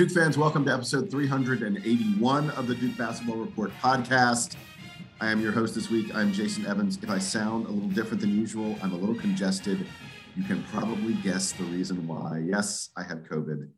Duke 0.00 0.12
fans. 0.12 0.38
Welcome 0.38 0.64
to 0.64 0.72
episode 0.72 1.10
381 1.10 2.50
of 2.52 2.66
the 2.66 2.74
Duke 2.74 2.96
Basketball 2.96 3.36
Report 3.36 3.70
podcast. 3.82 4.56
I 5.20 5.30
am 5.30 5.42
your 5.42 5.52
host 5.52 5.74
this 5.74 5.90
week. 5.90 6.14
I'm 6.14 6.32
Jason 6.32 6.64
Evans. 6.64 6.98
If 7.02 7.10
I 7.10 7.18
sound 7.18 7.66
a 7.66 7.70
little 7.70 7.90
different 7.90 8.22
than 8.22 8.30
usual, 8.30 8.78
I'm 8.82 8.94
a 8.94 8.96
little 8.96 9.14
congested. 9.14 9.86
You 10.36 10.44
can 10.44 10.62
probably 10.72 11.12
guess 11.16 11.52
the 11.52 11.64
reason 11.64 12.08
why. 12.08 12.42
Yes, 12.46 12.88
I 12.96 13.02
have 13.02 13.24
COVID. 13.24 13.68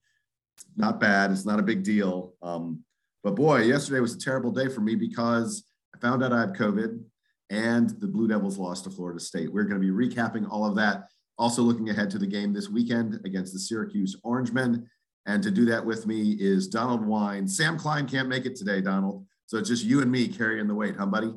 Not 0.76 1.00
bad. 1.00 1.32
It's 1.32 1.44
not 1.44 1.58
a 1.58 1.62
big 1.64 1.82
deal. 1.82 2.34
Um, 2.40 2.84
but 3.24 3.34
boy, 3.34 3.62
yesterday 3.62 3.98
was 3.98 4.14
a 4.14 4.20
terrible 4.20 4.52
day 4.52 4.68
for 4.68 4.80
me 4.80 4.94
because 4.94 5.64
I 5.92 5.98
found 5.98 6.22
out 6.22 6.32
I 6.32 6.38
have 6.38 6.52
COVID 6.52 7.02
and 7.50 7.90
the 7.98 8.06
Blue 8.06 8.28
Devils 8.28 8.58
lost 8.58 8.84
to 8.84 8.90
Florida 8.90 9.18
State. 9.18 9.52
We're 9.52 9.64
going 9.64 9.82
to 9.82 9.92
be 9.92 10.08
recapping 10.08 10.48
all 10.48 10.64
of 10.64 10.76
that. 10.76 11.08
Also, 11.36 11.62
looking 11.62 11.90
ahead 11.90 12.10
to 12.10 12.18
the 12.18 12.28
game 12.28 12.52
this 12.52 12.68
weekend 12.68 13.18
against 13.24 13.52
the 13.52 13.58
Syracuse 13.58 14.14
Orangemen. 14.22 14.88
And 15.26 15.42
to 15.42 15.50
do 15.50 15.64
that 15.66 15.84
with 15.84 16.06
me 16.06 16.32
is 16.32 16.68
Donald 16.68 17.04
Wine. 17.06 17.46
Sam 17.46 17.78
Klein 17.78 18.08
can't 18.08 18.28
make 18.28 18.44
it 18.44 18.56
today, 18.56 18.80
Donald. 18.80 19.24
So 19.46 19.58
it's 19.58 19.68
just 19.68 19.84
you 19.84 20.00
and 20.00 20.10
me 20.10 20.28
carrying 20.28 20.66
the 20.66 20.74
weight, 20.74 20.96
huh, 20.96 21.06
buddy? 21.06 21.32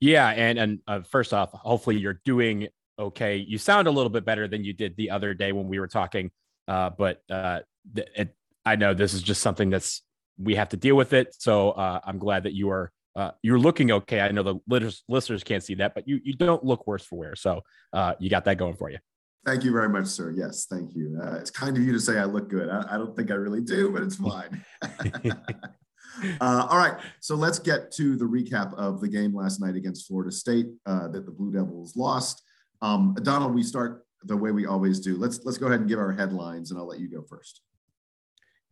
Yeah, 0.00 0.28
and 0.28 0.58
and 0.58 0.78
uh, 0.86 1.00
first 1.02 1.32
off, 1.32 1.52
hopefully 1.52 1.96
you're 1.96 2.20
doing 2.24 2.68
okay. 2.98 3.36
You 3.36 3.58
sound 3.58 3.88
a 3.88 3.90
little 3.90 4.10
bit 4.10 4.24
better 4.24 4.48
than 4.48 4.64
you 4.64 4.72
did 4.72 4.96
the 4.96 5.10
other 5.10 5.32
day 5.32 5.52
when 5.52 5.68
we 5.68 5.78
were 5.78 5.86
talking. 5.86 6.30
Uh, 6.68 6.90
but 6.90 7.22
uh, 7.30 7.60
it, 7.94 8.34
I 8.64 8.76
know 8.76 8.94
this 8.94 9.14
is 9.14 9.22
just 9.22 9.42
something 9.42 9.70
that's 9.70 10.02
we 10.38 10.56
have 10.56 10.70
to 10.70 10.76
deal 10.76 10.96
with 10.96 11.12
it. 11.12 11.34
So 11.38 11.70
uh, 11.70 12.00
I'm 12.04 12.18
glad 12.18 12.42
that 12.42 12.52
you 12.52 12.70
are 12.70 12.92
uh, 13.14 13.30
you're 13.42 13.58
looking 13.58 13.90
okay. 13.90 14.20
I 14.20 14.30
know 14.30 14.42
the 14.42 15.00
listeners 15.08 15.42
can't 15.42 15.62
see 15.62 15.74
that, 15.76 15.94
but 15.94 16.06
you 16.06 16.20
you 16.22 16.34
don't 16.34 16.64
look 16.64 16.86
worse 16.86 17.04
for 17.04 17.18
wear. 17.18 17.36
So 17.36 17.62
uh, 17.92 18.14
you 18.18 18.28
got 18.28 18.44
that 18.44 18.58
going 18.58 18.74
for 18.74 18.90
you. 18.90 18.98
Thank 19.46 19.62
you 19.62 19.70
very 19.70 19.88
much, 19.88 20.06
sir. 20.06 20.32
Yes, 20.36 20.66
thank 20.68 20.96
you. 20.96 21.20
Uh, 21.22 21.36
it's 21.36 21.52
kind 21.52 21.76
of 21.76 21.82
you 21.84 21.92
to 21.92 22.00
say 22.00 22.18
I 22.18 22.24
look 22.24 22.50
good. 22.50 22.68
I, 22.68 22.84
I 22.90 22.98
don't 22.98 23.14
think 23.14 23.30
I 23.30 23.34
really 23.34 23.60
do, 23.60 23.92
but 23.92 24.02
it's 24.02 24.16
fine. 24.16 24.64
uh, 26.40 26.66
all 26.68 26.78
right, 26.78 26.98
so 27.20 27.36
let's 27.36 27.60
get 27.60 27.92
to 27.92 28.16
the 28.16 28.24
recap 28.24 28.74
of 28.74 29.00
the 29.00 29.06
game 29.06 29.32
last 29.32 29.60
night 29.60 29.76
against 29.76 30.08
Florida 30.08 30.32
State 30.32 30.66
uh, 30.84 31.06
that 31.08 31.26
the 31.26 31.30
Blue 31.30 31.52
Devils 31.52 31.94
lost. 31.94 32.42
Um, 32.82 33.16
Donald, 33.22 33.54
we 33.54 33.62
start 33.62 34.04
the 34.24 34.36
way 34.36 34.50
we 34.50 34.66
always 34.66 34.98
do. 34.98 35.16
Let's 35.16 35.38
let's 35.44 35.58
go 35.58 35.68
ahead 35.68 35.78
and 35.78 35.88
give 35.88 36.00
our 36.00 36.12
headlines, 36.12 36.72
and 36.72 36.80
I'll 36.80 36.88
let 36.88 36.98
you 36.98 37.08
go 37.08 37.22
first. 37.22 37.60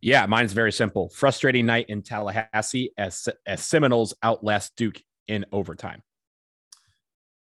Yeah, 0.01 0.25
mine's 0.25 0.51
very 0.51 0.73
simple. 0.73 1.07
Frustrating 1.07 1.65
night 1.65 1.85
in 1.87 2.01
Tallahassee 2.01 2.91
as 2.97 3.29
as 3.47 3.63
Seminoles 3.63 4.13
outlast 4.21 4.75
Duke 4.75 5.01
in 5.29 5.45
overtime. 5.53 6.03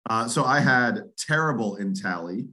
Uh, 0.08 0.26
so 0.26 0.44
I 0.44 0.58
had 0.58 1.04
terrible 1.16 1.76
in 1.76 1.94
tally. 1.94 2.48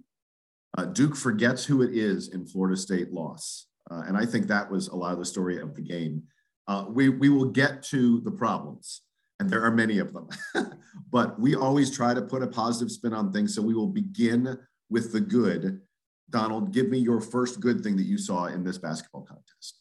Uh, 0.78 0.86
Duke 0.86 1.16
forgets 1.16 1.66
who 1.66 1.81
it 1.81 1.95
is 1.95 2.30
in 2.30 2.45
Florida 2.45 2.78
State 2.78 3.11
loss. 3.11 3.66
Uh, 3.89 4.03
and 4.08 4.16
I 4.16 4.25
think 4.25 4.47
that 4.47 4.70
was 4.70 4.89
a 4.89 4.95
lot 4.95 5.14
of 5.14 5.20
the 5.20 5.25
story 5.25 5.59
of 5.59 5.75
the 5.75 5.81
game. 5.81 6.23
Uh, 6.67 6.86
we, 6.88 7.09
we 7.09 7.30
will 7.30 7.45
get 7.45 7.81
to 7.81 8.22
the 8.22 8.31
problems, 8.31 9.02
and 9.39 9.50
there 9.50 9.64
are 9.64 9.72
many 9.72 9.98
of 9.98 10.14
them. 10.14 10.28
but 11.11 11.39
we 11.39 11.55
always 11.55 11.95
try 11.95 12.14
to 12.14 12.22
put 12.22 12.44
a 12.44 12.48
positive 12.48 12.92
spin 12.92 13.14
on 13.14 13.33
things. 13.33 13.55
So 13.55 13.61
we 13.61 13.73
will 13.73 13.88
begin 13.88 14.58
with 14.89 15.11
the 15.11 15.22
good. 15.22 15.81
Donald, 16.30 16.73
give 16.73 16.89
me 16.89 17.00
your 17.00 17.22
first 17.22 17.59
good 17.59 17.81
thing 17.81 17.95
that 17.95 18.03
you 18.03 18.17
saw 18.17 18.45
in 18.45 18.64
this 18.64 18.78
basketball 18.78 19.22
contest. 19.22 19.80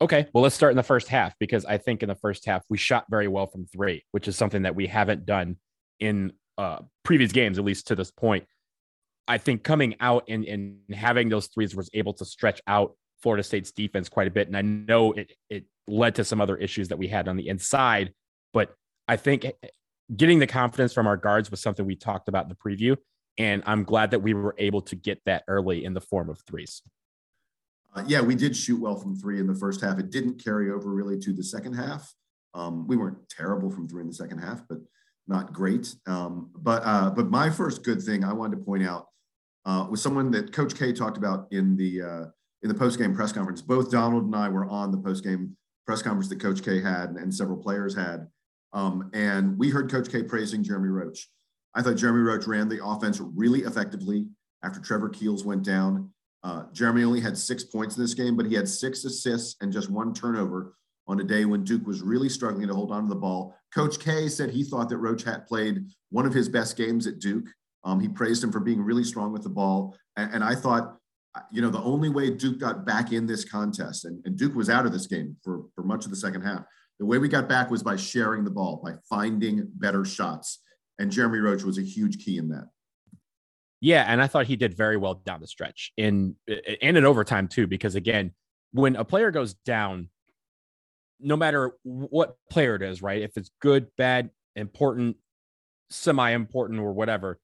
Okay, 0.00 0.26
well, 0.32 0.42
let's 0.42 0.54
start 0.54 0.70
in 0.70 0.76
the 0.76 0.82
first 0.82 1.08
half 1.08 1.34
because 1.38 1.64
I 1.64 1.78
think 1.78 2.02
in 2.02 2.08
the 2.08 2.14
first 2.14 2.46
half 2.46 2.64
we 2.68 2.78
shot 2.78 3.04
very 3.10 3.28
well 3.28 3.46
from 3.46 3.66
three, 3.66 4.04
which 4.12 4.26
is 4.26 4.36
something 4.36 4.62
that 4.62 4.74
we 4.74 4.86
haven't 4.86 5.26
done 5.26 5.56
in 6.00 6.32
uh, 6.58 6.78
previous 7.02 7.32
games, 7.32 7.58
at 7.58 7.64
least 7.64 7.88
to 7.88 7.94
this 7.94 8.10
point. 8.10 8.46
I 9.28 9.38
think 9.38 9.62
coming 9.62 9.96
out 10.00 10.24
and, 10.28 10.44
and 10.44 10.78
having 10.92 11.28
those 11.28 11.46
threes 11.46 11.76
was 11.76 11.88
able 11.94 12.12
to 12.14 12.24
stretch 12.24 12.60
out 12.66 12.96
Florida 13.22 13.42
State's 13.42 13.70
defense 13.70 14.08
quite 14.08 14.26
a 14.26 14.30
bit. 14.30 14.48
And 14.48 14.56
I 14.56 14.62
know 14.62 15.12
it, 15.12 15.32
it 15.48 15.64
led 15.86 16.16
to 16.16 16.24
some 16.24 16.40
other 16.40 16.56
issues 16.56 16.88
that 16.88 16.98
we 16.98 17.08
had 17.08 17.28
on 17.28 17.36
the 17.36 17.48
inside, 17.48 18.12
but 18.52 18.74
I 19.06 19.16
think 19.16 19.46
getting 20.14 20.38
the 20.38 20.46
confidence 20.46 20.92
from 20.92 21.06
our 21.06 21.16
guards 21.16 21.50
was 21.50 21.60
something 21.60 21.86
we 21.86 21.96
talked 21.96 22.28
about 22.28 22.44
in 22.44 22.48
the 22.48 22.56
preview. 22.56 22.96
And 23.38 23.62
I'm 23.64 23.84
glad 23.84 24.10
that 24.10 24.20
we 24.20 24.34
were 24.34 24.54
able 24.58 24.82
to 24.82 24.96
get 24.96 25.20
that 25.24 25.44
early 25.48 25.84
in 25.84 25.94
the 25.94 26.00
form 26.00 26.28
of 26.28 26.40
threes. 26.40 26.82
Uh, 27.94 28.04
yeah, 28.06 28.20
we 28.20 28.34
did 28.34 28.56
shoot 28.56 28.80
well 28.80 28.96
from 28.96 29.16
three 29.16 29.38
in 29.38 29.46
the 29.46 29.54
first 29.54 29.80
half. 29.80 29.98
It 29.98 30.10
didn't 30.10 30.42
carry 30.42 30.70
over 30.70 30.90
really 30.90 31.18
to 31.20 31.32
the 31.32 31.42
second 31.42 31.74
half. 31.74 32.12
Um, 32.54 32.86
we 32.86 32.96
weren't 32.96 33.28
terrible 33.28 33.70
from 33.70 33.88
three 33.88 34.02
in 34.02 34.08
the 34.08 34.14
second 34.14 34.38
half, 34.38 34.62
but 34.68 34.78
not 35.28 35.52
great. 35.52 35.94
Um, 36.06 36.50
but 36.54 36.82
uh, 36.84 37.10
but 37.10 37.30
my 37.30 37.48
first 37.50 37.82
good 37.84 38.02
thing 38.02 38.24
I 38.24 38.32
wanted 38.32 38.56
to 38.56 38.64
point 38.64 38.82
out 38.82 39.06
uh, 39.64 39.86
was 39.90 40.02
someone 40.02 40.30
that 40.32 40.52
Coach 40.52 40.76
K 40.76 40.92
talked 40.92 41.16
about 41.16 41.46
in 41.50 41.76
the 41.76 42.02
uh, 42.02 42.24
in 42.62 42.68
the 42.68 42.74
post 42.74 42.98
game 42.98 43.14
press 43.14 43.32
conference. 43.32 43.62
Both 43.62 43.90
Donald 43.90 44.24
and 44.24 44.36
I 44.36 44.48
were 44.48 44.66
on 44.66 44.90
the 44.90 44.98
post 44.98 45.24
game 45.24 45.56
press 45.86 46.02
conference 46.02 46.28
that 46.28 46.40
Coach 46.40 46.62
K 46.62 46.80
had 46.80 47.10
and 47.10 47.34
several 47.34 47.58
players 47.58 47.94
had, 47.94 48.28
um, 48.72 49.10
and 49.12 49.58
we 49.58 49.70
heard 49.70 49.90
Coach 49.90 50.10
K 50.10 50.22
praising 50.22 50.62
Jeremy 50.62 50.88
Roach. 50.88 51.28
I 51.74 51.82
thought 51.82 51.96
Jeremy 51.96 52.20
Roach 52.20 52.46
ran 52.46 52.68
the 52.68 52.84
offense 52.84 53.20
really 53.20 53.60
effectively 53.60 54.26
after 54.62 54.80
Trevor 54.80 55.08
Keels 55.08 55.44
went 55.44 55.64
down. 55.64 56.10
Uh, 56.44 56.64
Jeremy 56.72 57.04
only 57.04 57.20
had 57.20 57.38
six 57.38 57.64
points 57.64 57.96
in 57.96 58.02
this 58.02 58.14
game, 58.14 58.36
but 58.36 58.46
he 58.46 58.54
had 58.54 58.68
six 58.68 59.04
assists 59.04 59.56
and 59.60 59.72
just 59.72 59.90
one 59.90 60.12
turnover 60.12 60.74
on 61.06 61.20
a 61.20 61.24
day 61.24 61.44
when 61.44 61.64
Duke 61.64 61.86
was 61.86 62.02
really 62.02 62.28
struggling 62.28 62.68
to 62.68 62.74
hold 62.74 62.92
on 62.92 63.04
to 63.04 63.08
the 63.08 63.14
ball. 63.14 63.56
Coach 63.74 63.98
K 63.98 64.28
said 64.28 64.50
he 64.50 64.64
thought 64.64 64.88
that 64.88 64.98
Roach 64.98 65.22
had 65.24 65.46
played 65.46 65.84
one 66.10 66.26
of 66.26 66.34
his 66.34 66.48
best 66.48 66.76
games 66.76 67.06
at 67.06 67.18
Duke. 67.18 67.46
Um, 67.84 68.00
he 68.00 68.08
praised 68.08 68.42
him 68.42 68.52
for 68.52 68.60
being 68.60 68.80
really 68.80 69.04
strong 69.04 69.32
with 69.32 69.42
the 69.42 69.48
ball. 69.48 69.96
And, 70.16 70.34
and, 70.34 70.44
I 70.44 70.54
thought, 70.54 70.96
you 71.50 71.62
know, 71.62 71.70
the 71.70 71.82
only 71.82 72.08
way 72.08 72.30
Duke 72.30 72.58
got 72.58 72.86
back 72.86 73.12
in 73.12 73.26
this 73.26 73.44
contest, 73.44 74.04
and, 74.04 74.24
and 74.24 74.36
Duke 74.36 74.54
was 74.54 74.70
out 74.70 74.86
of 74.86 74.92
this 74.92 75.06
game 75.06 75.36
for, 75.42 75.64
for 75.74 75.82
much 75.82 76.04
of 76.04 76.10
the 76.10 76.16
second 76.16 76.42
half, 76.42 76.64
the 76.98 77.06
way 77.06 77.18
we 77.18 77.28
got 77.28 77.48
back 77.48 77.70
was 77.70 77.82
by 77.82 77.96
sharing 77.96 78.44
the 78.44 78.50
ball, 78.50 78.80
by 78.84 78.92
finding 79.08 79.66
better 79.74 80.04
shots. 80.04 80.60
And 80.98 81.10
Jeremy 81.10 81.38
Roach 81.38 81.64
was 81.64 81.78
a 81.78 81.82
huge 81.82 82.24
key 82.24 82.38
in 82.38 82.48
that. 82.50 82.68
Yeah, 83.80 84.04
and 84.06 84.22
I 84.22 84.28
thought 84.28 84.46
he 84.46 84.54
did 84.54 84.74
very 84.74 84.96
well 84.96 85.14
down 85.14 85.40
the 85.40 85.48
stretch 85.48 85.92
in 85.96 86.36
and 86.46 86.96
in 86.96 87.04
overtime 87.04 87.48
too, 87.48 87.66
because 87.66 87.96
again, 87.96 88.32
when 88.70 88.94
a 88.94 89.04
player 89.04 89.32
goes 89.32 89.54
down, 89.54 90.08
no 91.18 91.36
matter 91.36 91.72
what 91.82 92.36
player 92.48 92.76
it 92.76 92.82
is, 92.82 93.02
right? 93.02 93.22
If 93.22 93.36
it's 93.36 93.50
good, 93.60 93.88
bad, 93.96 94.30
important, 94.54 95.16
semi-important, 95.90 96.78
or 96.78 96.92
whatever, 96.92 97.40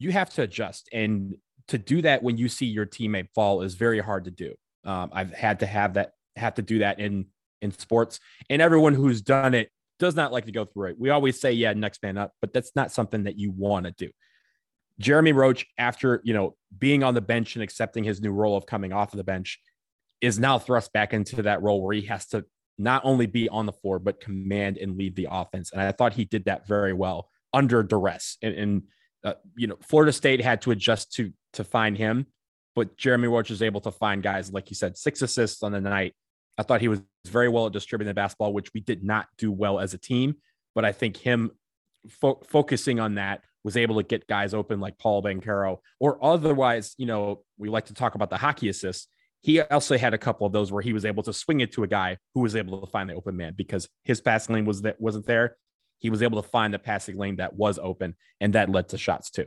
you 0.00 0.10
have 0.10 0.30
to 0.30 0.42
adjust. 0.42 0.88
And 0.92 1.36
to 1.68 1.78
do 1.78 2.02
that 2.02 2.24
when 2.24 2.36
you 2.36 2.48
see 2.48 2.66
your 2.66 2.86
teammate 2.86 3.28
fall 3.32 3.62
is 3.62 3.74
very 3.74 4.00
hard 4.00 4.24
to 4.24 4.32
do. 4.32 4.54
Um, 4.84 5.10
I've 5.12 5.32
had 5.32 5.60
to 5.60 5.66
have 5.66 5.94
that, 5.94 6.12
have 6.34 6.54
to 6.54 6.62
do 6.62 6.80
that 6.80 6.98
in 6.98 7.26
in 7.62 7.70
sports, 7.70 8.18
and 8.48 8.60
everyone 8.62 8.94
who's 8.94 9.20
done 9.20 9.52
it 9.52 9.70
does 9.98 10.16
not 10.16 10.32
like 10.32 10.46
to 10.46 10.52
go 10.52 10.64
through 10.64 10.88
it. 10.88 10.96
We 10.98 11.10
always 11.10 11.38
say, 11.38 11.52
yeah, 11.52 11.74
next 11.74 12.02
man 12.02 12.16
up, 12.16 12.32
but 12.40 12.54
that's 12.54 12.72
not 12.74 12.90
something 12.90 13.24
that 13.24 13.38
you 13.38 13.50
want 13.50 13.84
to 13.84 13.92
do. 13.92 14.10
Jeremy 14.98 15.32
Roach, 15.32 15.66
after 15.78 16.22
you 16.24 16.32
know 16.32 16.56
being 16.76 17.04
on 17.04 17.14
the 17.14 17.20
bench 17.20 17.54
and 17.54 17.62
accepting 17.62 18.02
his 18.02 18.20
new 18.20 18.32
role 18.32 18.56
of 18.56 18.64
coming 18.66 18.92
off 18.92 19.12
of 19.12 19.18
the 19.18 19.24
bench, 19.24 19.60
is 20.22 20.38
now 20.38 20.58
thrust 20.58 20.92
back 20.94 21.12
into 21.12 21.42
that 21.42 21.62
role 21.62 21.82
where 21.82 21.94
he 21.94 22.06
has 22.06 22.26
to 22.28 22.46
not 22.78 23.02
only 23.04 23.26
be 23.26 23.48
on 23.50 23.66
the 23.66 23.72
floor 23.72 23.98
but 23.98 24.20
command 24.20 24.78
and 24.78 24.96
lead 24.96 25.14
the 25.14 25.28
offense. 25.30 25.70
And 25.70 25.82
I 25.82 25.92
thought 25.92 26.14
he 26.14 26.24
did 26.24 26.46
that 26.46 26.66
very 26.66 26.94
well 26.94 27.28
under 27.52 27.82
duress. 27.82 28.38
And, 28.40 28.54
and 28.54 28.82
uh, 29.24 29.34
you 29.56 29.66
know, 29.66 29.76
Florida 29.82 30.12
State 30.12 30.40
had 30.40 30.62
to 30.62 30.70
adjust 30.70 31.12
to 31.14 31.32
to 31.54 31.64
find 31.64 31.96
him, 31.96 32.26
but 32.74 32.96
Jeremy 32.96 33.28
Roach 33.28 33.50
was 33.50 33.62
able 33.62 33.80
to 33.82 33.90
find 33.90 34.22
guys 34.22 34.52
like 34.52 34.70
you 34.70 34.76
said, 34.76 34.96
six 34.96 35.22
assists 35.22 35.62
on 35.62 35.72
the 35.72 35.80
night. 35.80 36.14
I 36.58 36.62
thought 36.62 36.80
he 36.80 36.88
was 36.88 37.00
very 37.26 37.48
well 37.48 37.66
at 37.66 37.72
distributing 37.72 38.10
the 38.10 38.14
basketball, 38.14 38.52
which 38.52 38.72
we 38.74 38.80
did 38.80 39.04
not 39.04 39.26
do 39.38 39.50
well 39.50 39.78
as 39.78 39.94
a 39.94 39.98
team. 39.98 40.36
But 40.74 40.84
I 40.84 40.92
think 40.92 41.16
him 41.16 41.50
fo- 42.08 42.40
focusing 42.46 43.00
on 43.00 43.14
that 43.14 43.42
was 43.64 43.76
able 43.76 43.96
to 43.96 44.02
get 44.02 44.26
guys 44.26 44.54
open 44.54 44.80
like 44.80 44.98
Paul 44.98 45.22
Banchero, 45.22 45.78
or 45.98 46.22
otherwise, 46.24 46.94
you 46.96 47.06
know, 47.06 47.42
we 47.58 47.68
like 47.68 47.86
to 47.86 47.94
talk 47.94 48.14
about 48.14 48.30
the 48.30 48.38
hockey 48.38 48.68
assists. 48.68 49.08
He 49.42 49.60
also 49.60 49.96
had 49.96 50.12
a 50.12 50.18
couple 50.18 50.46
of 50.46 50.52
those 50.52 50.70
where 50.70 50.82
he 50.82 50.92
was 50.92 51.04
able 51.04 51.22
to 51.22 51.32
swing 51.32 51.60
it 51.60 51.72
to 51.72 51.82
a 51.82 51.86
guy 51.86 52.18
who 52.34 52.40
was 52.40 52.56
able 52.56 52.80
to 52.80 52.86
find 52.90 53.08
the 53.08 53.14
open 53.14 53.36
man 53.36 53.54
because 53.56 53.88
his 54.04 54.20
passing 54.20 54.54
lane 54.54 54.64
was 54.66 54.82
that 54.82 55.00
wasn't 55.00 55.26
there, 55.26 55.56
he 56.00 56.10
was 56.10 56.22
able 56.22 56.42
to 56.42 56.48
find 56.48 56.74
the 56.74 56.78
passing 56.78 57.16
lane 57.16 57.36
that 57.36 57.54
was 57.54 57.78
open, 57.78 58.16
and 58.40 58.54
that 58.54 58.68
led 58.68 58.88
to 58.88 58.98
shots 58.98 59.30
too. 59.30 59.46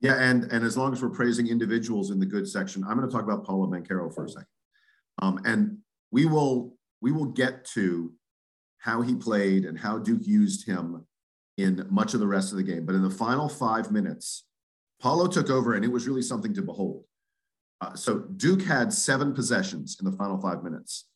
Yeah, 0.00 0.14
and 0.14 0.44
and 0.50 0.64
as 0.64 0.76
long 0.76 0.92
as 0.92 1.02
we're 1.02 1.10
praising 1.10 1.46
individuals 1.46 2.10
in 2.10 2.18
the 2.18 2.26
good 2.26 2.48
section, 2.48 2.84
I'm 2.84 2.96
going 2.96 3.08
to 3.08 3.14
talk 3.14 3.24
about 3.24 3.44
Paolo 3.44 3.66
Banchero 3.66 4.12
for 4.12 4.24
a 4.24 4.28
second, 4.28 4.46
um, 5.20 5.40
and 5.44 5.78
we 6.10 6.26
will 6.26 6.74
we 7.00 7.12
will 7.12 7.26
get 7.26 7.64
to 7.66 8.12
how 8.78 9.02
he 9.02 9.14
played 9.14 9.64
and 9.64 9.78
how 9.78 9.98
Duke 9.98 10.26
used 10.26 10.66
him 10.66 11.04
in 11.56 11.84
much 11.90 12.14
of 12.14 12.20
the 12.20 12.26
rest 12.26 12.52
of 12.52 12.56
the 12.56 12.62
game. 12.62 12.86
But 12.86 12.94
in 12.94 13.02
the 13.02 13.10
final 13.10 13.48
five 13.48 13.90
minutes, 13.90 14.44
Paolo 15.02 15.26
took 15.26 15.50
over, 15.50 15.74
and 15.74 15.84
it 15.84 15.92
was 15.92 16.06
really 16.06 16.22
something 16.22 16.54
to 16.54 16.62
behold. 16.62 17.04
Uh, 17.80 17.94
so 17.94 18.20
Duke 18.20 18.62
had 18.62 18.92
seven 18.92 19.34
possessions 19.34 19.98
in 20.00 20.10
the 20.10 20.16
final 20.16 20.40
five 20.40 20.62
minutes. 20.62 21.06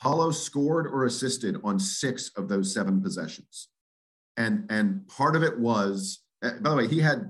Paolo 0.00 0.30
scored 0.30 0.86
or 0.86 1.06
assisted 1.06 1.56
on 1.64 1.78
six 1.78 2.30
of 2.36 2.48
those 2.48 2.72
seven 2.72 3.00
possessions 3.00 3.68
and 4.38 4.64
and 4.70 5.06
part 5.08 5.36
of 5.36 5.42
it 5.42 5.58
was 5.58 6.20
eh, 6.42 6.52
by 6.62 6.70
the 6.70 6.76
way 6.76 6.88
he 6.88 7.00
had 7.00 7.28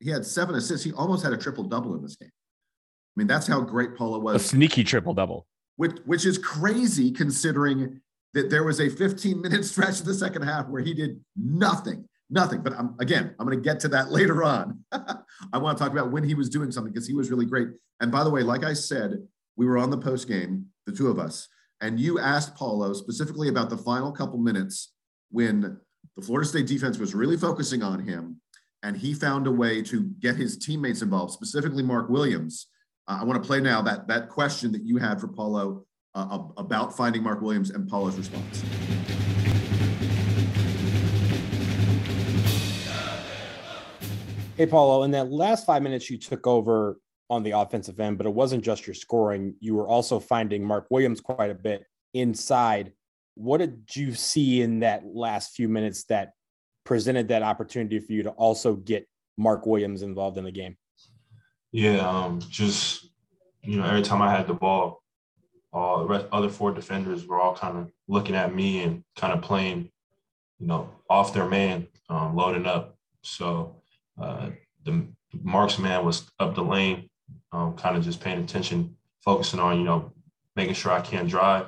he 0.00 0.10
had 0.10 0.26
seven 0.26 0.56
assists 0.56 0.84
he 0.84 0.92
almost 0.92 1.22
had 1.22 1.32
a 1.32 1.36
triple 1.36 1.62
double 1.62 1.94
in 1.94 2.02
this 2.02 2.16
game 2.16 2.30
i 2.32 3.14
mean 3.20 3.28
that's 3.28 3.46
how 3.46 3.60
great 3.60 3.96
paolo 3.96 4.18
was 4.18 4.34
a 4.34 4.44
sneaky 4.44 4.82
triple 4.82 5.14
double 5.14 5.46
which 5.76 5.96
which 6.04 6.26
is 6.26 6.36
crazy 6.38 7.12
considering 7.12 8.00
that 8.36 8.50
there 8.50 8.64
was 8.64 8.80
a 8.80 8.88
15 8.90 9.40
minute 9.40 9.64
stretch 9.72 10.00
in 10.00 10.06
the 10.06 10.14
second 10.14 10.42
half 10.42 10.68
where 10.68 10.82
he 10.82 10.92
did 10.92 11.18
nothing, 11.36 12.06
nothing. 12.28 12.60
But 12.60 12.74
I'm, 12.74 12.94
again, 13.00 13.34
I'm 13.40 13.46
going 13.46 13.58
to 13.58 13.64
get 13.64 13.80
to 13.80 13.88
that 13.88 14.10
later 14.12 14.44
on. 14.44 14.84
I 14.92 15.58
want 15.58 15.78
to 15.78 15.82
talk 15.82 15.92
about 15.92 16.12
when 16.12 16.22
he 16.22 16.34
was 16.34 16.50
doing 16.50 16.70
something 16.70 16.92
because 16.92 17.08
he 17.08 17.14
was 17.14 17.30
really 17.30 17.46
great. 17.46 17.68
And 18.00 18.12
by 18.12 18.22
the 18.22 18.30
way, 18.30 18.42
like 18.42 18.62
I 18.62 18.74
said, 18.74 19.26
we 19.56 19.64
were 19.64 19.78
on 19.78 19.88
the 19.88 19.96
post 19.96 20.28
game, 20.28 20.66
the 20.84 20.92
two 20.92 21.08
of 21.08 21.18
us, 21.18 21.48
and 21.80 21.98
you 21.98 22.18
asked 22.18 22.54
Paolo 22.56 22.92
specifically 22.92 23.48
about 23.48 23.70
the 23.70 23.78
final 23.78 24.12
couple 24.12 24.38
minutes 24.38 24.92
when 25.30 25.78
the 26.16 26.22
Florida 26.22 26.48
State 26.48 26.66
defense 26.66 26.98
was 26.98 27.14
really 27.14 27.36
focusing 27.36 27.82
on 27.82 28.00
him 28.00 28.40
and 28.82 28.96
he 28.96 29.12
found 29.12 29.46
a 29.46 29.52
way 29.52 29.82
to 29.82 30.04
get 30.20 30.36
his 30.36 30.56
teammates 30.56 31.02
involved, 31.02 31.32
specifically 31.32 31.82
Mark 31.82 32.08
Williams. 32.08 32.68
Uh, 33.06 33.18
I 33.20 33.24
want 33.24 33.42
to 33.42 33.46
play 33.46 33.60
now 33.60 33.82
that 33.82 34.08
that 34.08 34.28
question 34.28 34.72
that 34.72 34.82
you 34.82 34.96
had 34.96 35.20
for 35.20 35.28
Paolo 35.28 35.84
uh, 36.14 36.38
about 36.56 36.96
finding 36.96 37.22
Mark 37.22 37.42
Williams 37.42 37.70
and 37.70 37.88
Paolo's 37.88 38.16
response. 38.16 38.62
Hey, 44.56 44.64
Paolo, 44.64 45.02
in 45.02 45.10
that 45.10 45.30
last 45.30 45.66
five 45.66 45.82
minutes, 45.82 46.08
you 46.08 46.16
took 46.16 46.46
over 46.46 46.98
on 47.28 47.42
the 47.42 47.50
offensive 47.50 48.00
end, 48.00 48.16
but 48.16 48.26
it 48.26 48.32
wasn't 48.32 48.64
just 48.64 48.86
your 48.86 48.94
scoring. 48.94 49.54
You 49.60 49.74
were 49.74 49.86
also 49.86 50.18
finding 50.18 50.64
Mark 50.64 50.86
Williams 50.90 51.20
quite 51.20 51.50
a 51.50 51.54
bit 51.54 51.84
inside. 52.14 52.92
What 53.36 53.58
did 53.58 53.84
you 53.94 54.14
see 54.14 54.60
in 54.62 54.80
that 54.80 55.04
last 55.06 55.54
few 55.54 55.68
minutes 55.68 56.04
that 56.04 56.32
presented 56.84 57.28
that 57.28 57.42
opportunity 57.42 58.00
for 58.00 58.12
you 58.12 58.24
to 58.24 58.30
also 58.30 58.74
get 58.74 59.06
Mark 59.36 59.66
Williams 59.66 60.02
involved 60.02 60.38
in 60.38 60.44
the 60.44 60.50
game? 60.50 60.76
Yeah, 61.72 61.98
um, 61.98 62.40
just 62.40 63.10
you 63.62 63.78
know, 63.78 63.84
every 63.84 64.02
time 64.02 64.22
I 64.22 64.30
had 64.30 64.46
the 64.46 64.54
ball, 64.54 65.02
all 65.72 65.98
the 65.98 66.06
rest, 66.06 66.26
other 66.32 66.48
four 66.48 66.72
defenders 66.72 67.26
were 67.26 67.40
all 67.40 67.54
kind 67.54 67.76
of 67.76 67.90
looking 68.08 68.34
at 68.34 68.54
me 68.54 68.82
and 68.82 69.04
kind 69.16 69.32
of 69.32 69.42
playing, 69.42 69.90
you 70.58 70.66
know, 70.66 70.88
off 71.10 71.34
their 71.34 71.46
man, 71.46 71.86
um, 72.08 72.34
loading 72.34 72.66
up. 72.66 72.96
So 73.22 73.82
uh, 74.20 74.50
the 74.84 75.06
Mark's 75.42 75.78
man 75.78 76.04
was 76.04 76.30
up 76.38 76.54
the 76.54 76.62
lane, 76.62 77.10
um, 77.52 77.76
kind 77.76 77.96
of 77.96 78.04
just 78.04 78.20
paying 78.20 78.42
attention, 78.42 78.96
focusing 79.24 79.60
on, 79.60 79.78
you 79.78 79.84
know, 79.84 80.12
making 80.54 80.74
sure 80.74 80.92
I 80.92 81.00
can't 81.00 81.28
drive. 81.28 81.66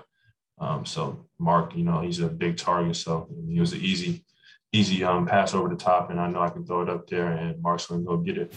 Um, 0.59 0.87
so 0.87 1.28
Mark, 1.38 1.75
you 1.76 1.85
know, 1.85 2.00
he's 2.00 2.20
a 2.20 2.29
big 2.29 2.56
target. 2.56 2.96
So 2.96 3.29
he 3.49 3.61
was 3.61 3.73
an 3.73 3.81
easy, 3.81 4.25
easy 4.73 5.05
um, 5.05 5.26
pass 5.26 5.55
over 5.55 5.69
the 5.69 5.76
top, 5.76 6.11
and 6.11 6.20
I 6.20 6.29
know 6.29 6.40
I 6.40 6.49
can 6.49 6.67
throw 6.67 6.82
it 6.82 6.88
up 6.88 7.08
there, 7.08 7.31
and 7.31 7.61
Mark's 7.62 7.87
going 7.87 8.00
to 8.00 8.06
go 8.06 8.17
get 8.17 8.38
it. 8.38 8.52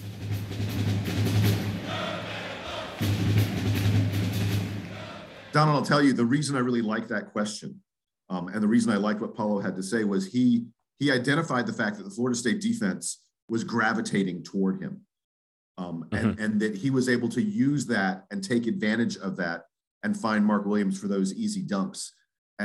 Donald, 5.52 5.76
I'll 5.76 5.86
tell 5.86 6.02
you 6.02 6.14
the 6.14 6.26
reason 6.26 6.56
I 6.56 6.60
really 6.60 6.82
like 6.82 7.08
that 7.10 7.32
question, 7.32 7.82
um, 8.30 8.48
and 8.48 8.64
the 8.64 8.68
reason 8.68 8.92
I 8.92 8.96
liked 8.96 9.22
what 9.22 9.36
Paolo 9.36 9.60
had 9.60 9.76
to 9.76 9.84
say 9.84 10.04
was 10.04 10.32
he 10.32 10.66
he 10.98 11.12
identified 11.12 11.66
the 11.66 11.74
fact 11.74 11.98
that 11.98 12.04
the 12.04 12.10
Florida 12.10 12.38
State 12.38 12.62
defense 12.62 13.24
was 13.50 13.64
gravitating 13.64 14.44
toward 14.44 14.82
him, 14.82 15.02
um, 15.78 16.08
and, 16.14 16.32
mm-hmm. 16.32 16.44
and 16.44 16.60
that 16.62 16.76
he 16.76 16.90
was 16.90 17.10
able 17.10 17.28
to 17.30 17.42
use 17.42 17.86
that 17.88 18.26
and 18.32 18.44
take 18.44 18.66
advantage 18.66 19.18
of 19.18 19.36
that 19.38 19.66
and 20.04 20.16
find 20.16 20.46
Mark 20.46 20.66
Williams 20.66 20.98
for 20.98 21.08
those 21.08 21.34
easy 21.34 21.64
dunks. 21.64 22.12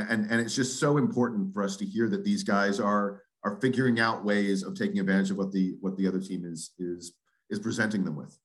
And, 0.09 0.29
and 0.29 0.41
it's 0.41 0.55
just 0.55 0.79
so 0.79 0.97
important 0.97 1.53
for 1.53 1.63
us 1.63 1.77
to 1.77 1.85
hear 1.85 2.09
that 2.09 2.23
these 2.23 2.43
guys 2.43 2.79
are 2.79 3.23
are 3.43 3.59
figuring 3.61 3.99
out 3.99 4.25
ways 4.25 4.63
of 4.63 4.75
taking 4.77 4.99
advantage 4.99 5.31
of 5.31 5.37
what 5.37 5.51
the 5.51 5.75
what 5.79 5.97
the 5.97 6.07
other 6.07 6.19
team 6.19 6.43
is 6.45 6.71
is 6.79 7.13
is 7.49 7.59
presenting 7.59 8.03
them 8.03 8.15
with. 8.15 8.37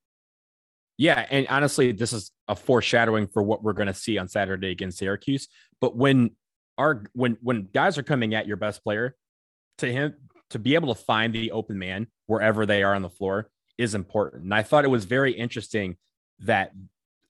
Yeah, 0.98 1.26
and 1.30 1.46
honestly, 1.48 1.92
this 1.92 2.12
is 2.12 2.30
a 2.48 2.54
foreshadowing 2.54 3.26
for 3.26 3.42
what 3.42 3.62
we're 3.62 3.72
going 3.72 3.88
to 3.88 3.94
see 3.94 4.18
on 4.18 4.28
Saturday 4.28 4.70
against 4.70 4.98
Syracuse. 4.98 5.48
But 5.80 5.96
when 5.96 6.30
our 6.78 7.04
when 7.12 7.38
when 7.40 7.68
guys 7.72 7.98
are 7.98 8.02
coming 8.02 8.34
at 8.34 8.46
your 8.46 8.56
best 8.56 8.84
player, 8.84 9.16
to 9.78 9.90
him 9.90 10.14
to 10.50 10.58
be 10.58 10.74
able 10.74 10.94
to 10.94 11.00
find 11.00 11.32
the 11.32 11.50
open 11.50 11.78
man 11.78 12.06
wherever 12.26 12.66
they 12.66 12.82
are 12.82 12.94
on 12.94 13.02
the 13.02 13.10
floor 13.10 13.50
is 13.78 13.94
important. 13.94 14.44
And 14.44 14.54
I 14.54 14.62
thought 14.62 14.84
it 14.84 14.88
was 14.88 15.06
very 15.06 15.32
interesting 15.32 15.96
that 16.40 16.72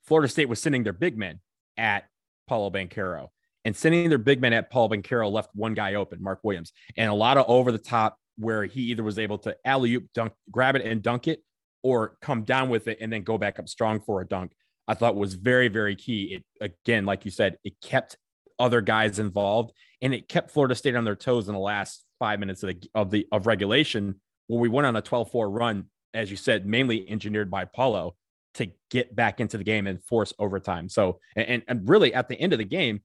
Florida 0.05 0.29
State 0.29 0.49
was 0.49 0.61
sending 0.61 0.83
their 0.83 0.93
big 0.93 1.17
men 1.17 1.41
at 1.77 2.05
Paolo 2.49 2.71
Banchero 2.71 3.29
and 3.65 3.77
sending 3.77 4.09
their 4.09 4.19
big 4.19 4.41
men 4.41 4.53
at 4.53 4.71
Paul 4.71 4.91
Banchero 4.91 5.31
left 5.31 5.51
one 5.55 5.75
guy 5.75 5.95
open, 5.95 6.23
Mark 6.23 6.41
Williams, 6.43 6.73
and 6.97 7.11
a 7.11 7.15
lot 7.15 7.37
of 7.37 7.47
over 7.49 7.73
the 7.73 7.79
top 7.79 8.19
where 8.37 8.65
he 8.65 8.83
either 8.83 9.03
was 9.03 9.19
able 9.19 9.39
to 9.39 9.57
alley 9.65 9.95
oop 9.95 10.07
dunk, 10.15 10.33
grab 10.51 10.75
it 10.77 10.85
and 10.85 11.03
dunk 11.03 11.29
it, 11.29 11.43
or 11.83 12.17
come 12.21 12.43
down 12.43 12.69
with 12.69 12.89
it 12.89 12.99
and 13.01 13.13
then 13.13 13.23
go 13.23 13.39
back 13.39 13.59
up 13.59 13.69
strong 13.69 14.01
for 14.01 14.21
a 14.21 14.27
dunk. 14.27 14.53
I 14.89 14.95
thought 14.95 15.17
was 15.17 15.35
very, 15.35 15.69
very 15.69 15.97
key. 15.97 16.41
It 16.61 16.73
again, 16.85 17.07
like 17.07 17.25
you 17.25 17.31
said, 17.31 17.59
it 17.65 17.75
kept 17.81 18.17
other 18.59 18.81
guys 18.81 19.19
involved 19.19 19.73
and 20.01 20.13
it 20.13 20.29
kept 20.29 20.51
Florida 20.51 20.75
State 20.75 20.97
on 20.97 21.05
their 21.05 21.17
toes 21.17 21.49
in 21.49 21.55
the 21.55 21.61
last 21.61 22.05
five 22.19 22.41
minutes 22.41 22.63
of 22.63 22.69
the 22.69 22.91
of 22.95 23.11
the 23.11 23.27
of 23.33 23.47
regulation 23.47 24.21
where 24.49 24.61
we 24.61 24.69
went 24.69 24.87
on 24.87 24.97
a 24.97 25.03
12-4 25.03 25.57
run, 25.57 25.87
as 26.15 26.31
you 26.31 26.37
said, 26.37 26.67
mainly 26.67 27.09
engineered 27.09 27.51
by 27.51 27.65
Paolo 27.65 28.17
to 28.55 28.71
get 28.91 29.15
back 29.15 29.41
into 29.41 29.57
the 29.57 29.65
game 29.65 29.87
and 29.87 30.03
force 30.05 30.33
overtime. 30.39 30.89
So 30.89 31.21
and 31.37 31.63
and 31.69 31.89
really 31.89 32.13
at 32.13 32.29
the 32.29 32.37
end 32.37 32.53
of 32.53 32.59
the 32.59 32.65
game, 32.65 33.01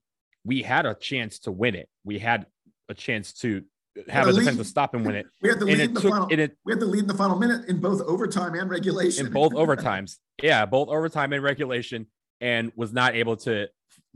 we 0.48 0.62
had 0.62 0.86
a 0.86 0.94
chance 0.94 1.38
to 1.40 1.52
win 1.52 1.74
it. 1.74 1.90
We 2.04 2.18
had 2.18 2.46
a 2.88 2.94
chance 2.94 3.34
to 3.34 3.62
have 4.08 4.28
a 4.28 4.32
defensive 4.32 4.66
stop 4.66 4.94
and 4.94 5.04
win 5.04 5.14
it. 5.14 5.26
We 5.42 5.50
had 5.50 5.60
the 5.60 5.66
lead 5.66 5.80
in 5.80 5.92
the 5.92 6.00
took, 6.00 6.10
final. 6.10 6.28
It, 6.30 6.56
we 6.64 6.72
had 6.72 6.80
the 6.80 6.86
lead 6.86 7.00
in 7.00 7.06
the 7.06 7.14
final 7.14 7.38
minute 7.38 7.68
in 7.68 7.80
both 7.80 8.00
overtime 8.00 8.54
and 8.54 8.70
regulation. 8.70 9.26
In 9.26 9.32
both 9.32 9.52
overtimes, 9.52 10.16
yeah, 10.42 10.64
both 10.64 10.88
overtime 10.88 11.34
and 11.34 11.42
regulation, 11.42 12.06
and 12.40 12.72
was 12.76 12.94
not 12.94 13.14
able 13.14 13.36
to 13.36 13.68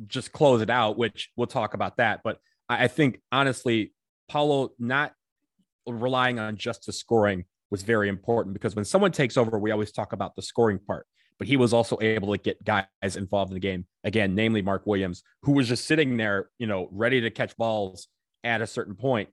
just 0.07 0.33
close 0.33 0.63
it 0.63 0.71
out. 0.71 0.97
Which 0.97 1.31
we'll 1.37 1.47
talk 1.47 1.75
about 1.75 1.99
that. 1.99 2.23
But 2.25 2.39
I 2.67 2.89
think 2.89 3.21
honestly, 3.31 3.93
Paolo 4.31 4.71
not 4.79 5.13
relying 5.87 6.39
on 6.39 6.57
just 6.57 6.87
the 6.87 6.95
scoring 6.95 7.45
was 7.71 7.83
very 7.83 8.09
important 8.09 8.55
because 8.55 8.75
when 8.75 8.87
someone 8.87 9.13
takes 9.13 9.37
over, 9.37 9.59
we 9.59 9.71
always 9.71 9.93
talk 9.93 10.15
about 10.15 10.35
the 10.35 10.43
scoring 10.43 10.79
part. 10.79 11.07
But 11.43 11.49
he 11.49 11.57
was 11.57 11.73
also 11.73 11.99
able 12.01 12.33
to 12.33 12.39
get 12.39 12.63
guys 12.65 12.87
involved 13.17 13.51
in 13.51 13.55
the 13.55 13.61
game 13.61 13.87
again, 14.05 14.35
namely 14.35 14.63
Mark 14.63 14.87
Williams, 14.87 15.23
who 15.43 15.53
was 15.53 15.69
just 15.69 15.87
sitting 15.87 16.17
there, 16.17 16.51
you 16.59 16.67
know, 16.67 16.89
ready 16.93 17.21
to 17.21 17.31
catch 17.31 17.57
balls 17.57 18.09
at 18.45 18.63
a 18.63 18.67
certain 18.67 18.95
point 18.95 19.29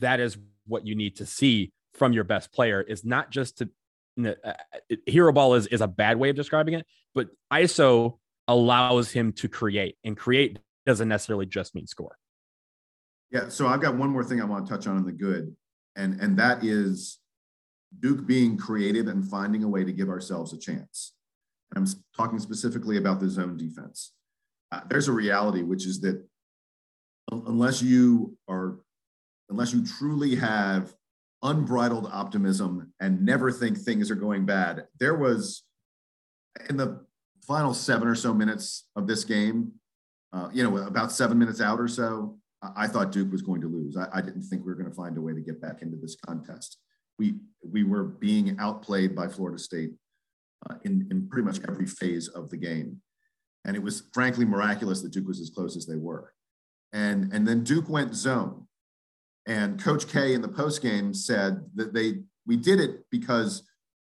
that 0.00 0.20
is 0.20 0.36
what 0.66 0.86
you 0.86 0.94
need 0.94 1.16
to 1.16 1.26
see 1.26 1.72
from 1.94 2.12
your 2.12 2.24
best 2.24 2.52
player 2.52 2.80
is 2.80 3.04
not 3.04 3.30
just 3.30 3.58
to 3.58 3.68
you 4.16 4.24
know, 4.24 4.34
uh, 4.44 4.52
uh 4.72 4.96
hero 5.06 5.32
ball 5.32 5.54
is 5.54 5.66
is 5.68 5.80
a 5.80 5.86
bad 5.86 6.18
way 6.18 6.30
of 6.30 6.36
describing 6.36 6.74
it, 6.74 6.86
but 7.14 7.28
ISO 7.52 8.18
allows 8.46 9.10
him 9.10 9.32
to 9.32 9.48
create, 9.48 9.96
and 10.04 10.16
create 10.16 10.58
doesn't 10.86 11.08
necessarily 11.08 11.46
just 11.46 11.74
mean 11.74 11.86
score. 11.86 12.16
Yeah, 13.30 13.48
so 13.48 13.66
I've 13.66 13.82
got 13.82 13.96
one 13.96 14.10
more 14.10 14.24
thing 14.24 14.40
I 14.40 14.44
want 14.44 14.66
to 14.66 14.72
touch 14.72 14.86
on 14.86 14.96
in 14.96 15.04
the 15.04 15.12
good, 15.12 15.54
and 15.96 16.20
and 16.20 16.36
that 16.38 16.64
is 16.64 17.18
Duke 18.00 18.26
being 18.26 18.56
creative 18.56 19.06
and 19.06 19.28
finding 19.28 19.64
a 19.64 19.68
way 19.68 19.84
to 19.84 19.92
give 19.92 20.08
ourselves 20.08 20.52
a 20.52 20.58
chance. 20.58 21.14
I'm 21.76 21.86
talking 22.16 22.38
specifically 22.38 22.96
about 22.96 23.20
the 23.20 23.28
zone 23.28 23.56
defense. 23.56 24.12
Uh, 24.72 24.80
there's 24.88 25.08
a 25.08 25.12
reality, 25.12 25.62
which 25.62 25.86
is 25.86 26.00
that 26.00 26.22
unless 27.30 27.82
you 27.82 28.36
are 28.48 28.78
unless 29.50 29.72
you 29.72 29.84
truly 29.84 30.34
have 30.36 30.94
unbridled 31.42 32.08
optimism 32.12 32.92
and 33.00 33.24
never 33.24 33.50
think 33.50 33.78
things 33.78 34.10
are 34.10 34.16
going 34.16 34.44
bad. 34.44 34.86
There 34.98 35.14
was 35.14 35.62
in 36.68 36.76
the 36.76 37.04
final 37.46 37.72
seven 37.72 38.08
or 38.08 38.14
so 38.14 38.34
minutes 38.34 38.88
of 38.96 39.06
this 39.06 39.24
game, 39.24 39.72
uh, 40.32 40.50
you 40.52 40.62
know, 40.62 40.76
about 40.78 41.12
seven 41.12 41.38
minutes 41.38 41.60
out 41.60 41.80
or 41.80 41.88
so, 41.88 42.38
I 42.76 42.88
thought 42.88 43.12
Duke 43.12 43.30
was 43.30 43.42
going 43.42 43.60
to 43.60 43.68
lose. 43.68 43.96
I, 43.96 44.08
I 44.12 44.20
didn't 44.20 44.42
think 44.42 44.62
we 44.62 44.68
were 44.68 44.74
going 44.74 44.90
to 44.90 44.94
find 44.96 45.16
a 45.16 45.20
way 45.20 45.32
to 45.32 45.40
get 45.40 45.60
back 45.60 45.80
into 45.80 45.96
this 45.96 46.16
contest. 46.26 46.78
We 47.18 47.36
we 47.62 47.84
were 47.84 48.04
being 48.04 48.56
outplayed 48.58 49.14
by 49.14 49.28
Florida 49.28 49.58
State 49.58 49.92
uh, 50.68 50.74
in 50.84 51.06
in 51.10 51.28
pretty 51.28 51.46
much 51.46 51.60
every 51.68 51.86
phase 51.86 52.28
of 52.28 52.50
the 52.50 52.56
game, 52.56 53.00
and 53.64 53.76
it 53.76 53.82
was 53.82 54.04
frankly 54.12 54.44
miraculous 54.44 55.02
that 55.02 55.12
Duke 55.12 55.28
was 55.28 55.40
as 55.40 55.50
close 55.50 55.76
as 55.76 55.86
they 55.86 55.96
were. 55.96 56.32
And 56.92 57.32
and 57.32 57.46
then 57.46 57.64
Duke 57.64 57.88
went 57.88 58.14
zone, 58.14 58.66
and 59.46 59.82
Coach 59.82 60.08
K 60.08 60.34
in 60.34 60.42
the 60.42 60.48
post 60.48 60.82
game 60.82 61.14
said 61.14 61.64
that 61.74 61.92
they 61.92 62.22
we 62.46 62.56
did 62.56 62.80
it 62.80 63.04
because 63.10 63.62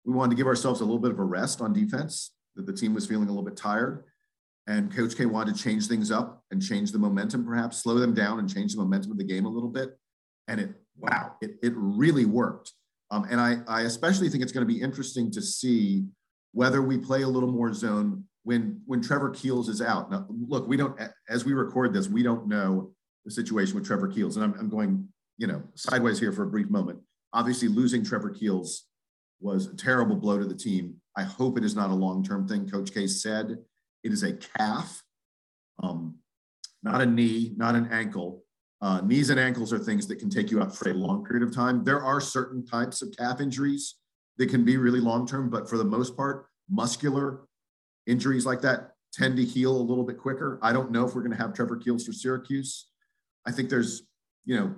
we 0.04 0.12
wanted 0.12 0.30
to 0.30 0.36
give 0.36 0.46
ourselves 0.46 0.80
a 0.80 0.84
little 0.84 0.98
bit 0.98 1.12
of 1.12 1.18
a 1.18 1.24
rest 1.24 1.60
on 1.60 1.72
defense. 1.72 2.32
That 2.56 2.66
the 2.66 2.72
team 2.72 2.94
was 2.94 3.06
feeling 3.06 3.26
a 3.28 3.30
little 3.30 3.44
bit 3.44 3.56
tired, 3.56 4.04
and 4.66 4.94
Coach 4.94 5.16
K 5.16 5.26
wanted 5.26 5.56
to 5.56 5.62
change 5.62 5.86
things 5.86 6.10
up 6.10 6.42
and 6.50 6.62
change 6.62 6.92
the 6.92 6.98
momentum, 6.98 7.44
perhaps 7.44 7.82
slow 7.82 7.98
them 7.98 8.14
down 8.14 8.38
and 8.38 8.52
change 8.52 8.72
the 8.74 8.78
momentum 8.78 9.12
of 9.12 9.18
the 9.18 9.24
game 9.24 9.44
a 9.44 9.48
little 9.48 9.68
bit. 9.68 9.98
And 10.48 10.60
it 10.60 10.74
wow, 10.96 11.36
it 11.40 11.56
it 11.62 11.72
really 11.76 12.26
worked. 12.26 12.72
Um, 13.10 13.26
and 13.30 13.40
I 13.40 13.58
I 13.66 13.82
especially 13.82 14.28
think 14.28 14.42
it's 14.42 14.52
going 14.52 14.66
to 14.66 14.72
be 14.72 14.80
interesting 14.80 15.30
to 15.32 15.42
see 15.42 16.04
whether 16.54 16.80
we 16.80 16.96
play 16.96 17.22
a 17.22 17.28
little 17.28 17.50
more 17.50 17.74
zone 17.74 18.24
when 18.44 18.80
when 18.86 19.02
Trevor 19.02 19.30
Keels 19.30 19.68
is 19.68 19.82
out. 19.82 20.10
Now, 20.10 20.26
look, 20.30 20.66
we 20.66 20.78
don't 20.78 20.98
as 21.28 21.44
we 21.44 21.52
record 21.52 21.92
this, 21.92 22.08
we 22.08 22.22
don't 22.22 22.48
know 22.48 22.92
the 23.26 23.30
situation 23.30 23.74
with 23.74 23.86
Trevor 23.86 24.08
Keels, 24.08 24.36
and 24.36 24.44
I'm, 24.44 24.58
I'm 24.58 24.68
going 24.68 25.08
you 25.36 25.46
know, 25.46 25.62
sideways 25.74 26.18
here 26.18 26.32
for 26.32 26.44
a 26.44 26.50
brief 26.50 26.70
moment. 26.70 26.98
Obviously, 27.32 27.68
losing 27.68 28.04
Trevor 28.04 28.30
Keels 28.30 28.84
was 29.40 29.66
a 29.66 29.76
terrible 29.76 30.16
blow 30.16 30.38
to 30.38 30.44
the 30.44 30.54
team. 30.54 30.94
I 31.16 31.22
hope 31.22 31.58
it 31.58 31.64
is 31.64 31.74
not 31.74 31.90
a 31.90 31.94
long 31.94 32.22
term 32.22 32.46
thing. 32.46 32.68
Coach 32.68 32.94
K 32.94 33.06
said 33.06 33.58
it 34.02 34.12
is 34.12 34.22
a 34.22 34.34
calf. 34.34 35.02
Um, 35.82 36.16
not 36.82 37.00
a 37.00 37.06
knee, 37.06 37.52
not 37.56 37.74
an 37.74 37.88
ankle. 37.90 38.44
Uh, 38.80 39.00
knees 39.00 39.30
and 39.30 39.40
ankles 39.40 39.72
are 39.72 39.78
things 39.78 40.06
that 40.06 40.18
can 40.18 40.28
take 40.28 40.50
you 40.50 40.60
out 40.60 40.76
for 40.76 40.90
a 40.90 40.94
long 40.94 41.24
period 41.24 41.46
of 41.46 41.54
time. 41.54 41.82
There 41.82 42.02
are 42.02 42.20
certain 42.20 42.64
types 42.64 43.02
of 43.02 43.14
calf 43.16 43.40
injuries 43.40 43.96
that 44.38 44.50
can 44.50 44.64
be 44.64 44.76
really 44.76 45.00
long 45.00 45.26
term, 45.26 45.50
but 45.50 45.68
for 45.68 45.78
the 45.78 45.84
most 45.84 46.16
part, 46.16 46.46
muscular 46.68 47.40
injuries 48.06 48.46
like 48.46 48.60
that 48.62 48.92
tend 49.12 49.36
to 49.36 49.44
heal 49.44 49.76
a 49.76 49.78
little 49.78 50.04
bit 50.04 50.18
quicker. 50.18 50.58
I 50.62 50.72
don't 50.72 50.90
know 50.90 51.06
if 51.06 51.14
we're 51.14 51.22
going 51.22 51.36
to 51.36 51.42
have 51.42 51.52
Trevor 51.52 51.76
Keels 51.76 52.04
for 52.04 52.12
Syracuse. 52.12 52.88
I 53.46 53.52
think 53.52 53.70
there's, 53.70 54.02
you 54.44 54.58
know, 54.58 54.74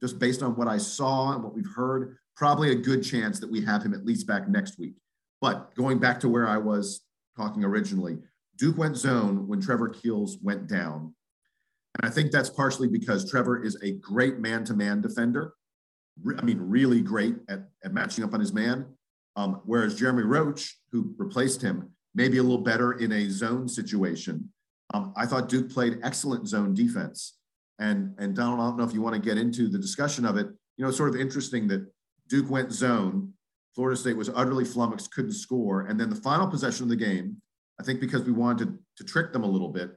just 0.00 0.18
based 0.18 0.42
on 0.42 0.54
what 0.56 0.68
I 0.68 0.78
saw 0.78 1.32
and 1.32 1.42
what 1.42 1.54
we've 1.54 1.72
heard, 1.74 2.16
probably 2.36 2.70
a 2.70 2.76
good 2.76 3.02
chance 3.02 3.40
that 3.40 3.50
we 3.50 3.64
have 3.64 3.82
him 3.82 3.94
at 3.94 4.04
least 4.04 4.26
back 4.26 4.48
next 4.48 4.78
week. 4.78 4.94
But 5.40 5.74
going 5.74 5.98
back 5.98 6.20
to 6.20 6.28
where 6.28 6.46
I 6.46 6.58
was 6.58 7.02
talking 7.36 7.64
originally, 7.64 8.18
Duke 8.56 8.78
went 8.78 8.96
zone 8.96 9.48
when 9.48 9.60
Trevor 9.60 9.88
Keels 9.88 10.38
went 10.42 10.66
down. 10.66 11.14
And 11.98 12.10
I 12.10 12.12
think 12.12 12.30
that's 12.30 12.50
partially 12.50 12.88
because 12.88 13.30
Trevor 13.30 13.62
is 13.64 13.76
a 13.82 13.92
great 13.92 14.38
man 14.38 14.64
to 14.64 14.74
man 14.74 15.00
defender. 15.00 15.54
I 16.38 16.42
mean, 16.42 16.58
really 16.60 17.00
great 17.00 17.36
at, 17.48 17.68
at 17.84 17.92
matching 17.92 18.24
up 18.24 18.34
on 18.34 18.40
his 18.40 18.52
man. 18.52 18.86
Um, 19.36 19.60
whereas 19.66 19.98
Jeremy 19.98 20.22
Roach, 20.22 20.78
who 20.92 21.14
replaced 21.18 21.60
him, 21.60 21.90
maybe 22.14 22.38
a 22.38 22.42
little 22.42 22.64
better 22.64 22.92
in 22.92 23.12
a 23.12 23.28
zone 23.28 23.68
situation. 23.68 24.50
Um, 24.94 25.12
I 25.16 25.26
thought 25.26 25.48
Duke 25.48 25.70
played 25.70 25.98
excellent 26.02 26.48
zone 26.48 26.72
defense. 26.72 27.36
And, 27.78 28.14
and 28.18 28.34
Donald, 28.34 28.60
I 28.60 28.64
don't 28.64 28.78
know 28.78 28.84
if 28.84 28.94
you 28.94 29.02
want 29.02 29.14
to 29.14 29.20
get 29.20 29.36
into 29.36 29.68
the 29.68 29.78
discussion 29.78 30.24
of 30.24 30.36
it. 30.38 30.46
You 30.76 30.82
know, 30.82 30.88
it's 30.88 30.96
sort 30.96 31.14
of 31.14 31.20
interesting 31.20 31.68
that 31.68 31.86
Duke 32.28 32.50
went 32.50 32.72
zone. 32.72 33.32
Florida 33.74 33.98
State 33.98 34.16
was 34.16 34.30
utterly 34.34 34.64
flummoxed, 34.64 35.12
couldn't 35.12 35.32
score. 35.32 35.82
And 35.82 36.00
then 36.00 36.08
the 36.08 36.16
final 36.16 36.46
possession 36.46 36.84
of 36.84 36.88
the 36.88 36.96
game, 36.96 37.36
I 37.78 37.82
think 37.82 38.00
because 38.00 38.22
we 38.22 38.32
wanted 38.32 38.68
to, 38.68 38.78
to 38.96 39.04
trick 39.04 39.32
them 39.34 39.44
a 39.44 39.48
little 39.48 39.68
bit, 39.68 39.90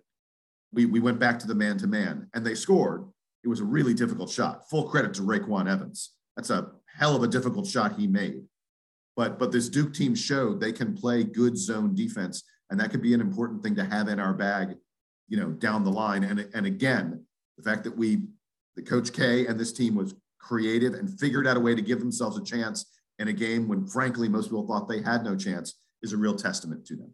we, 0.74 0.86
we 0.86 1.00
went 1.00 1.20
back 1.20 1.40
to 1.40 1.48
the 1.48 1.56
man 1.56 1.78
to 1.78 1.88
man 1.88 2.28
and 2.34 2.46
they 2.46 2.56
scored. 2.56 3.06
It 3.44 3.48
was 3.48 3.60
a 3.60 3.66
really 3.66 3.94
difficult 3.94 4.30
shot. 4.30 4.70
Full 4.70 4.90
credit 4.90 5.14
to 5.16 5.22
RayQuan 5.22 5.72
Evans. 5.72 6.16
That's 6.36 6.50
a 6.50 6.72
hell 6.98 7.16
of 7.16 7.24
a 7.24 7.28
difficult 7.28 7.68
shot 7.68 7.98
he 7.98 8.08
made. 8.08 8.44
But 9.16 9.40
but 9.40 9.52
this 9.52 9.70
Duke 9.70 9.94
team 9.94 10.16
showed 10.16 10.60
they 10.60 10.72
can 10.72 10.96
play 10.96 11.24
good 11.24 11.58
zone 11.58 11.96
defense, 11.96 12.44
and 12.70 12.80
that 12.80 12.92
could 12.92 13.02
be 13.02 13.14
an 13.14 13.22
important 13.22 13.64
thing 13.64 13.76
to 13.76 13.84
have 13.84 14.08
in 14.08 14.20
our 14.20 14.34
bag, 14.34 14.76
you 15.28 15.38
know, 15.38 15.50
down 15.50 15.84
the 15.84 15.92
line. 15.92 16.24
And 16.24 16.48
and 16.54 16.66
again, 16.66 17.26
the 17.58 17.64
fact 17.64 17.84
that 17.84 17.98
we, 17.98 18.22
the 18.76 18.82
Coach 18.82 19.12
K 19.12 19.46
and 19.48 19.60
this 19.60 19.74
team 19.74 19.96
was 19.96 20.16
creative 20.40 20.94
and 20.94 21.20
figured 21.20 21.48
out 21.48 21.58
a 21.58 21.60
way 21.60 21.76
to 21.76 21.82
give 21.82 22.00
themselves 22.00 22.38
a 22.38 22.44
chance 22.44 22.86
in 23.20 23.28
a 23.28 23.34
game 23.34 23.68
when, 23.68 23.86
frankly, 23.86 24.30
most 24.30 24.46
people 24.46 24.66
thought 24.66 24.88
they 24.88 25.02
had 25.02 25.24
no 25.24 25.36
chance 25.36 25.76
is 26.02 26.14
a 26.14 26.18
real 26.18 26.36
testament 26.36 26.86
to 26.86 26.96
them. 26.96 27.14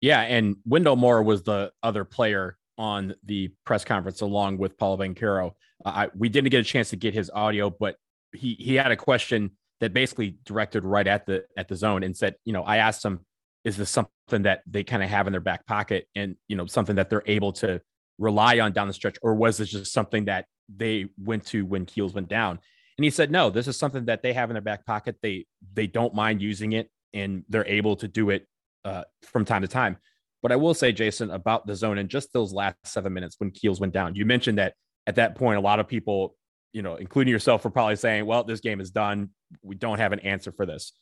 Yeah, 0.00 0.20
and 0.20 0.56
Wendell 0.64 0.96
Moore 0.96 1.22
was 1.22 1.42
the 1.42 1.72
other 1.82 2.04
player 2.04 2.56
on 2.82 3.14
the 3.24 3.48
press 3.64 3.84
conference 3.84 4.22
along 4.22 4.58
with 4.58 4.76
Paul 4.76 4.98
Banchero. 4.98 5.52
Uh, 5.84 6.08
we 6.16 6.28
didn't 6.28 6.50
get 6.50 6.58
a 6.58 6.64
chance 6.64 6.90
to 6.90 6.96
get 6.96 7.14
his 7.14 7.30
audio, 7.32 7.70
but 7.70 7.94
he 8.32 8.54
he 8.58 8.74
had 8.74 8.90
a 8.90 8.96
question 8.96 9.52
that 9.80 9.94
basically 9.94 10.36
directed 10.44 10.84
right 10.84 11.06
at 11.06 11.24
the 11.24 11.44
at 11.56 11.68
the 11.68 11.76
zone 11.76 12.02
and 12.02 12.16
said, 12.16 12.34
you 12.44 12.52
know, 12.52 12.64
I 12.64 12.78
asked 12.78 13.04
him, 13.04 13.20
is 13.64 13.76
this 13.76 13.88
something 13.88 14.42
that 14.42 14.62
they 14.66 14.82
kind 14.82 15.00
of 15.00 15.08
have 15.08 15.28
in 15.28 15.32
their 15.32 15.40
back 15.40 15.64
pocket 15.64 16.08
and 16.16 16.34
you 16.48 16.56
know 16.56 16.66
something 16.66 16.96
that 16.96 17.08
they're 17.08 17.22
able 17.26 17.52
to 17.52 17.80
rely 18.18 18.58
on 18.58 18.72
down 18.72 18.88
the 18.88 18.94
stretch, 18.94 19.16
or 19.22 19.34
was 19.34 19.58
this 19.58 19.70
just 19.70 19.92
something 19.92 20.24
that 20.24 20.46
they 20.74 21.06
went 21.16 21.46
to 21.46 21.64
when 21.64 21.86
Keels 21.86 22.14
went 22.14 22.28
down? 22.28 22.58
And 22.98 23.04
he 23.04 23.10
said, 23.10 23.30
no, 23.30 23.48
this 23.48 23.68
is 23.68 23.76
something 23.76 24.06
that 24.06 24.22
they 24.22 24.32
have 24.32 24.50
in 24.50 24.54
their 24.54 24.60
back 24.60 24.84
pocket. 24.86 25.16
They 25.22 25.46
they 25.72 25.86
don't 25.86 26.14
mind 26.14 26.42
using 26.42 26.72
it 26.72 26.90
and 27.14 27.44
they're 27.48 27.66
able 27.66 27.94
to 27.96 28.08
do 28.08 28.30
it 28.30 28.48
uh, 28.84 29.04
from 29.22 29.44
time 29.44 29.62
to 29.62 29.68
time. 29.68 29.98
But 30.42 30.52
I 30.52 30.56
will 30.56 30.74
say, 30.74 30.92
Jason, 30.92 31.30
about 31.30 31.66
the 31.66 31.74
zone 31.74 31.98
and 31.98 32.08
just 32.08 32.32
those 32.32 32.52
last 32.52 32.76
seven 32.84 33.12
minutes 33.12 33.36
when 33.38 33.52
Keels 33.52 33.80
went 33.80 33.92
down, 33.92 34.16
you 34.16 34.26
mentioned 34.26 34.58
that 34.58 34.74
at 35.06 35.14
that 35.16 35.36
point, 35.36 35.58
a 35.58 35.60
lot 35.60 35.78
of 35.78 35.86
people, 35.86 36.36
you 36.72 36.82
know, 36.82 36.96
including 36.96 37.30
yourself, 37.30 37.64
were 37.64 37.70
probably 37.70 37.96
saying, 37.96 38.26
well, 38.26 38.42
this 38.42 38.60
game 38.60 38.80
is 38.80 38.90
done. 38.90 39.30
We 39.62 39.76
don't 39.76 39.98
have 39.98 40.12
an 40.12 40.20
answer 40.20 40.52
for 40.52 40.66
this. 40.66 40.92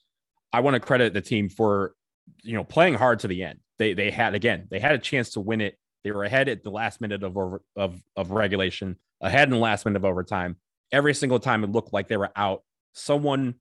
I 0.53 0.61
want 0.61 0.75
to 0.75 0.81
credit 0.81 1.15
the 1.15 1.21
team 1.21 1.49
for, 1.49 1.95
you 2.43 2.55
know, 2.55 2.65
playing 2.65 2.95
hard 2.95 3.21
to 3.21 3.29
the 3.29 3.43
end. 3.43 3.61
They 3.79 3.95
they 3.95 4.11
had 4.11 4.35
again, 4.35 4.67
they 4.71 4.79
had 4.79 4.93
a 4.93 4.99
chance 4.99 5.31
to 5.31 5.41
win 5.41 5.61
it. 5.61 5.79
They 6.05 6.11
were 6.11 6.25
ahead 6.25 6.49
at 6.49 6.63
the 6.63 6.71
last 6.71 7.01
minute 7.01 7.23
of 7.23 7.37
over 7.37 7.63
of 7.77 8.01
of 8.17 8.31
regulation, 8.31 8.97
ahead 9.21 9.49
in 9.49 9.53
the 9.53 9.59
last 9.61 9.87
minute 9.87 9.97
of 9.97 10.05
overtime. 10.05 10.57
Every 10.93 11.15
single 11.15 11.39
time 11.39 11.65
it 11.65 11.71
looked 11.71 11.93
like 11.93 12.09
they 12.09 12.17
were 12.17 12.33
out, 12.37 12.63
someone 12.93 13.55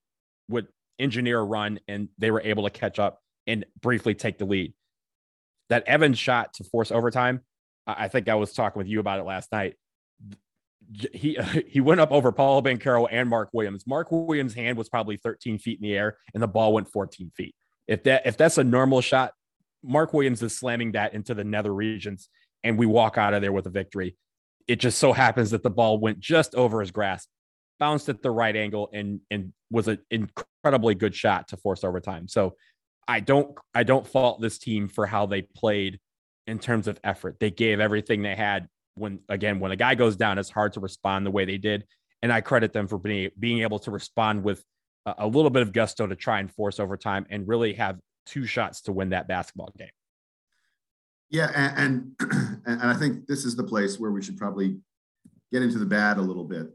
would 0.49 0.67
engineer 0.97 1.39
a 1.39 1.43
run 1.43 1.79
and 1.87 2.09
they 2.17 2.31
were 2.31 2.41
able 2.41 2.63
to 2.63 2.69
catch 2.69 2.99
up 2.99 3.21
and 3.47 3.65
briefly 3.81 4.13
take 4.13 4.37
the 4.37 4.45
lead. 4.45 4.73
That 5.69 5.87
Evans 5.87 6.17
shot 6.17 6.53
to 6.55 6.63
force 6.63 6.91
overtime, 6.91 7.41
I 7.97 8.07
think 8.07 8.29
I 8.29 8.35
was 8.35 8.53
talking 8.53 8.79
with 8.79 8.87
you 8.87 8.99
about 8.99 9.19
it 9.19 9.23
last 9.23 9.51
night. 9.51 9.75
He 11.13 11.37
he 11.67 11.81
went 11.81 12.01
up 12.01 12.11
over 12.11 12.31
Paul 12.31 12.61
Banchero 12.61 13.07
and 13.09 13.29
Mark 13.29 13.49
Williams. 13.53 13.85
Mark 13.87 14.11
Williams' 14.11 14.53
hand 14.53 14.77
was 14.77 14.89
probably 14.89 15.17
13 15.17 15.59
feet 15.59 15.79
in 15.79 15.83
the 15.83 15.95
air, 15.95 16.17
and 16.33 16.41
the 16.41 16.47
ball 16.47 16.73
went 16.73 16.89
14 16.91 17.31
feet. 17.35 17.55
If 17.87 18.03
that 18.03 18.25
if 18.25 18.37
that's 18.37 18.57
a 18.57 18.63
normal 18.63 19.01
shot, 19.01 19.33
Mark 19.83 20.13
Williams 20.13 20.43
is 20.43 20.57
slamming 20.57 20.93
that 20.93 21.13
into 21.13 21.33
the 21.33 21.43
nether 21.43 21.73
regions, 21.73 22.29
and 22.63 22.77
we 22.77 22.85
walk 22.85 23.17
out 23.17 23.33
of 23.33 23.41
there 23.41 23.51
with 23.51 23.65
a 23.65 23.71
victory. 23.71 24.17
It 24.67 24.79
just 24.79 24.99
so 24.99 25.13
happens 25.13 25.51
that 25.51 25.63
the 25.63 25.69
ball 25.69 25.97
went 25.99 26.19
just 26.19 26.53
over 26.53 26.81
his 26.81 26.91
grasp, 26.91 27.27
bounced 27.79 28.09
at 28.09 28.21
the 28.21 28.31
right 28.31 28.55
angle, 28.55 28.89
and 28.93 29.21
and 29.31 29.53
was 29.71 29.87
an 29.87 29.99
incredibly 30.11 30.95
good 30.95 31.15
shot 31.15 31.47
to 31.49 31.57
force 31.57 31.83
overtime. 31.83 32.27
So 32.27 32.55
I 33.09 33.21
don't 33.21 33.57
I 33.73 33.81
don't 33.81 34.05
fault 34.05 34.39
this 34.39 34.59
team 34.59 34.87
for 34.87 35.07
how 35.07 35.25
they 35.25 35.41
played 35.41 35.99
in 36.45 36.59
terms 36.59 36.87
of 36.87 36.99
effort. 37.03 37.37
They 37.39 37.49
gave 37.49 37.79
everything 37.79 38.21
they 38.21 38.35
had 38.35 38.67
when 38.93 39.19
again 39.27 39.59
when 39.59 39.71
a 39.71 39.75
guy 39.75 39.95
goes 39.95 40.15
down 40.15 40.37
it's 40.37 40.49
hard 40.49 40.73
to 40.73 40.79
respond 40.79 41.25
the 41.25 41.31
way 41.31 41.45
they 41.45 41.57
did 41.57 41.85
and 42.21 42.31
I 42.33 42.41
credit 42.41 42.71
them 42.71 42.87
for 42.87 42.97
being 42.99 43.31
being 43.39 43.61
able 43.61 43.79
to 43.79 43.91
respond 43.91 44.43
with 44.43 44.63
a, 45.05 45.15
a 45.19 45.27
little 45.27 45.49
bit 45.49 45.63
of 45.63 45.73
gusto 45.73 46.05
to 46.05 46.15
try 46.15 46.39
and 46.39 46.51
force 46.53 46.79
overtime 46.79 47.25
and 47.29 47.47
really 47.47 47.73
have 47.73 47.97
two 48.25 48.45
shots 48.45 48.81
to 48.81 48.91
win 48.91 49.09
that 49.09 49.27
basketball 49.27 49.73
game. 49.77 49.89
Yeah, 51.29 51.51
and, 51.55 52.11
and 52.19 52.61
and 52.65 52.83
I 52.83 52.93
think 52.93 53.25
this 53.25 53.45
is 53.45 53.55
the 53.55 53.63
place 53.63 53.99
where 53.99 54.11
we 54.11 54.21
should 54.21 54.37
probably 54.37 54.77
get 55.51 55.63
into 55.63 55.79
the 55.79 55.85
bad 55.85 56.17
a 56.17 56.21
little 56.21 56.43
bit. 56.43 56.67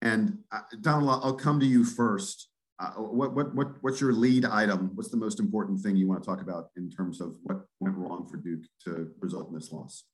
And 0.00 0.38
uh, 0.52 0.60
Donald, 0.80 1.20
I'll 1.22 1.34
come 1.34 1.60
to 1.60 1.66
you 1.66 1.84
first 1.84 2.49
uh, 2.80 2.92
what, 2.92 3.34
what, 3.34 3.54
what, 3.54 3.68
what's 3.82 4.00
your 4.00 4.12
lead 4.12 4.44
item? 4.44 4.90
What's 4.94 5.10
the 5.10 5.16
most 5.16 5.38
important 5.38 5.80
thing 5.80 5.96
you 5.96 6.08
want 6.08 6.22
to 6.22 6.26
talk 6.26 6.40
about 6.40 6.68
in 6.76 6.90
terms 6.90 7.20
of 7.20 7.36
what 7.42 7.58
went 7.78 7.96
wrong 7.96 8.26
for 8.26 8.38
Duke 8.38 8.64
to 8.84 9.10
result 9.20 9.48
in 9.48 9.54
this 9.54 9.70
loss? 9.70 10.04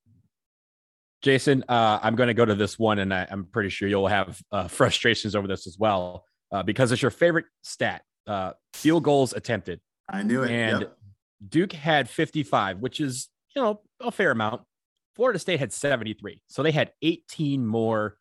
Jason, 1.23 1.65
uh, 1.69 1.99
I'm 2.03 2.17
going 2.17 2.27
to 2.27 2.35
go 2.35 2.45
to 2.45 2.55
this 2.55 2.79
one, 2.79 2.99
and 2.99 3.15
I, 3.15 3.27
am 3.31 3.47
pretty 3.51 3.69
sure 3.69 3.89
you'll 3.89 4.09
have 4.09 4.41
uh, 4.53 4.69
frustrations 4.69 5.35
over 5.37 5.47
this 5.47 5.67
as 5.67 5.77
well 5.79 6.25
uh, 6.53 6.63
because 6.63 6.93
it's 6.93 7.03
your 7.03 7.11
favorite 7.11 7.47
stat 7.63 8.03
uh, 8.27 8.53
field 8.75 9.05
goals 9.05 9.33
attempted. 9.33 9.81
I 10.09 10.23
knew 10.23 10.43
it. 10.43 10.51
And 10.51 10.81
yep. 10.83 10.97
Duke 11.49 11.73
had 11.73 12.09
55, 12.09 12.79
which 12.79 13.01
is, 13.01 13.29
you 13.55 13.63
know, 13.63 13.81
a 14.01 14.11
fair 14.11 14.33
amount. 14.33 14.63
Florida 15.15 15.39
State 15.39 15.61
had 15.61 15.73
73. 15.73 16.43
So 16.49 16.63
they 16.63 16.73
had 16.73 16.93
18 17.03 17.67
more 17.67 18.19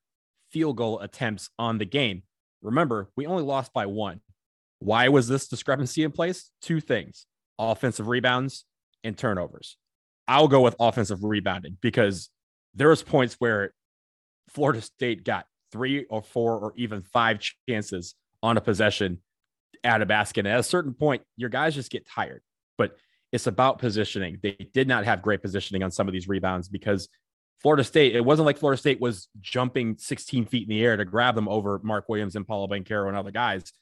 field 0.52 0.78
goal 0.78 1.00
attempts 1.00 1.50
on 1.60 1.78
the 1.78 1.86
game. 1.86 2.24
Remember, 2.62 3.10
we 3.16 3.26
only 3.26 3.44
lost 3.44 3.74
by 3.74 3.86
one. 3.86 4.22
Why 4.86 5.10
was 5.10 5.28
this 5.28 5.48
discrepancy 5.48 6.04
in 6.04 6.12
place? 6.12 6.52
Two 6.62 6.80
things 6.80 7.26
offensive 7.58 8.08
rebounds 8.08 8.66
and 9.04 9.18
turnovers. 9.18 9.78
I'll 10.28 10.48
go 10.48 10.62
with 10.62 10.76
offensive 10.80 11.24
rebounding 11.24 11.78
because 11.82 12.30
there 12.76 12.90
was 12.90 13.02
points 13.02 13.36
where 13.40 13.74
Florida 14.50 14.82
State 14.82 15.24
got 15.24 15.48
three 15.72 16.06
or 16.06 16.22
four 16.22 16.60
or 16.60 16.74
even 16.76 17.02
five 17.02 17.40
chances 17.68 18.14
on 18.44 18.58
a 18.58 18.62
possession 18.62 19.22
at 19.84 20.04
a 20.04 20.06
basket. 20.06 20.42
And 20.42 20.50
at 20.50 20.60
a 20.60 20.64
certain 20.64 20.94
point, 20.94 21.24
your 21.36 21.50
guys 21.50 21.74
just 21.74 21.92
get 21.92 22.08
tired. 22.08 22.44
But 22.78 22.96
it's 23.32 23.48
about 23.48 23.80
positioning. 23.80 24.38
They 24.44 24.70
did 24.72 24.88
not 24.88 25.06
have 25.06 25.24
great 25.24 25.42
positioning 25.42 25.82
on 25.82 25.90
some 25.90 26.08
of 26.08 26.14
these 26.14 26.28
rebounds 26.28 26.70
because 26.70 27.10
Florida 27.60 27.84
State, 27.84 28.16
it 28.16 28.24
wasn't 28.24 28.46
like 28.46 28.60
Florida 28.60 28.80
State 28.80 29.02
was 29.02 29.30
jumping 29.42 29.98
16 29.98 30.46
feet 30.46 30.64
in 30.64 30.70
the 30.70 30.84
air 30.84 30.96
to 30.96 31.06
grab 31.06 31.34
them 31.34 31.48
over 31.48 31.80
Mark 31.84 32.08
Williams 32.08 32.36
and 32.36 32.46
Paolo 32.46 32.68
Banchero 32.68 33.08
and 33.08 33.18
other 33.18 33.32
guys. 33.32 33.74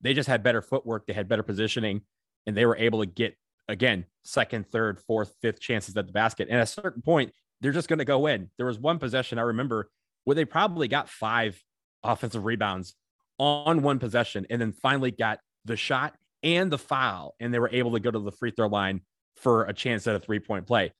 They 0.00 0.14
just 0.14 0.28
had 0.28 0.42
better 0.42 0.62
footwork, 0.62 1.06
they 1.06 1.12
had 1.12 1.28
better 1.28 1.42
positioning, 1.42 2.02
and 2.46 2.56
they 2.56 2.66
were 2.66 2.76
able 2.76 3.00
to 3.00 3.06
get 3.06 3.36
again 3.68 4.06
second, 4.24 4.66
third, 4.66 4.98
fourth, 5.00 5.34
fifth 5.40 5.60
chances 5.60 5.96
at 5.96 6.06
the 6.06 6.12
basket. 6.12 6.48
And 6.48 6.58
at 6.58 6.62
a 6.62 6.66
certain 6.66 7.02
point, 7.02 7.32
they're 7.60 7.72
just 7.72 7.88
going 7.88 7.98
to 7.98 8.04
go 8.04 8.26
in. 8.26 8.50
There 8.56 8.66
was 8.66 8.78
one 8.78 8.98
possession 8.98 9.38
I 9.38 9.42
remember 9.42 9.90
where 10.24 10.34
they 10.34 10.44
probably 10.44 10.88
got 10.88 11.08
five 11.08 11.62
offensive 12.02 12.44
rebounds 12.44 12.94
on 13.38 13.82
one 13.82 13.98
possession, 13.98 14.46
and 14.50 14.60
then 14.60 14.72
finally 14.72 15.10
got 15.10 15.40
the 15.64 15.76
shot 15.76 16.14
and 16.42 16.70
the 16.70 16.78
foul, 16.78 17.34
and 17.40 17.52
they 17.52 17.58
were 17.58 17.70
able 17.72 17.92
to 17.92 18.00
go 18.00 18.10
to 18.10 18.18
the 18.18 18.32
free 18.32 18.50
throw 18.50 18.68
line 18.68 19.00
for 19.36 19.64
a 19.64 19.72
chance 19.72 20.06
at 20.06 20.14
a 20.14 20.20
three 20.20 20.40
point 20.40 20.66
play. 20.66 20.92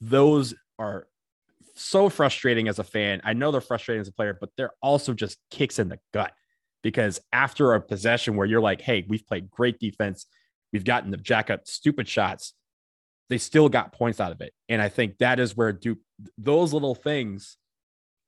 Those 0.00 0.54
are 0.78 1.06
so 1.74 2.08
frustrating 2.08 2.68
as 2.68 2.78
a 2.78 2.84
fan. 2.84 3.20
I 3.24 3.32
know 3.32 3.50
they're 3.50 3.60
frustrating 3.60 4.00
as 4.00 4.08
a 4.08 4.12
player, 4.12 4.36
but 4.38 4.50
they're 4.56 4.72
also 4.82 5.14
just 5.14 5.38
kicks 5.50 5.78
in 5.78 5.88
the 5.88 5.98
gut 6.12 6.32
because 6.82 7.20
after 7.32 7.74
a 7.74 7.80
possession 7.80 8.36
where 8.36 8.46
you're 8.46 8.60
like, 8.60 8.80
hey, 8.80 9.04
we've 9.08 9.26
played 9.26 9.50
great 9.50 9.78
defense, 9.78 10.26
we've 10.72 10.84
gotten 10.84 11.10
the 11.10 11.16
jack 11.16 11.50
up 11.50 11.66
stupid 11.66 12.08
shots, 12.08 12.54
they 13.28 13.38
still 13.38 13.68
got 13.68 13.92
points 13.92 14.20
out 14.20 14.32
of 14.32 14.40
it. 14.40 14.52
And 14.68 14.80
I 14.80 14.88
think 14.88 15.18
that 15.18 15.40
is 15.40 15.56
where 15.56 15.72
Duke 15.72 15.98
those 16.38 16.72
little 16.72 16.94
things 16.94 17.58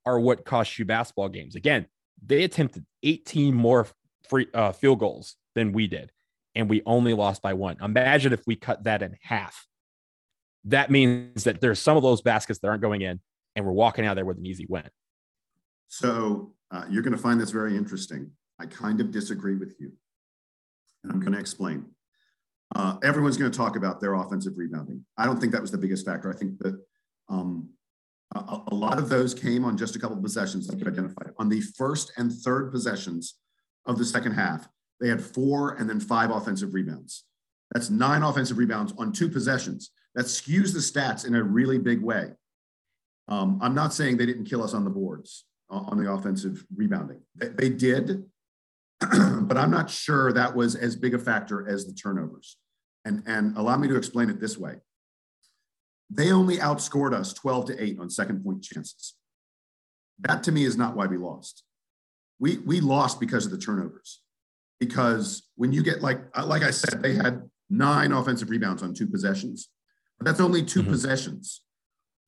are 0.04 0.18
what 0.18 0.44
cost 0.44 0.78
you 0.78 0.84
basketball 0.84 1.28
games. 1.28 1.54
Again, 1.54 1.86
they 2.24 2.44
attempted 2.44 2.84
18 3.02 3.54
more 3.54 3.86
free 4.28 4.46
uh, 4.54 4.72
field 4.72 4.98
goals 4.98 5.36
than 5.54 5.72
we 5.72 5.86
did, 5.86 6.10
and 6.54 6.68
we 6.68 6.82
only 6.86 7.14
lost 7.14 7.42
by 7.42 7.54
one. 7.54 7.76
Imagine 7.82 8.32
if 8.32 8.42
we 8.46 8.56
cut 8.56 8.84
that 8.84 9.02
in 9.02 9.16
half. 9.22 9.66
That 10.64 10.90
means 10.90 11.44
that 11.44 11.60
there's 11.60 11.78
some 11.78 11.96
of 11.96 12.02
those 12.02 12.20
baskets 12.20 12.58
that 12.60 12.68
aren't 12.68 12.82
going 12.82 13.02
in, 13.02 13.20
and 13.54 13.64
we're 13.64 13.72
walking 13.72 14.04
out 14.04 14.14
there 14.14 14.24
with 14.24 14.38
an 14.38 14.46
easy 14.46 14.66
win. 14.68 14.88
So 15.88 16.52
uh, 16.70 16.84
you're 16.90 17.02
going 17.02 17.16
to 17.16 17.22
find 17.22 17.40
this 17.40 17.50
very 17.50 17.76
interesting. 17.76 18.30
I 18.58 18.66
kind 18.66 19.00
of 19.00 19.10
disagree 19.10 19.56
with 19.56 19.74
you. 19.78 19.92
And 21.02 21.12
I'm 21.12 21.20
going 21.20 21.32
to 21.32 21.38
explain. 21.38 21.86
Uh, 22.74 22.96
everyone's 23.02 23.36
going 23.36 23.50
to 23.50 23.56
talk 23.56 23.76
about 23.76 24.00
their 24.00 24.14
offensive 24.14 24.54
rebounding. 24.56 25.04
I 25.16 25.24
don't 25.24 25.40
think 25.40 25.52
that 25.52 25.62
was 25.62 25.70
the 25.70 25.78
biggest 25.78 26.04
factor. 26.04 26.30
I 26.30 26.36
think 26.36 26.58
that 26.58 26.78
um, 27.30 27.70
a, 28.34 28.60
a, 28.68 28.74
lot 28.74 28.98
of 28.98 29.08
those 29.08 29.32
came 29.32 29.64
on 29.64 29.76
just 29.76 29.96
a 29.96 29.98
couple 29.98 30.16
of 30.16 30.22
possessions, 30.22 30.68
like 30.68 30.78
you 30.80 30.86
identified. 30.86 31.32
On 31.38 31.48
the 31.48 31.60
first 31.60 32.12
and 32.18 32.32
third 32.32 32.70
possessions 32.70 33.36
of 33.86 33.96
the 33.96 34.04
second 34.04 34.32
half, 34.32 34.68
they 35.00 35.08
had 35.08 35.22
four 35.22 35.74
and 35.74 35.88
then 35.88 36.00
five 36.00 36.30
offensive 36.30 36.74
rebounds. 36.74 37.24
That's 37.72 37.88
nine 37.88 38.22
offensive 38.22 38.58
rebounds 38.58 38.92
on 38.98 39.12
two 39.12 39.30
possessions. 39.30 39.90
That 40.14 40.26
skews 40.26 40.72
the 40.72 40.80
stats 40.80 41.26
in 41.26 41.34
a 41.34 41.42
really 41.42 41.78
big 41.78 42.02
way. 42.02 42.32
Um, 43.28 43.58
I'm 43.62 43.74
not 43.74 43.94
saying 43.94 44.16
they 44.16 44.26
didn't 44.26 44.46
kill 44.46 44.62
us 44.62 44.74
on 44.74 44.84
the 44.84 44.90
boards 44.90 45.44
on 45.70 46.02
the 46.02 46.10
offensive 46.10 46.64
rebounding. 46.74 47.20
They, 47.34 47.48
they 47.48 47.68
did, 47.68 48.24
but 49.00 49.56
I'm 49.56 49.70
not 49.70 49.90
sure 49.90 50.32
that 50.32 50.54
was 50.54 50.74
as 50.74 50.96
big 50.96 51.14
a 51.14 51.18
factor 51.18 51.68
as 51.68 51.86
the 51.86 51.92
turnovers. 51.92 52.56
And, 53.04 53.22
and 53.26 53.56
allow 53.56 53.76
me 53.76 53.88
to 53.88 53.96
explain 53.96 54.28
it 54.28 54.40
this 54.40 54.58
way. 54.58 54.76
They 56.10 56.32
only 56.32 56.56
outscored 56.56 57.14
us 57.14 57.32
12 57.32 57.66
to 57.66 57.82
8 57.82 57.98
on 58.00 58.10
second 58.10 58.42
point 58.42 58.62
chances. 58.62 59.14
That 60.20 60.42
to 60.44 60.52
me 60.52 60.64
is 60.64 60.76
not 60.76 60.96
why 60.96 61.06
we 61.06 61.16
lost. 61.16 61.64
We, 62.38 62.58
we 62.58 62.80
lost 62.80 63.20
because 63.20 63.44
of 63.44 63.52
the 63.52 63.58
turnovers. 63.58 64.20
Because 64.80 65.48
when 65.56 65.72
you 65.72 65.82
get 65.82 66.02
like 66.02 66.20
uh, 66.36 66.46
like 66.46 66.62
I 66.62 66.70
said, 66.70 67.02
they 67.02 67.14
had 67.14 67.42
nine 67.68 68.12
offensive 68.12 68.50
rebounds 68.50 68.82
on 68.82 68.94
two 68.94 69.06
possessions. 69.06 69.68
But 70.18 70.26
that's 70.26 70.40
only 70.40 70.64
2 70.64 70.80
mm-hmm. 70.80 70.90
possessions. 70.90 71.62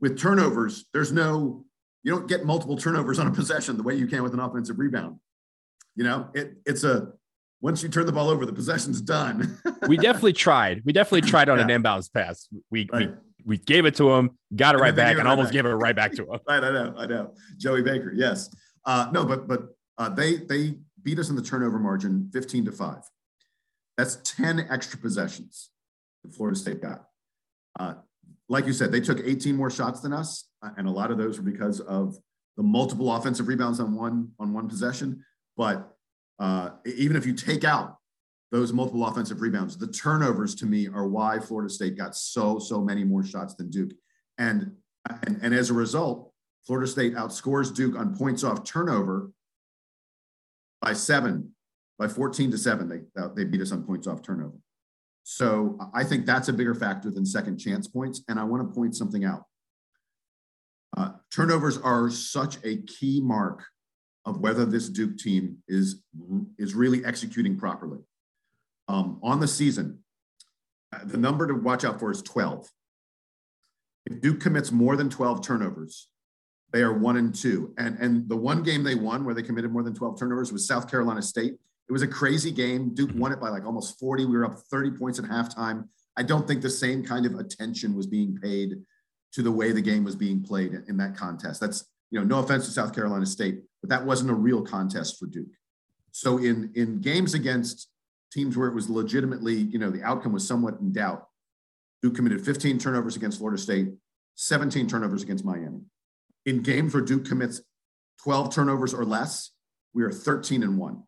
With 0.00 0.18
turnovers, 0.18 0.86
there's 0.92 1.12
no 1.12 1.64
you 2.02 2.12
don't 2.12 2.28
get 2.28 2.44
multiple 2.44 2.76
turnovers 2.76 3.18
on 3.18 3.26
a 3.26 3.30
possession 3.30 3.76
the 3.76 3.82
way 3.82 3.94
you 3.94 4.06
can 4.06 4.22
with 4.22 4.34
an 4.34 4.40
offensive 4.40 4.78
rebound. 4.78 5.18
You 5.96 6.04
know, 6.04 6.28
it 6.34 6.54
it's 6.64 6.84
a 6.84 7.12
once 7.60 7.82
you 7.82 7.88
turn 7.88 8.06
the 8.06 8.12
ball 8.12 8.30
over, 8.30 8.46
the 8.46 8.52
possession's 8.52 9.00
done. 9.00 9.58
we 9.88 9.96
definitely 9.96 10.32
tried. 10.32 10.82
We 10.84 10.92
definitely 10.92 11.28
tried 11.28 11.48
on 11.48 11.58
yeah. 11.58 11.74
an 11.74 11.82
inbounds 11.82 12.10
pass. 12.12 12.48
We, 12.70 12.88
right. 12.90 13.10
we 13.10 13.14
we 13.44 13.58
gave 13.58 13.86
it 13.86 13.94
to 13.96 14.10
him, 14.12 14.38
got 14.54 14.74
it 14.74 14.78
right 14.78 14.94
back, 14.94 15.16
and 15.16 15.24
right 15.24 15.30
almost 15.30 15.48
back. 15.48 15.52
gave 15.54 15.66
it 15.66 15.70
right 15.70 15.96
back 15.96 16.12
to 16.12 16.22
him. 16.22 16.40
right, 16.48 16.64
I 16.64 16.70
know, 16.70 16.94
I 16.96 17.06
know. 17.06 17.34
Joey 17.56 17.82
Baker, 17.82 18.12
yes. 18.14 18.54
Uh, 18.84 19.08
no, 19.12 19.24
but 19.24 19.46
but 19.46 19.68
uh, 19.98 20.08
they 20.08 20.36
they 20.36 20.76
beat 21.02 21.18
us 21.18 21.30
in 21.30 21.36
the 21.36 21.42
turnover 21.42 21.78
margin, 21.78 22.30
fifteen 22.32 22.64
to 22.64 22.72
five. 22.72 23.02
That's 23.96 24.16
ten 24.24 24.66
extra 24.70 24.98
possessions 24.98 25.70
that 26.22 26.34
Florida 26.34 26.58
State 26.58 26.80
got. 26.80 27.04
Uh, 27.78 27.94
like 28.48 28.66
you 28.66 28.72
said, 28.72 28.90
they 28.90 29.00
took 29.00 29.20
18 29.24 29.54
more 29.54 29.70
shots 29.70 30.00
than 30.00 30.12
us, 30.12 30.48
and 30.76 30.86
a 30.86 30.90
lot 30.90 31.10
of 31.10 31.18
those 31.18 31.38
were 31.38 31.44
because 31.50 31.80
of 31.80 32.16
the 32.56 32.62
multiple 32.62 33.14
offensive 33.14 33.48
rebounds 33.48 33.80
on 33.80 33.94
one 33.94 34.30
on 34.38 34.52
one 34.52 34.68
possession. 34.68 35.24
But 35.56 35.90
uh, 36.38 36.70
even 36.84 37.16
if 37.16 37.26
you 37.26 37.34
take 37.34 37.64
out 37.64 37.96
those 38.50 38.72
multiple 38.72 39.06
offensive 39.06 39.40
rebounds, 39.40 39.76
the 39.76 39.86
turnovers 39.86 40.54
to 40.56 40.66
me 40.66 40.88
are 40.88 41.06
why 41.06 41.38
Florida 41.38 41.72
State 41.72 41.96
got 41.96 42.16
so 42.16 42.58
so 42.58 42.80
many 42.80 43.04
more 43.04 43.24
shots 43.24 43.54
than 43.54 43.70
Duke, 43.70 43.92
and 44.38 44.72
and, 45.26 45.38
and 45.42 45.54
as 45.54 45.70
a 45.70 45.74
result, 45.74 46.32
Florida 46.66 46.86
State 46.86 47.14
outscores 47.14 47.74
Duke 47.74 47.96
on 47.96 48.16
points 48.16 48.44
off 48.44 48.64
turnover 48.64 49.30
by 50.80 50.92
seven, 50.92 51.52
by 51.98 52.08
14 52.08 52.50
to 52.50 52.58
seven. 52.58 52.88
They 52.88 53.22
they 53.34 53.44
beat 53.44 53.60
us 53.60 53.72
on 53.72 53.84
points 53.84 54.06
off 54.06 54.22
turnover. 54.22 54.56
So 55.22 55.78
I 55.94 56.04
think 56.04 56.26
that's 56.26 56.48
a 56.48 56.52
bigger 56.52 56.74
factor 56.74 57.10
than 57.10 57.24
second 57.24 57.58
chance 57.58 57.86
points. 57.86 58.22
And 58.28 58.38
I 58.38 58.44
want 58.44 58.68
to 58.68 58.74
point 58.74 58.96
something 58.96 59.24
out. 59.24 59.44
Uh, 60.96 61.12
turnovers 61.32 61.78
are 61.78 62.10
such 62.10 62.58
a 62.64 62.78
key 62.82 63.20
mark 63.20 63.64
of 64.24 64.40
whether 64.40 64.64
this 64.64 64.88
Duke 64.88 65.16
team 65.16 65.58
is, 65.68 66.02
is 66.58 66.74
really 66.74 67.04
executing 67.04 67.56
properly. 67.56 68.00
Um, 68.88 69.20
on 69.22 69.40
the 69.40 69.48
season, 69.48 70.00
the 71.04 71.16
number 71.16 71.46
to 71.46 71.54
watch 71.54 71.84
out 71.84 72.00
for 72.00 72.10
is 72.10 72.22
12. 72.22 72.68
If 74.06 74.20
Duke 74.20 74.40
commits 74.40 74.72
more 74.72 74.96
than 74.96 75.08
12 75.08 75.44
turnovers, 75.44 76.08
they 76.72 76.82
are 76.82 76.92
one 76.92 77.16
and 77.16 77.34
two. 77.34 77.74
And, 77.78 77.98
and 77.98 78.28
the 78.28 78.36
one 78.36 78.62
game 78.62 78.82
they 78.82 78.94
won 78.94 79.24
where 79.24 79.34
they 79.34 79.42
committed 79.42 79.72
more 79.72 79.82
than 79.82 79.94
12 79.94 80.18
turnovers 80.18 80.52
was 80.52 80.66
South 80.66 80.90
Carolina 80.90 81.22
State. 81.22 81.54
It 81.88 81.92
was 81.92 82.02
a 82.02 82.08
crazy 82.08 82.50
game. 82.50 82.94
Duke 82.94 83.10
won 83.14 83.32
it 83.32 83.40
by 83.40 83.48
like 83.48 83.64
almost 83.64 83.98
40. 83.98 84.24
We 84.26 84.36
were 84.36 84.44
up 84.44 84.58
30 84.70 84.92
points 84.92 85.18
at 85.18 85.24
halftime. 85.24 85.88
I 86.16 86.22
don't 86.22 86.46
think 86.46 86.62
the 86.62 86.70
same 86.70 87.04
kind 87.04 87.26
of 87.26 87.34
attention 87.34 87.94
was 87.94 88.06
being 88.06 88.36
paid 88.36 88.74
to 89.32 89.42
the 89.42 89.50
way 89.50 89.72
the 89.72 89.80
game 89.80 90.04
was 90.04 90.16
being 90.16 90.42
played 90.42 90.72
in 90.88 90.96
that 90.96 91.16
contest. 91.16 91.60
That's, 91.60 91.84
you 92.10 92.18
know, 92.18 92.24
no 92.24 92.42
offense 92.42 92.66
to 92.66 92.72
South 92.72 92.94
Carolina 92.94 93.26
State, 93.26 93.62
but 93.80 93.90
that 93.90 94.04
wasn't 94.04 94.30
a 94.30 94.34
real 94.34 94.62
contest 94.62 95.18
for 95.18 95.26
Duke. 95.26 95.52
So 96.12 96.38
in 96.38 96.72
in 96.74 97.00
games 97.00 97.34
against 97.34 97.88
teams 98.32 98.56
where 98.56 98.68
it 98.68 98.74
was 98.74 98.88
legitimately, 98.88 99.54
you 99.54 99.78
know, 99.78 99.90
the 99.90 100.02
outcome 100.02 100.32
was 100.32 100.46
somewhat 100.46 100.80
in 100.80 100.92
doubt, 100.92 101.26
Duke 102.02 102.14
committed 102.14 102.44
15 102.44 102.78
turnovers 102.78 103.16
against 103.16 103.38
Florida 103.38 103.60
State, 103.60 103.88
17 104.36 104.88
turnovers 104.88 105.22
against 105.22 105.44
Miami. 105.44 105.82
In 106.46 106.62
games 106.62 106.94
where 106.94 107.02
Duke 107.02 107.26
commits 107.26 107.60
12 108.22 108.54
turnovers 108.54 108.94
or 108.94 109.04
less, 109.04 109.50
we 109.94 110.02
are 110.02 110.12
13 110.12 110.62
and 110.62 110.78
1. 110.78 111.02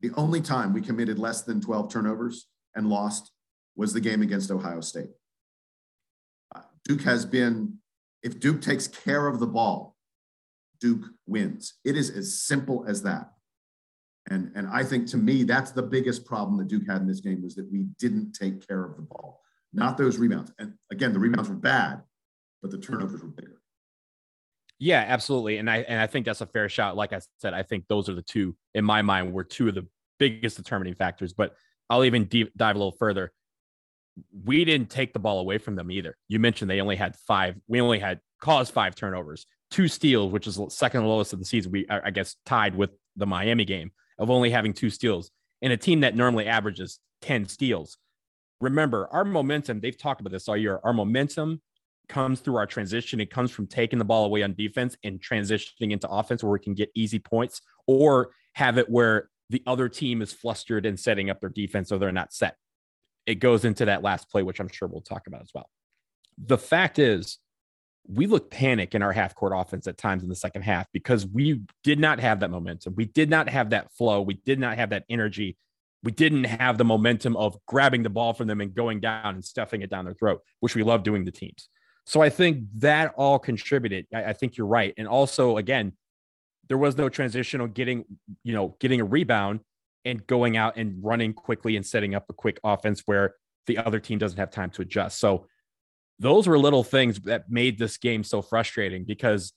The 0.00 0.10
only 0.16 0.40
time 0.40 0.72
we 0.72 0.80
committed 0.80 1.18
less 1.18 1.42
than 1.42 1.60
12 1.60 1.92
turnovers 1.92 2.46
and 2.74 2.88
lost 2.88 3.32
was 3.76 3.92
the 3.92 4.00
game 4.00 4.22
against 4.22 4.50
Ohio 4.50 4.80
State. 4.80 5.10
Duke 6.88 7.02
has 7.02 7.24
been, 7.24 7.74
if 8.22 8.40
Duke 8.40 8.60
takes 8.60 8.88
care 8.88 9.28
of 9.28 9.38
the 9.38 9.46
ball, 9.46 9.94
Duke 10.80 11.04
wins. 11.26 11.74
It 11.84 11.96
is 11.96 12.10
as 12.10 12.42
simple 12.42 12.84
as 12.88 13.02
that. 13.02 13.30
And, 14.30 14.50
and 14.54 14.66
I 14.68 14.84
think 14.84 15.06
to 15.08 15.16
me, 15.16 15.44
that's 15.44 15.70
the 15.70 15.82
biggest 15.82 16.24
problem 16.24 16.58
that 16.58 16.68
Duke 16.68 16.88
had 16.88 17.00
in 17.00 17.06
this 17.06 17.20
game 17.20 17.42
was 17.42 17.54
that 17.56 17.70
we 17.70 17.86
didn't 17.98 18.32
take 18.32 18.66
care 18.66 18.84
of 18.84 18.96
the 18.96 19.02
ball, 19.02 19.40
not 19.72 19.96
those 19.96 20.18
rebounds. 20.18 20.52
And 20.58 20.74
again, 20.90 21.12
the 21.12 21.18
rebounds 21.18 21.48
were 21.48 21.54
bad, 21.54 22.02
but 22.62 22.70
the 22.70 22.78
turnovers 22.78 23.22
were 23.22 23.28
bigger. 23.28 23.60
Yeah, 24.78 25.04
absolutely. 25.06 25.58
And 25.58 25.68
I 25.68 25.78
and 25.78 26.00
I 26.00 26.06
think 26.06 26.24
that's 26.24 26.40
a 26.40 26.46
fair 26.46 26.68
shot. 26.68 26.96
Like 26.96 27.12
I 27.12 27.20
said, 27.38 27.52
I 27.52 27.62
think 27.64 27.86
those 27.88 28.08
are 28.08 28.14
the 28.14 28.22
two 28.22 28.54
in 28.74 28.84
my 28.84 29.02
mind 29.02 29.32
were 29.32 29.44
two 29.44 29.68
of 29.68 29.74
the 29.74 29.86
biggest 30.18 30.56
determining 30.56 30.94
factors. 30.94 31.32
But 31.32 31.56
I'll 31.90 32.04
even 32.04 32.26
deep, 32.26 32.52
dive 32.56 32.76
a 32.76 32.78
little 32.78 32.96
further. 32.98 33.32
We 34.44 34.64
didn't 34.64 34.90
take 34.90 35.12
the 35.12 35.18
ball 35.18 35.40
away 35.40 35.58
from 35.58 35.76
them 35.76 35.90
either. 35.90 36.16
You 36.28 36.38
mentioned 36.38 36.70
they 36.70 36.80
only 36.80 36.96
had 36.96 37.16
five. 37.26 37.56
We 37.66 37.80
only 37.80 37.98
had 37.98 38.20
caused 38.40 38.72
five 38.72 38.94
turnovers, 38.94 39.46
two 39.70 39.88
steals, 39.88 40.32
which 40.32 40.46
is 40.46 40.60
second 40.70 41.04
lowest 41.06 41.32
of 41.32 41.38
the 41.38 41.44
season. 41.44 41.72
We 41.72 41.86
I 41.88 42.10
guess 42.10 42.36
tied 42.46 42.74
with 42.74 42.90
the 43.16 43.26
Miami 43.26 43.64
game 43.64 43.92
of 44.18 44.30
only 44.30 44.50
having 44.50 44.72
two 44.72 44.90
steals 44.90 45.30
in 45.60 45.72
a 45.72 45.76
team 45.76 46.00
that 46.00 46.16
normally 46.16 46.46
averages 46.46 47.00
10 47.22 47.48
steals. 47.48 47.98
Remember, 48.60 49.08
our 49.12 49.24
momentum, 49.24 49.80
they've 49.80 49.96
talked 49.96 50.20
about 50.20 50.32
this 50.32 50.48
all 50.48 50.56
year. 50.56 50.80
Our 50.82 50.92
momentum 50.92 51.60
comes 52.08 52.40
through 52.40 52.56
our 52.56 52.66
transition. 52.66 53.20
It 53.20 53.30
comes 53.30 53.50
from 53.50 53.66
taking 53.66 53.98
the 53.98 54.04
ball 54.04 54.24
away 54.24 54.42
on 54.42 54.54
defense 54.54 54.96
and 55.04 55.20
transitioning 55.20 55.92
into 55.92 56.08
offense 56.08 56.42
where 56.42 56.52
we 56.52 56.58
can 56.58 56.74
get 56.74 56.90
easy 56.94 57.18
points 57.18 57.60
or 57.86 58.30
have 58.54 58.78
it 58.78 58.88
where 58.88 59.28
the 59.50 59.62
other 59.66 59.88
team 59.88 60.22
is 60.22 60.32
flustered 60.32 60.86
and 60.86 60.98
setting 60.98 61.30
up 61.30 61.40
their 61.40 61.50
defense 61.50 61.88
so 61.88 61.98
they're 61.98 62.12
not 62.12 62.32
set. 62.32 62.56
It 63.28 63.40
goes 63.40 63.66
into 63.66 63.84
that 63.84 64.02
last 64.02 64.30
play, 64.30 64.42
which 64.42 64.58
I'm 64.58 64.68
sure 64.68 64.88
we'll 64.88 65.02
talk 65.02 65.26
about 65.26 65.42
as 65.42 65.50
well. 65.54 65.68
The 66.38 66.56
fact 66.56 66.98
is, 66.98 67.38
we 68.10 68.26
looked 68.26 68.50
panic 68.50 68.94
in 68.94 69.02
our 69.02 69.12
half 69.12 69.34
court 69.34 69.52
offense 69.54 69.86
at 69.86 69.98
times 69.98 70.22
in 70.22 70.30
the 70.30 70.34
second 70.34 70.62
half 70.62 70.86
because 70.94 71.26
we 71.26 71.60
did 71.84 71.98
not 71.98 72.20
have 72.20 72.40
that 72.40 72.50
momentum. 72.50 72.94
We 72.96 73.04
did 73.04 73.28
not 73.28 73.50
have 73.50 73.68
that 73.70 73.92
flow. 73.92 74.22
We 74.22 74.40
did 74.46 74.58
not 74.58 74.78
have 74.78 74.90
that 74.90 75.04
energy. 75.10 75.58
We 76.02 76.12
didn't 76.12 76.44
have 76.44 76.78
the 76.78 76.86
momentum 76.86 77.36
of 77.36 77.58
grabbing 77.66 78.02
the 78.02 78.08
ball 78.08 78.32
from 78.32 78.46
them 78.46 78.62
and 78.62 78.74
going 78.74 79.00
down 79.00 79.34
and 79.34 79.44
stuffing 79.44 79.82
it 79.82 79.90
down 79.90 80.06
their 80.06 80.14
throat, 80.14 80.40
which 80.60 80.74
we 80.74 80.82
love 80.82 81.02
doing 81.02 81.26
to 81.26 81.30
teams. 81.30 81.68
So 82.06 82.22
I 82.22 82.30
think 82.30 82.64
that 82.76 83.12
all 83.18 83.38
contributed. 83.38 84.06
I, 84.14 84.24
I 84.24 84.32
think 84.32 84.56
you're 84.56 84.66
right. 84.66 84.94
And 84.96 85.06
also, 85.06 85.58
again, 85.58 85.92
there 86.68 86.78
was 86.78 86.96
no 86.96 87.10
transitional 87.10 87.66
getting, 87.66 88.06
you 88.42 88.54
know, 88.54 88.74
getting 88.80 89.02
a 89.02 89.04
rebound 89.04 89.60
and 90.08 90.26
going 90.26 90.56
out 90.56 90.76
and 90.76 91.02
running 91.02 91.32
quickly 91.32 91.76
and 91.76 91.86
setting 91.86 92.14
up 92.14 92.26
a 92.28 92.32
quick 92.32 92.58
offense 92.64 93.02
where 93.06 93.34
the 93.66 93.78
other 93.78 94.00
team 94.00 94.18
doesn't 94.18 94.38
have 94.38 94.50
time 94.50 94.70
to 94.70 94.82
adjust. 94.82 95.18
So 95.18 95.46
those 96.18 96.46
were 96.46 96.58
little 96.58 96.84
things 96.84 97.20
that 97.20 97.50
made 97.50 97.78
this 97.78 97.96
game 97.96 98.24
so 98.24 98.42
frustrating 98.42 99.04
because 99.04 99.52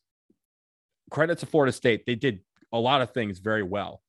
credit 1.10 1.40
to 1.40 1.46
Florida 1.46 1.72
State, 1.72 2.06
they 2.06 2.16
did 2.16 2.42
a 2.72 2.80
lot 2.80 3.02
of 3.02 3.12
things 3.12 3.40
very 3.40 3.64
well. 3.64 4.02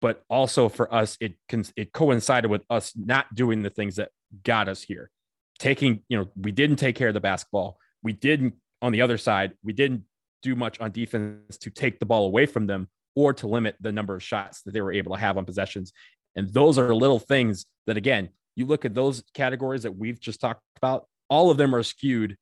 But 0.00 0.22
also 0.28 0.68
for 0.68 0.92
us, 0.92 1.16
it 1.18 1.34
it 1.76 1.94
coincided 1.94 2.50
with 2.50 2.62
us 2.68 2.92
not 2.94 3.34
doing 3.34 3.62
the 3.62 3.70
things 3.70 3.96
that 3.96 4.10
got 4.42 4.68
us 4.68 4.82
here. 4.82 5.10
Taking, 5.58 6.02
you 6.08 6.18
know, 6.18 6.28
we 6.36 6.52
didn't 6.52 6.76
take 6.76 6.94
care 6.94 7.08
of 7.08 7.14
the 7.14 7.20
basketball 7.20 7.78
we 8.04 8.12
didn't 8.12 8.54
on 8.82 8.92
the 8.92 9.00
other 9.00 9.18
side, 9.18 9.52
we 9.64 9.72
didn't 9.72 10.04
do 10.42 10.54
much 10.54 10.78
on 10.78 10.92
defense 10.92 11.56
to 11.56 11.70
take 11.70 11.98
the 11.98 12.06
ball 12.06 12.26
away 12.26 12.46
from 12.46 12.66
them 12.66 12.88
or 13.16 13.32
to 13.34 13.46
limit 13.46 13.76
the 13.80 13.92
number 13.92 14.14
of 14.14 14.22
shots 14.22 14.62
that 14.62 14.72
they 14.72 14.80
were 14.80 14.92
able 14.92 15.14
to 15.14 15.20
have 15.20 15.38
on 15.38 15.44
possessions. 15.44 15.92
And 16.36 16.52
those 16.52 16.78
are 16.78 16.94
little 16.94 17.18
things 17.18 17.66
that, 17.86 17.96
again, 17.96 18.30
you 18.56 18.66
look 18.66 18.84
at 18.84 18.94
those 18.94 19.22
categories 19.34 19.82
that 19.82 19.96
we've 19.96 20.20
just 20.20 20.40
talked 20.40 20.62
about, 20.76 21.06
all 21.28 21.50
of 21.50 21.56
them 21.56 21.74
are 21.74 21.82
skewed 21.82 22.36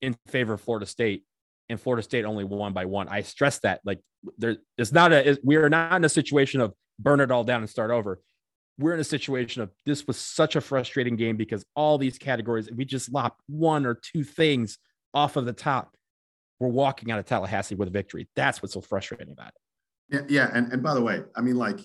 in 0.00 0.16
favor 0.26 0.54
of 0.54 0.60
Florida 0.60 0.86
State, 0.86 1.24
and 1.68 1.80
Florida 1.80 2.02
State 2.02 2.24
only 2.24 2.44
won 2.44 2.72
by 2.72 2.84
one. 2.84 3.08
I 3.08 3.22
stress 3.22 3.58
that 3.60 3.80
like 3.84 4.00
there 4.38 4.56
it's 4.76 4.92
not 4.92 5.12
a 5.12 5.38
we 5.44 5.56
are 5.56 5.68
not 5.68 5.96
in 5.96 6.04
a 6.04 6.08
situation 6.08 6.60
of 6.60 6.72
burn 6.98 7.20
it 7.20 7.30
all 7.30 7.44
down 7.44 7.60
and 7.60 7.70
start 7.70 7.90
over. 7.90 8.20
We're 8.78 8.94
in 8.94 9.00
a 9.00 9.04
situation 9.04 9.62
of 9.62 9.70
this 9.84 10.06
was 10.06 10.16
such 10.16 10.56
a 10.56 10.60
frustrating 10.60 11.16
game 11.16 11.36
because 11.36 11.64
all 11.74 11.98
these 11.98 12.18
categories 12.18 12.70
we 12.70 12.84
just 12.84 13.12
lopped 13.12 13.40
one 13.48 13.86
or 13.86 13.94
two 13.94 14.24
things 14.24 14.78
off 15.12 15.36
of 15.36 15.44
the 15.44 15.52
top. 15.52 15.94
We're 16.60 16.68
walking 16.68 17.10
out 17.10 17.18
of 17.18 17.26
Tallahassee 17.26 17.74
with 17.74 17.88
a 17.88 17.92
victory. 17.92 18.28
That's 18.34 18.62
what's 18.62 18.74
so 18.74 18.80
frustrating 18.80 19.30
about 19.30 19.48
it. 19.48 19.67
Yeah, 20.10 20.20
yeah, 20.28 20.50
and 20.52 20.72
and 20.72 20.82
by 20.82 20.94
the 20.94 21.02
way, 21.02 21.22
I 21.36 21.40
mean 21.40 21.56
like 21.56 21.80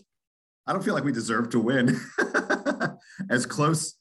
I 0.65 0.73
don't 0.73 0.83
feel 0.83 0.93
like 0.93 1.03
we 1.03 1.11
deserve 1.11 1.49
to 1.51 1.59
win. 1.59 1.99
as 3.29 3.45
close 3.45 3.95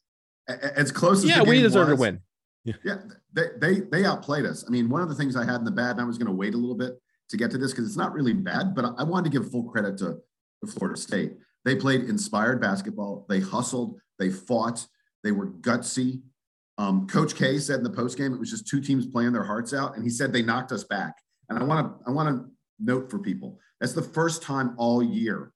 as 0.48 0.92
close 0.92 1.24
as 1.24 1.30
yeah, 1.30 1.42
we 1.42 1.60
deserve 1.60 1.88
was, 1.88 1.96
to 1.96 2.00
win. 2.00 2.20
Yeah. 2.64 2.74
yeah, 2.84 2.96
they, 3.32 3.46
they 3.60 3.80
they 3.80 4.04
outplayed 4.04 4.46
us. 4.46 4.64
I 4.66 4.70
mean, 4.70 4.88
one 4.88 5.02
of 5.02 5.08
the 5.08 5.14
things 5.14 5.36
I 5.36 5.44
had 5.44 5.56
in 5.56 5.64
the 5.64 5.70
bad, 5.70 5.92
and 5.92 6.00
I 6.00 6.04
was 6.04 6.18
going 6.18 6.28
to 6.28 6.32
wait 6.32 6.54
a 6.54 6.56
little 6.56 6.76
bit 6.76 6.94
to 7.30 7.36
get 7.36 7.50
to 7.50 7.58
this 7.58 7.72
because 7.72 7.86
it's 7.86 7.96
not 7.96 8.12
really 8.12 8.32
bad, 8.32 8.74
but 8.74 8.94
I 8.98 9.02
wanted 9.02 9.32
to 9.32 9.38
give 9.38 9.50
full 9.50 9.64
credit 9.64 9.98
to, 9.98 10.18
to 10.64 10.72
Florida 10.72 11.00
State. 11.00 11.32
They 11.64 11.74
played 11.74 12.02
inspired 12.02 12.60
basketball. 12.60 13.26
They 13.28 13.40
hustled. 13.40 13.98
They 14.18 14.30
fought. 14.30 14.86
They 15.24 15.32
were 15.32 15.48
gutsy. 15.48 16.20
Um, 16.78 17.06
Coach 17.06 17.34
K 17.34 17.58
said 17.58 17.78
in 17.78 17.84
the 17.84 17.90
post 17.90 18.16
game 18.16 18.32
it 18.32 18.40
was 18.40 18.50
just 18.50 18.66
two 18.66 18.80
teams 18.80 19.06
playing 19.06 19.32
their 19.32 19.44
hearts 19.44 19.74
out, 19.74 19.96
and 19.96 20.04
he 20.04 20.10
said 20.10 20.32
they 20.32 20.42
knocked 20.42 20.72
us 20.72 20.84
back. 20.84 21.16
And 21.48 21.58
I 21.58 21.64
want 21.64 21.86
to 21.86 22.08
I 22.08 22.12
want 22.12 22.28
to 22.28 22.50
note 22.78 23.10
for 23.10 23.18
people 23.18 23.58
that's 23.82 23.94
the 23.94 24.00
first 24.00 24.42
time 24.42 24.74
all 24.76 25.02
year 25.02 25.50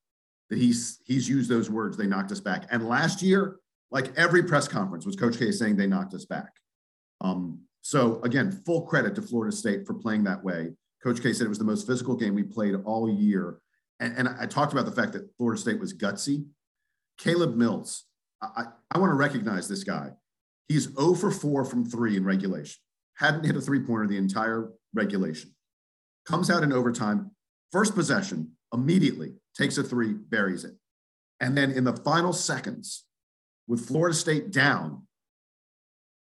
that 0.51 0.59
he's 0.59 0.99
he's 1.05 1.29
used 1.29 1.49
those 1.49 1.71
words. 1.71 1.97
They 1.97 2.09
knocked 2.09 2.33
us 2.33 2.41
back. 2.41 2.67
And 2.73 2.89
last 2.89 3.23
year, 3.23 3.61
like 3.93 4.13
every 4.17 4.43
press 4.43 4.67
conference, 4.67 5.07
was 5.07 5.15
Coach 5.15 5.39
K 5.39 5.53
saying 5.53 5.77
they 5.77 5.87
knocked 5.87 6.13
us 6.13 6.25
back. 6.25 6.51
Um, 7.21 7.61
so 7.83 8.21
again, 8.25 8.51
full 8.67 8.83
credit 8.83 9.15
to 9.15 9.23
Florida 9.23 9.55
State 9.55 9.87
for 9.87 9.95
playing 9.95 10.25
that 10.25 10.43
way. 10.43 10.73
Coach 11.05 11.23
K 11.23 11.33
said 11.33 11.45
it 11.45 11.49
was 11.49 11.61
the 11.61 11.65
most 11.65 11.87
physical 11.87 12.17
game 12.17 12.35
we 12.35 12.43
played 12.43 12.75
all 12.85 13.09
year. 13.09 13.61
And, 14.01 14.13
and 14.19 14.29
I 14.29 14.47
talked 14.47 14.73
about 14.73 14.87
the 14.87 14.93
fact 14.93 15.13
that 15.13 15.31
Florida 15.37 15.61
State 15.61 15.79
was 15.79 15.95
gutsy. 15.95 16.45
Caleb 17.19 17.55
Mills, 17.55 18.07
I, 18.43 18.65
I 18.91 18.99
want 18.99 19.11
to 19.11 19.15
recognize 19.15 19.69
this 19.69 19.85
guy. 19.85 20.11
He's 20.67 20.93
0 20.93 21.15
for 21.15 21.31
4 21.31 21.65
from 21.65 21.85
three 21.85 22.17
in 22.17 22.25
regulation. 22.25 22.81
Hadn't 23.15 23.45
hit 23.45 23.57
a 23.57 23.61
three 23.61 23.81
pointer 23.81 24.09
the 24.09 24.17
entire 24.17 24.73
regulation. 24.93 25.55
Comes 26.27 26.51
out 26.51 26.65
in 26.65 26.73
overtime, 26.73 27.31
first 27.73 27.95
possession, 27.95 28.53
immediately 28.73 29.35
takes 29.57 29.79
a 29.79 29.83
three, 29.83 30.13
buries 30.13 30.65
it. 30.65 30.75
And 31.41 31.57
then 31.57 31.71
in 31.71 31.85
the 31.85 31.97
final 31.97 32.33
seconds, 32.33 33.05
with 33.69 33.87
Florida 33.87 34.15
State 34.15 34.51
down, 34.51 35.07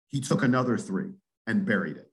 he 0.08 0.20
took 0.20 0.42
another 0.42 0.78
three 0.78 1.10
and 1.46 1.66
buried 1.66 1.96
it. 1.96 2.10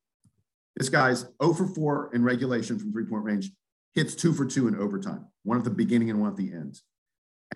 This 0.75 0.89
guy's 0.89 1.25
0 1.41 1.53
for 1.53 1.67
4 1.67 2.11
in 2.13 2.23
regulation 2.23 2.77
from 2.77 2.91
three 2.91 3.05
point 3.05 3.23
range, 3.23 3.51
hits 3.93 4.13
two 4.13 4.33
for 4.33 4.45
two 4.45 4.67
in 4.67 4.75
overtime, 4.75 5.25
one 5.43 5.57
at 5.57 5.63
the 5.63 5.69
beginning 5.69 6.09
and 6.09 6.19
one 6.19 6.29
at 6.31 6.35
the 6.35 6.51
end. 6.51 6.79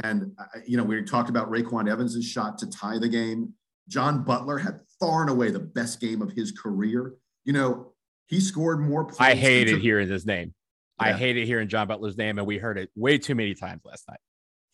And, 0.03 0.31
uh, 0.39 0.59
you 0.65 0.77
know, 0.77 0.83
we 0.83 1.03
talked 1.03 1.29
about 1.29 1.51
RayQuan 1.51 1.91
Evans' 1.91 2.23
shot 2.25 2.57
to 2.59 2.69
tie 2.69 2.97
the 2.97 3.09
game. 3.09 3.53
John 3.89 4.23
Butler 4.23 4.57
had 4.57 4.79
far 4.99 5.21
and 5.21 5.29
away 5.29 5.51
the 5.51 5.59
best 5.59 5.99
game 5.99 6.21
of 6.21 6.31
his 6.31 6.51
career. 6.51 7.15
You 7.43 7.53
know, 7.53 7.93
he 8.27 8.39
scored 8.39 8.79
more 8.79 9.03
points. 9.03 9.19
I 9.19 9.35
hated 9.35 9.73
took- 9.73 9.81
hearing 9.81 10.07
his 10.07 10.25
name. 10.25 10.53
Yeah. 10.99 11.07
I 11.07 11.13
hated 11.13 11.47
hearing 11.47 11.67
John 11.67 11.87
Butler's 11.87 12.17
name, 12.17 12.37
and 12.37 12.47
we 12.47 12.57
heard 12.57 12.77
it 12.77 12.89
way 12.95 13.17
too 13.17 13.35
many 13.35 13.53
times 13.53 13.81
last 13.85 14.07
night. 14.07 14.19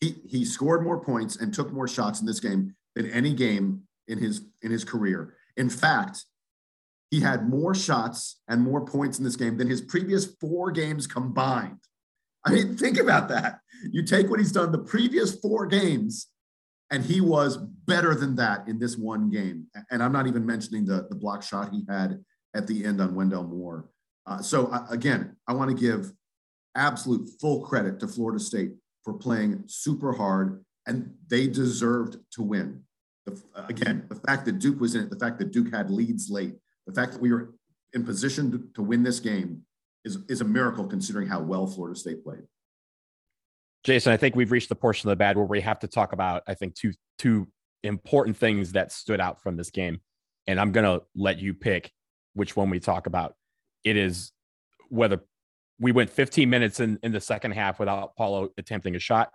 He, 0.00 0.16
he 0.26 0.44
scored 0.44 0.84
more 0.84 1.02
points 1.02 1.36
and 1.36 1.54
took 1.54 1.72
more 1.72 1.88
shots 1.88 2.20
in 2.20 2.26
this 2.26 2.40
game 2.40 2.74
than 2.94 3.10
any 3.10 3.32
game 3.32 3.82
in 4.08 4.18
his 4.18 4.42
in 4.62 4.70
his 4.70 4.84
career. 4.84 5.34
In 5.56 5.70
fact, 5.70 6.24
he 7.10 7.20
had 7.20 7.48
more 7.48 7.74
shots 7.74 8.40
and 8.48 8.60
more 8.60 8.84
points 8.84 9.18
in 9.18 9.24
this 9.24 9.36
game 9.36 9.56
than 9.56 9.68
his 9.68 9.80
previous 9.80 10.26
four 10.40 10.70
games 10.70 11.06
combined. 11.06 11.80
I 12.44 12.50
mean, 12.50 12.76
think 12.78 12.98
about 12.98 13.28
that. 13.28 13.60
You 13.90 14.04
take 14.04 14.28
what 14.28 14.38
he's 14.38 14.52
done 14.52 14.72
the 14.72 14.78
previous 14.78 15.34
four 15.36 15.66
games, 15.66 16.28
and 16.90 17.04
he 17.04 17.20
was 17.20 17.56
better 17.56 18.14
than 18.14 18.36
that 18.36 18.68
in 18.68 18.78
this 18.78 18.96
one 18.96 19.30
game. 19.30 19.66
And 19.90 20.02
I'm 20.02 20.12
not 20.12 20.26
even 20.26 20.44
mentioning 20.44 20.84
the, 20.84 21.06
the 21.08 21.16
block 21.16 21.42
shot 21.42 21.70
he 21.72 21.84
had 21.88 22.22
at 22.54 22.66
the 22.66 22.84
end 22.84 23.00
on 23.00 23.14
Wendell 23.14 23.44
Moore. 23.44 23.88
Uh, 24.26 24.42
so, 24.42 24.66
uh, 24.66 24.86
again, 24.90 25.36
I 25.46 25.52
want 25.52 25.70
to 25.70 25.76
give 25.76 26.12
absolute 26.74 27.28
full 27.40 27.62
credit 27.62 28.00
to 28.00 28.08
Florida 28.08 28.40
State 28.40 28.72
for 29.04 29.14
playing 29.14 29.64
super 29.66 30.12
hard, 30.12 30.64
and 30.86 31.14
they 31.28 31.46
deserved 31.46 32.16
to 32.32 32.42
win. 32.42 32.82
The, 33.24 33.40
again, 33.68 34.06
the 34.08 34.16
fact 34.16 34.44
that 34.46 34.58
Duke 34.58 34.80
was 34.80 34.94
in 34.94 35.02
it, 35.02 35.10
the 35.10 35.18
fact 35.18 35.38
that 35.38 35.52
Duke 35.52 35.72
had 35.72 35.90
leads 35.90 36.30
late, 36.30 36.54
the 36.86 36.92
fact 36.92 37.12
that 37.12 37.20
we 37.20 37.32
were 37.32 37.54
in 37.92 38.04
position 38.04 38.50
to, 38.52 38.68
to 38.74 38.82
win 38.82 39.02
this 39.02 39.20
game 39.20 39.62
is, 40.04 40.18
is 40.28 40.40
a 40.40 40.44
miracle 40.44 40.86
considering 40.86 41.26
how 41.26 41.40
well 41.40 41.66
Florida 41.66 41.98
State 41.98 42.22
played. 42.22 42.42
Jason, 43.84 44.12
I 44.12 44.16
think 44.16 44.34
we've 44.34 44.50
reached 44.50 44.68
the 44.68 44.74
portion 44.74 45.08
of 45.08 45.12
the 45.12 45.16
bad 45.16 45.36
where 45.36 45.46
we 45.46 45.60
have 45.60 45.78
to 45.80 45.88
talk 45.88 46.12
about, 46.12 46.42
I 46.48 46.54
think, 46.54 46.74
two 46.74 46.92
two 47.18 47.46
important 47.84 48.36
things 48.36 48.72
that 48.72 48.90
stood 48.90 49.20
out 49.20 49.40
from 49.40 49.56
this 49.56 49.70
game. 49.70 50.00
And 50.48 50.60
I'm 50.60 50.72
gonna 50.72 51.00
let 51.14 51.38
you 51.38 51.54
pick 51.54 51.92
which 52.34 52.56
one 52.56 52.68
we 52.68 52.80
talk 52.80 53.06
about. 53.06 53.34
It 53.86 53.96
is 53.96 54.32
whether 54.88 55.20
we 55.78 55.92
went 55.92 56.10
15 56.10 56.50
minutes 56.50 56.80
in, 56.80 56.98
in 57.04 57.12
the 57.12 57.20
second 57.20 57.52
half 57.52 57.78
without 57.78 58.16
Paolo 58.16 58.48
attempting 58.58 58.96
a 58.96 58.98
shot, 58.98 59.30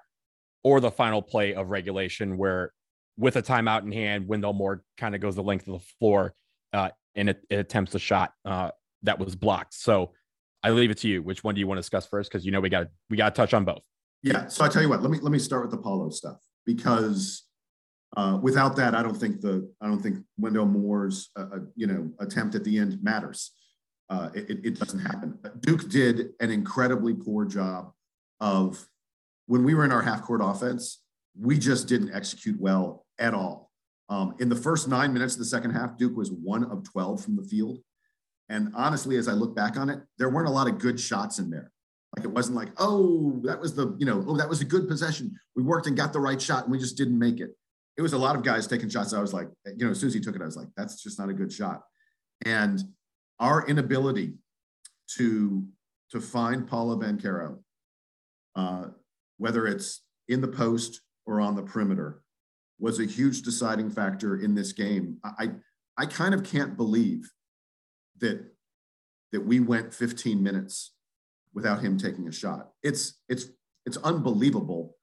or 0.62 0.82
the 0.82 0.92
final 0.92 1.22
play 1.22 1.54
of 1.54 1.70
regulation 1.70 2.38
where 2.38 2.74
with 3.18 3.38
a 3.38 3.42
timeout 3.42 3.84
in 3.84 3.94
hand, 3.94 4.28
Wendell 4.28 4.52
Moore 4.52 4.84
kind 4.98 5.16
of 5.16 5.22
goes 5.22 5.36
the 5.36 5.44
length 5.44 5.68
of 5.68 5.80
the 5.80 5.86
floor 6.00 6.34
uh, 6.74 6.90
and 7.16 7.30
it, 7.30 7.42
it, 7.50 7.56
attempts 7.56 7.96
a 7.96 8.00
shot 8.00 8.34
uh, 8.44 8.72
that 9.04 9.20
was 9.20 9.36
blocked. 9.38 9.74
So 9.74 10.12
I 10.64 10.72
leave 10.72 10.92
it 10.92 10.98
to 11.00 11.08
you. 11.08 11.24
Which 11.24 11.46
one 11.46 11.56
do 11.56 11.62
you 11.62 11.68
want 11.68 11.78
to 11.78 11.82
discuss 11.82 12.06
first? 12.06 12.30
Because 12.30 12.46
you 12.46 12.52
know 12.52 12.60
we 12.60 12.70
got 12.70 12.88
we 13.10 13.16
got 13.16 13.34
to 13.34 13.40
touch 13.40 13.54
on 13.54 13.64
both. 13.64 13.82
Yeah. 14.22 14.48
So 14.48 14.66
I 14.66 14.68
tell 14.68 14.82
you 14.82 14.90
what. 14.90 15.02
Let 15.02 15.12
me 15.12 15.20
let 15.20 15.32
me 15.32 15.40
start 15.40 15.64
with 15.64 15.72
the 15.72 15.78
Paolo 15.78 16.10
stuff 16.10 16.38
because 16.66 17.44
uh, 18.18 18.38
without 18.42 18.76
that, 18.76 18.96
I 18.96 19.02
don't 19.02 19.16
think 19.16 19.40
the 19.40 19.72
I 19.82 19.88
don't 19.88 20.02
think 20.02 20.18
Wendell 20.38 20.66
Moore's 20.66 21.30
uh, 21.38 21.46
uh 21.54 21.60
you 21.76 21.88
know 21.88 22.12
attempt 22.20 22.56
at 22.56 22.64
the 22.64 22.78
end 22.78 23.00
matters. 23.02 23.52
Uh, 24.12 24.30
it, 24.34 24.65
it 24.65 24.78
doesn't 24.78 25.00
happen. 25.00 25.39
Duke 25.62 25.88
did 25.89 26.32
an 26.41 26.52
incredibly 26.52 27.13
poor 27.13 27.45
job 27.45 27.93
of 28.41 28.86
when 29.45 29.63
we 29.63 29.74
were 29.74 29.86
in 29.86 29.91
our 29.93 30.02
half 30.02 30.24
court 30.24 30.41
offense. 30.43 31.02
We 31.39 31.58
just 31.58 31.88
didn't 31.88 32.13
execute 32.13 32.60
well 32.60 33.06
at 33.19 33.34
all. 33.34 33.71
Um, 34.10 34.36
in 34.41 34.50
the 34.50 34.56
first 34.58 34.89
nine 34.89 35.13
minutes 35.13 35.36
of 35.36 35.39
the 35.39 35.45
second 35.45 35.71
half, 35.71 35.97
Duke 35.97 36.17
was 36.17 36.30
one 36.30 36.65
of 36.65 36.84
12 36.84 37.24
from 37.24 37.38
the 37.38 37.43
field. 37.43 37.80
And 38.50 38.74
honestly, 38.76 39.15
as 39.15 39.30
I 39.30 39.32
look 39.32 39.56
back 39.56 39.78
on 39.78 39.89
it, 39.89 40.02
there 40.17 40.30
weren't 40.30 40.50
a 40.50 40.52
lot 40.52 40.67
of 40.67 40.78
good 40.78 41.00
shots 41.00 41.39
in 41.39 41.50
there. 41.50 41.71
Like 42.17 42.26
it 42.26 42.32
wasn't 42.32 42.58
like, 42.58 42.74
oh, 42.78 43.39
that 43.45 43.62
was 43.62 43.76
the, 43.76 43.95
you 43.97 44.06
know, 44.06 44.26
oh, 44.28 44.36
that 44.36 44.50
was 44.50 44.60
a 44.60 44.65
good 44.65 44.89
possession. 44.89 45.34
We 45.56 45.63
worked 45.63 45.88
and 45.88 45.95
got 45.95 46.12
the 46.12 46.19
right 46.19 46.41
shot 46.41 46.63
and 46.63 46.71
we 46.74 46.80
just 46.80 46.97
didn't 46.97 47.17
make 47.17 47.39
it. 47.39 47.56
It 47.95 48.02
was 48.02 48.12
a 48.12 48.17
lot 48.17 48.36
of 48.36 48.43
guys 48.43 48.67
taking 48.67 48.89
shots. 48.89 49.13
I 49.13 49.21
was 49.21 49.34
like, 49.34 49.47
you 49.65 49.86
know, 49.86 49.91
as 49.91 50.02
soon 50.02 50.08
as 50.08 50.13
he 50.13 50.19
took 50.19 50.36
it, 50.36 50.41
I 50.41 50.45
was 50.45 50.58
like, 50.58 50.67
that's 50.76 51.02
just 51.02 51.17
not 51.17 51.30
a 51.30 51.34
good 51.34 51.54
shot. 51.54 51.84
And 52.45 52.84
our 53.41 53.67
inability 53.67 54.36
to 55.17 55.65
to 56.12 56.21
find 56.21 56.67
Paolo 56.67 56.97
Banchero, 56.97 57.58
uh, 58.56 58.88
whether 59.38 59.65
it's 59.65 60.04
in 60.27 60.41
the 60.41 60.47
post 60.47 61.01
or 61.25 61.41
on 61.41 61.56
the 61.56 61.63
perimeter, 61.63 62.21
was 62.80 62.99
a 62.99 63.06
huge 63.06 63.41
deciding 63.41 63.89
factor 63.89 64.41
in 64.41 64.54
this 64.56 64.71
game. 64.71 65.17
I 65.23 65.51
I 65.97 66.06
kind 66.06 66.34
of 66.34 66.43
can't 66.43 66.77
believe 66.77 67.30
that 68.19 68.45
that 69.32 69.45
we 69.45 69.60
went 69.60 69.93
15 69.93 70.43
minutes 70.43 70.93
without 71.54 71.82
him 71.82 71.97
taking 71.97 72.27
a 72.27 72.32
shot. 72.32 72.69
It's 72.84 73.19
it's 73.27 73.47
it's 73.86 73.97
unbelievable. 73.97 74.95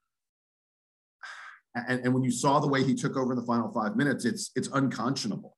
And, 1.75 2.01
and 2.05 2.15
when 2.15 2.25
you 2.25 2.31
saw 2.31 2.59
the 2.59 2.67
way 2.69 2.83
he 2.83 2.95
took 2.95 3.17
over 3.17 3.33
in 3.33 3.39
the 3.39 3.45
final 3.45 3.71
five 3.73 3.97
minutes, 3.97 4.25
it's 4.25 4.51
it's 4.55 4.69
unconscionable 4.69 5.57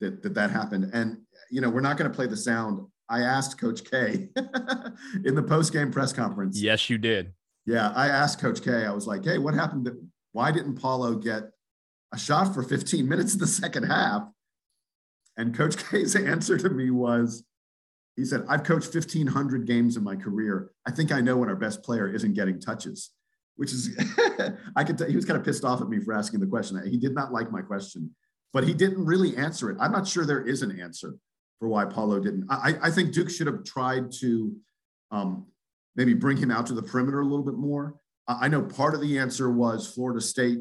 that 0.00 0.22
that, 0.22 0.34
that 0.34 0.50
happened. 0.50 0.90
And 0.92 1.18
you 1.50 1.60
know, 1.60 1.70
we're 1.70 1.80
not 1.80 1.96
going 1.96 2.10
to 2.10 2.14
play 2.14 2.26
the 2.26 2.36
sound. 2.36 2.80
I 3.08 3.20
asked 3.20 3.60
Coach 3.60 3.88
K 3.88 4.28
in 5.24 5.34
the 5.34 5.42
post 5.42 5.72
game 5.72 5.92
press 5.92 6.12
conference. 6.12 6.60
Yes, 6.60 6.90
you 6.90 6.98
did. 6.98 7.32
Yeah, 7.64 7.92
I 7.94 8.08
asked 8.08 8.40
Coach 8.40 8.62
K. 8.62 8.84
I 8.84 8.92
was 8.92 9.06
like, 9.06 9.24
"Hey, 9.24 9.38
what 9.38 9.54
happened? 9.54 9.88
Why 10.32 10.50
didn't 10.50 10.76
Paolo 10.76 11.14
get 11.14 11.50
a 12.12 12.18
shot 12.18 12.54
for 12.54 12.62
15 12.62 13.08
minutes 13.08 13.34
in 13.34 13.40
the 13.40 13.46
second 13.46 13.84
half? 13.84 14.28
And 15.36 15.54
Coach 15.54 15.76
K's 15.90 16.16
answer 16.16 16.56
to 16.58 16.70
me 16.70 16.90
was, 16.90 17.44
he 18.16 18.24
said, 18.24 18.44
I've 18.48 18.64
coached 18.64 18.94
1,500 18.94 19.66
games 19.66 19.96
in 19.96 20.02
my 20.02 20.16
career. 20.16 20.70
I 20.86 20.90
think 20.90 21.12
I 21.12 21.20
know 21.20 21.36
when 21.36 21.50
our 21.50 21.56
best 21.56 21.82
player 21.82 22.08
isn't 22.08 22.32
getting 22.32 22.58
touches, 22.58 23.10
which 23.56 23.72
is, 23.72 23.90
I 24.74 24.84
could 24.84 24.96
tell 24.96 25.08
he 25.08 25.16
was 25.16 25.26
kind 25.26 25.38
of 25.38 25.44
pissed 25.44 25.64
off 25.64 25.82
at 25.82 25.88
me 25.88 26.00
for 26.00 26.14
asking 26.14 26.40
the 26.40 26.46
question. 26.46 26.80
He 26.88 26.96
did 26.96 27.14
not 27.14 27.32
like 27.32 27.52
my 27.52 27.60
question, 27.60 28.14
but 28.54 28.64
he 28.64 28.72
didn't 28.72 29.04
really 29.04 29.36
answer 29.36 29.70
it. 29.70 29.76
I'm 29.78 29.92
not 29.92 30.08
sure 30.08 30.24
there 30.24 30.46
is 30.46 30.62
an 30.62 30.80
answer. 30.80 31.16
For 31.58 31.68
why 31.68 31.86
Paolo 31.86 32.20
didn't. 32.20 32.46
I, 32.50 32.74
I 32.82 32.90
think 32.90 33.12
Duke 33.12 33.30
should 33.30 33.46
have 33.46 33.64
tried 33.64 34.12
to 34.20 34.54
um, 35.10 35.46
maybe 35.94 36.12
bring 36.12 36.36
him 36.36 36.50
out 36.50 36.66
to 36.66 36.74
the 36.74 36.82
perimeter 36.82 37.20
a 37.20 37.24
little 37.24 37.44
bit 37.44 37.54
more. 37.54 37.96
I, 38.28 38.48
know 38.48 38.60
part 38.60 38.94
of 38.94 39.00
the 39.00 39.18
answer 39.18 39.50
was 39.50 39.86
Florida 39.86 40.20
State 40.20 40.58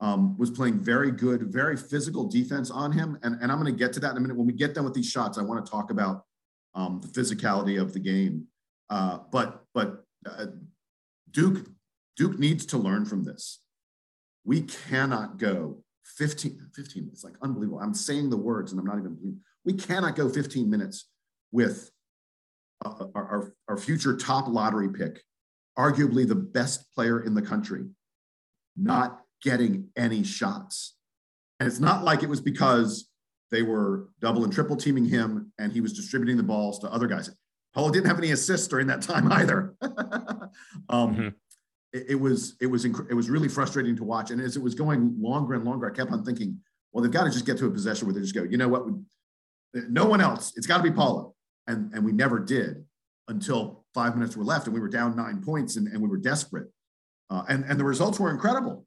um, 0.00 0.36
was 0.36 0.50
playing 0.50 0.80
very 0.80 1.10
good, 1.10 1.52
very 1.52 1.76
physical 1.76 2.26
defense 2.26 2.70
on 2.70 2.90
him. 2.90 3.18
And, 3.22 3.40
and 3.40 3.52
I'm 3.52 3.60
going 3.60 3.72
to 3.72 3.78
get 3.78 3.92
to 3.94 4.00
that 4.00 4.12
in 4.12 4.16
a 4.16 4.20
minute. 4.20 4.36
When 4.36 4.46
we 4.46 4.52
get 4.52 4.74
done 4.74 4.84
with 4.84 4.94
these 4.94 5.08
shots, 5.08 5.38
I 5.38 5.42
want 5.42 5.64
to 5.64 5.70
talk 5.70 5.90
about 5.90 6.24
um, 6.74 7.00
the 7.00 7.08
physicality 7.08 7.80
of 7.80 7.92
the 7.92 8.00
game. 8.00 8.46
Uh, 8.90 9.18
but 9.30 9.64
but 9.74 10.04
uh, 10.28 10.46
Duke 11.30 11.66
Duke 12.16 12.38
needs 12.38 12.66
to 12.66 12.78
learn 12.78 13.04
from 13.04 13.24
this. 13.24 13.60
We 14.44 14.62
cannot 14.62 15.38
go 15.38 15.82
15, 16.16 16.70
15, 16.74 17.10
it's 17.12 17.24
like 17.24 17.34
unbelievable. 17.42 17.80
I'm 17.80 17.94
saying 17.94 18.30
the 18.30 18.36
words 18.36 18.72
and 18.72 18.80
I'm 18.80 18.86
not 18.86 18.98
even, 18.98 19.40
we 19.66 19.74
cannot 19.74 20.16
go 20.16 20.28
15 20.28 20.70
minutes 20.70 21.08
with 21.52 21.90
uh, 22.84 23.06
our, 23.14 23.28
our, 23.28 23.54
our 23.68 23.76
future 23.76 24.16
top 24.16 24.46
lottery 24.48 24.88
pick, 24.88 25.22
arguably 25.76 26.26
the 26.26 26.36
best 26.36 26.86
player 26.94 27.20
in 27.20 27.34
the 27.34 27.42
country, 27.42 27.84
not 28.76 29.20
getting 29.42 29.88
any 29.96 30.22
shots. 30.22 30.94
And 31.58 31.66
it's 31.66 31.80
not 31.80 32.04
like 32.04 32.22
it 32.22 32.28
was 32.28 32.40
because 32.40 33.10
they 33.50 33.62
were 33.62 34.08
double 34.20 34.44
and 34.44 34.52
triple 34.52 34.76
teaming 34.76 35.04
him 35.04 35.52
and 35.58 35.72
he 35.72 35.80
was 35.80 35.92
distributing 35.92 36.36
the 36.36 36.42
balls 36.42 36.78
to 36.80 36.92
other 36.92 37.06
guys. 37.06 37.30
Paolo 37.74 37.90
didn't 37.90 38.06
have 38.06 38.18
any 38.18 38.30
assists 38.30 38.68
during 38.68 38.86
that 38.86 39.02
time 39.02 39.30
either. 39.32 39.74
um, 40.88 41.14
mm-hmm. 41.14 41.28
it, 41.92 42.06
it, 42.10 42.20
was 42.20 42.56
it 42.60 42.66
was 42.66 42.84
inc- 42.84 43.10
it 43.10 43.14
was 43.14 43.28
really 43.28 43.48
frustrating 43.48 43.96
to 43.96 44.04
watch. 44.04 44.30
And 44.30 44.40
as 44.40 44.56
it 44.56 44.62
was 44.62 44.74
going 44.74 45.14
longer 45.20 45.54
and 45.54 45.64
longer, 45.64 45.90
I 45.90 45.94
kept 45.94 46.10
on 46.10 46.24
thinking, 46.24 46.58
well, 46.92 47.02
they've 47.02 47.12
got 47.12 47.24
to 47.24 47.30
just 47.30 47.44
get 47.44 47.58
to 47.58 47.66
a 47.66 47.70
possession 47.70 48.06
where 48.06 48.14
they 48.14 48.20
just 48.20 48.34
go, 48.34 48.44
you 48.44 48.56
know 48.56 48.68
what? 48.68 48.86
No 49.88 50.06
one 50.06 50.20
else. 50.20 50.52
It's 50.56 50.66
got 50.66 50.78
to 50.78 50.82
be 50.82 50.90
Paolo. 50.90 51.34
And 51.66 51.92
and 51.92 52.04
we 52.04 52.12
never 52.12 52.38
did 52.38 52.84
until 53.28 53.84
five 53.92 54.16
minutes 54.16 54.36
were 54.36 54.44
left, 54.44 54.66
and 54.66 54.74
we 54.74 54.80
were 54.80 54.88
down 54.88 55.16
nine 55.16 55.42
points, 55.42 55.76
and, 55.76 55.88
and 55.88 56.00
we 56.00 56.08
were 56.08 56.18
desperate. 56.18 56.68
Uh, 57.28 57.42
and 57.48 57.64
and 57.64 57.78
the 57.78 57.84
results 57.84 58.20
were 58.20 58.30
incredible 58.30 58.86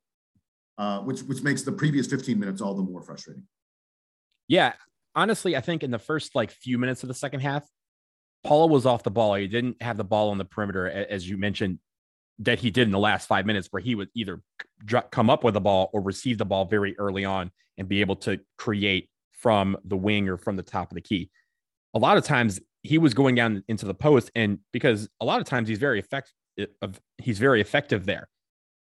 uh, 0.80 1.02
which 1.02 1.22
which 1.24 1.44
makes 1.44 1.62
the 1.62 1.72
previous 1.72 2.08
15 2.08 2.40
minutes 2.40 2.62
all 2.62 2.74
the 2.74 2.82
more 2.82 3.04
frustrating. 3.04 3.44
Yeah, 4.48 4.74
honestly, 5.14 5.56
I 5.56 5.62
think 5.62 5.84
in 5.84 5.92
the 5.92 6.00
first 6.00 6.34
like 6.34 6.50
few 6.50 6.80
minutes 6.80 7.04
of 7.04 7.10
the 7.10 7.14
second 7.14 7.42
half, 7.42 7.68
Paolo 8.44 8.68
was 8.68 8.86
off 8.86 9.04
the 9.04 9.12
ball. 9.12 9.36
He 9.36 9.48
didn't 9.48 9.82
have 9.84 9.98
the 9.98 10.06
ball 10.06 10.30
on 10.30 10.38
the 10.38 10.46
perimeter, 10.46 10.90
as 10.90 11.30
you 11.30 11.38
mentioned, 11.38 11.80
that 12.40 12.60
he 12.60 12.72
did 12.72 12.88
in 12.88 12.92
the 12.92 13.00
last 13.00 13.28
five 13.28 13.46
minutes, 13.46 13.68
where 13.72 13.82
he 13.82 13.94
would 13.94 14.08
either 14.16 14.42
come 15.12 15.30
up 15.30 15.44
with 15.44 15.54
the 15.54 15.62
ball 15.62 15.90
or 15.94 16.02
receive 16.02 16.38
the 16.38 16.46
ball 16.46 16.66
very 16.66 16.98
early 16.98 17.26
on 17.26 17.52
and 17.78 17.90
be 17.90 18.00
able 18.00 18.16
to 18.16 18.40
create 18.58 19.10
from 19.40 19.78
the 19.84 19.98
wing 19.98 20.30
or 20.30 20.38
from 20.38 20.56
the 20.56 20.64
top 20.64 20.92
of 20.92 20.96
the 20.96 21.02
key. 21.02 21.30
A 21.94 22.00
lot 22.00 22.18
of 22.18 22.24
times 22.24 22.60
he 22.84 22.98
was 22.98 23.14
going 23.14 23.36
down 23.36 23.64
into 23.68 23.86
the 23.86 23.94
post, 23.94 24.32
and 24.36 24.60
because 24.72 25.10
a 25.20 25.26
lot 25.26 25.40
of 25.40 25.46
times 25.46 25.68
he's 25.68 25.80
very 25.80 26.00
effective, 26.00 26.34
he's 27.18 27.40
very 27.40 27.62
effective 27.62 28.06
there. 28.06 28.28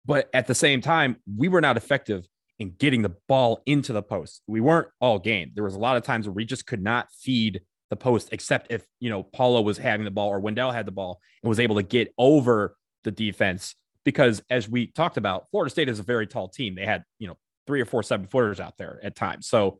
But 0.05 0.29
at 0.33 0.47
the 0.47 0.55
same 0.55 0.81
time, 0.81 1.17
we 1.37 1.47
were 1.47 1.61
not 1.61 1.77
effective 1.77 2.27
in 2.59 2.71
getting 2.77 3.01
the 3.01 3.15
ball 3.27 3.61
into 3.65 3.93
the 3.93 4.03
post. 4.03 4.41
We 4.47 4.61
weren't 4.61 4.87
all 4.99 5.17
game. 5.17 5.51
There 5.55 5.63
was 5.63 5.75
a 5.75 5.79
lot 5.79 5.97
of 5.97 6.03
times 6.03 6.27
where 6.27 6.33
we 6.33 6.45
just 6.45 6.65
could 6.65 6.83
not 6.83 7.07
feed 7.11 7.61
the 7.89 7.95
post, 7.95 8.29
except 8.31 8.67
if 8.69 8.85
you 8.99 9.09
know 9.09 9.23
Paolo 9.23 9.61
was 9.61 9.77
having 9.77 10.05
the 10.05 10.11
ball 10.11 10.29
or 10.29 10.39
Wendell 10.39 10.71
had 10.71 10.85
the 10.85 10.91
ball 10.91 11.19
and 11.41 11.49
was 11.49 11.59
able 11.59 11.75
to 11.77 11.83
get 11.83 12.13
over 12.17 12.75
the 13.03 13.11
defense. 13.11 13.75
Because 14.05 14.41
as 14.49 14.69
we 14.69 14.87
talked 14.87 15.17
about, 15.17 15.47
Florida 15.51 15.69
State 15.69 15.89
is 15.89 15.99
a 15.99 16.03
very 16.03 16.27
tall 16.27 16.47
team. 16.47 16.75
They 16.75 16.85
had 16.85 17.03
you 17.17 17.27
know 17.27 17.37
three 17.65 17.81
or 17.81 17.85
four 17.85 18.03
seven 18.03 18.27
footers 18.27 18.59
out 18.59 18.77
there 18.77 18.99
at 19.03 19.15
times. 19.15 19.47
So 19.47 19.79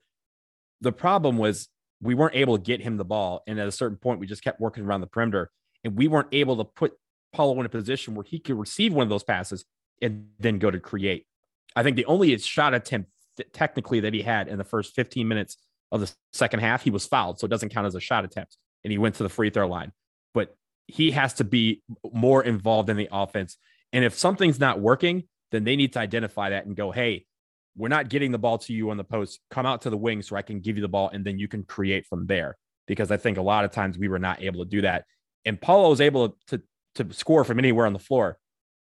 the 0.82 0.92
problem 0.92 1.38
was 1.38 1.68
we 2.02 2.16
weren't 2.16 2.36
able 2.36 2.58
to 2.58 2.64
get 2.64 2.82
him 2.82 2.98
the 2.98 3.06
ball, 3.06 3.44
and 3.48 3.60
at 3.60 3.68
a 3.68 3.72
certain 3.72 3.98
point, 3.98 4.20
we 4.20 4.28
just 4.28 4.44
kept 4.44 4.60
working 4.60 4.86
around 4.86 5.02
the 5.02 5.08
perimeter, 5.08 5.52
and 5.84 5.98
we 5.98 6.08
weren't 6.08 6.30
able 6.32 6.58
to 6.58 6.64
put 6.64 6.94
Paolo 7.34 7.60
in 7.60 7.66
a 7.66 7.70
position 7.70 8.16
where 8.16 8.24
he 8.24 8.40
could 8.40 8.58
receive 8.58 8.94
one 8.94 9.04
of 9.04 9.10
those 9.10 9.24
passes 9.24 9.66
and 10.02 10.28
then 10.40 10.60
go 10.60 10.72
to 10.72 10.80
create. 10.80 11.26
I 11.76 11.84
think 11.84 11.96
the 11.96 12.06
only 12.06 12.38
shot 12.38 12.74
attempt 12.74 13.12
technically 13.54 14.00
that 14.02 14.14
he 14.14 14.22
had 14.22 14.48
in 14.48 14.58
the 14.58 14.64
first 14.64 14.96
15 14.96 15.28
minutes 15.28 15.58
of 15.92 16.02
the 16.02 16.12
second 16.34 16.60
half, 16.60 16.84
he 16.84 16.92
was 16.92 17.06
fouled. 17.06 17.40
So 17.40 17.46
it 17.46 17.50
doesn't 17.50 17.70
count 17.70 17.88
as 17.88 17.96
a 17.96 18.00
shot 18.00 18.26
attempt. 18.26 18.58
And 18.84 18.92
he 18.92 18.98
went 18.98 19.16
to 19.16 19.24
the 19.24 19.30
free 19.30 19.50
throw 19.50 19.68
line. 19.68 19.92
But 20.34 20.56
he 20.88 21.12
has 21.12 21.34
to 21.36 21.44
be 21.44 21.82
more 22.12 22.44
involved 22.44 22.90
in 22.90 22.98
the 22.98 23.10
offense. 23.12 23.58
And 23.94 24.04
if 24.04 24.18
something's 24.18 24.60
not 24.60 24.80
working, 24.80 25.24
then 25.52 25.64
they 25.64 25.76
need 25.76 25.94
to 25.94 26.00
identify 26.00 26.52
that 26.52 26.66
and 26.66 26.76
go, 26.76 26.92
hey, 26.92 27.26
we're 27.80 27.88
not 27.88 28.10
getting 28.10 28.32
the 28.32 28.38
ball 28.38 28.58
to 28.58 28.74
you 28.74 28.90
on 28.90 28.98
the 28.98 29.04
post. 29.06 29.40
Come 29.50 29.66
out 29.66 29.82
to 29.84 29.90
the 29.90 29.98
wing 29.98 30.22
so 30.22 30.36
I 30.36 30.42
can 30.42 30.60
give 30.60 30.76
you 30.76 30.82
the 30.82 30.90
ball 30.90 31.10
and 31.14 31.26
then 31.26 31.40
you 31.40 31.48
can 31.48 31.64
create 31.64 32.06
from 32.06 32.28
there. 32.28 32.58
Because 32.88 33.10
I 33.10 33.18
think 33.18 33.38
a 33.38 33.42
lot 33.42 33.64
of 33.64 33.72
times 33.72 33.98
we 33.98 34.10
were 34.10 34.20
not 34.20 34.42
able 34.42 34.64
to 34.66 34.70
do 34.70 34.82
that. 34.82 35.06
And 35.46 35.60
Paolo 35.60 35.90
was 35.90 36.02
able 36.02 36.38
to, 36.48 36.62
to 36.96 37.14
score 37.14 37.46
from 37.46 37.58
anywhere 37.58 37.86
on 37.86 37.94
the 37.94 38.00
floor. 38.00 38.38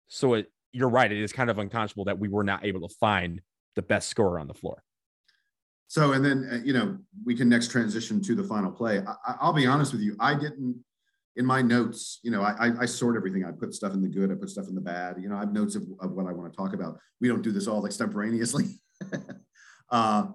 So 0.09 0.35
it, 0.35 0.53
you're 0.73 0.91
right. 0.91 1.11
It 1.11 1.23
is 1.23 1.33
kind 1.33 1.49
of 1.49 1.59
unconscionable 1.59 2.05
that 2.05 2.19
we 2.19 2.29
were 2.29 2.45
not 2.45 2.67
able 2.67 2.87
to 2.87 2.95
find 2.97 3.41
the 3.77 3.83
best 3.83 4.11
scorer 4.11 4.39
on 4.39 4.47
the 4.47 4.55
floor. 4.55 4.83
So, 5.89 6.13
and 6.13 6.23
then, 6.23 6.49
uh, 6.53 6.57
you 6.63 6.75
know, 6.75 6.99
we 7.25 7.35
can 7.35 7.49
next 7.49 7.71
transition 7.71 8.21
to 8.23 8.35
the 8.35 8.45
final 8.45 8.71
play. 8.71 9.03
I, 9.27 9.47
will 9.47 9.55
be 9.55 9.67
honest 9.67 9.93
with 9.93 10.03
you. 10.03 10.17
I 10.21 10.35
didn't, 10.35 10.85
in 11.37 11.47
my 11.47 11.63
notes, 11.63 12.21
you 12.23 12.31
know, 12.31 12.43
I, 12.43 12.73
I, 12.81 12.87
sort 12.87 13.17
everything. 13.17 13.45
I 13.45 13.53
put 13.53 13.75
stuff 13.75 13.95
in 13.95 14.03
the 14.03 14.09
good, 14.09 14.31
I 14.31 14.35
put 14.35 14.51
stuff 14.51 14.69
in 14.69 14.75
the 14.75 14.83
bad. 14.83 15.17
You 15.19 15.31
know, 15.31 15.37
I 15.37 15.41
have 15.41 15.53
notes 15.53 15.77
of, 15.77 15.85
of 16.01 16.13
what 16.13 16.27
I 16.27 16.33
want 16.33 16.53
to 16.53 16.57
talk 16.57 16.75
about. 16.75 16.99
We 17.21 17.29
don't 17.29 17.43
do 17.43 17.53
this 17.53 17.67
all 17.67 17.87
extemporaneously. 17.87 18.65
uh, 19.91 20.27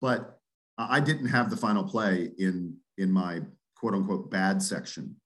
but 0.00 0.40
I 0.78 1.00
didn't 1.00 1.28
have 1.28 1.50
the 1.50 1.56
final 1.56 1.84
play 1.84 2.30
in, 2.38 2.76
in 2.98 3.10
my 3.10 3.40
quote 3.76 3.94
unquote 3.94 4.30
bad 4.30 4.62
section. 4.62 5.16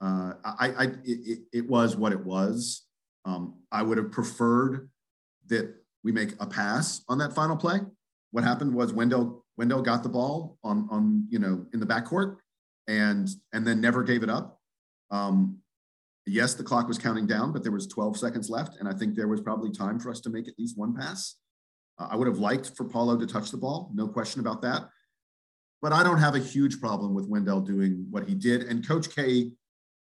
Uh, 0.00 0.34
I, 0.44 0.68
I 0.68 0.84
it, 1.04 1.40
it 1.52 1.68
was 1.68 1.96
what 1.96 2.12
it 2.12 2.24
was. 2.24 2.86
Um, 3.24 3.54
I 3.72 3.82
would 3.82 3.98
have 3.98 4.12
preferred 4.12 4.90
that 5.48 5.74
we 6.02 6.12
make 6.12 6.34
a 6.40 6.46
pass 6.46 7.02
on 7.08 7.18
that 7.18 7.34
final 7.34 7.56
play. 7.56 7.80
What 8.32 8.44
happened 8.44 8.74
was 8.74 8.92
Wendell 8.92 9.44
Wendell 9.56 9.82
got 9.82 10.02
the 10.02 10.08
ball 10.08 10.58
on 10.62 10.88
on 10.90 11.26
you 11.30 11.38
know 11.38 11.64
in 11.72 11.80
the 11.80 11.86
backcourt 11.86 12.36
and 12.88 13.28
and 13.52 13.66
then 13.66 13.80
never 13.80 14.02
gave 14.02 14.22
it 14.22 14.28
up. 14.28 14.60
Um, 15.10 15.58
yes, 16.26 16.54
the 16.54 16.64
clock 16.64 16.88
was 16.88 16.98
counting 16.98 17.26
down, 17.26 17.52
but 17.52 17.62
there 17.62 17.72
was 17.72 17.86
12 17.86 18.18
seconds 18.18 18.50
left, 18.50 18.76
and 18.80 18.88
I 18.88 18.92
think 18.92 19.14
there 19.14 19.28
was 19.28 19.40
probably 19.40 19.70
time 19.70 19.98
for 19.98 20.10
us 20.10 20.20
to 20.20 20.30
make 20.30 20.48
at 20.48 20.58
least 20.58 20.76
one 20.76 20.94
pass. 20.94 21.36
Uh, 21.98 22.08
I 22.10 22.16
would 22.16 22.26
have 22.26 22.38
liked 22.38 22.72
for 22.76 22.84
Paolo 22.84 23.16
to 23.18 23.26
touch 23.26 23.50
the 23.50 23.56
ball, 23.56 23.90
no 23.94 24.08
question 24.08 24.40
about 24.40 24.62
that. 24.62 24.88
But 25.82 25.92
I 25.92 26.02
don't 26.02 26.18
have 26.18 26.34
a 26.34 26.38
huge 26.38 26.80
problem 26.80 27.14
with 27.14 27.28
Wendell 27.28 27.60
doing 27.60 28.06
what 28.10 28.26
he 28.26 28.34
did. 28.34 28.62
And 28.62 28.86
Coach 28.86 29.14
K 29.14 29.50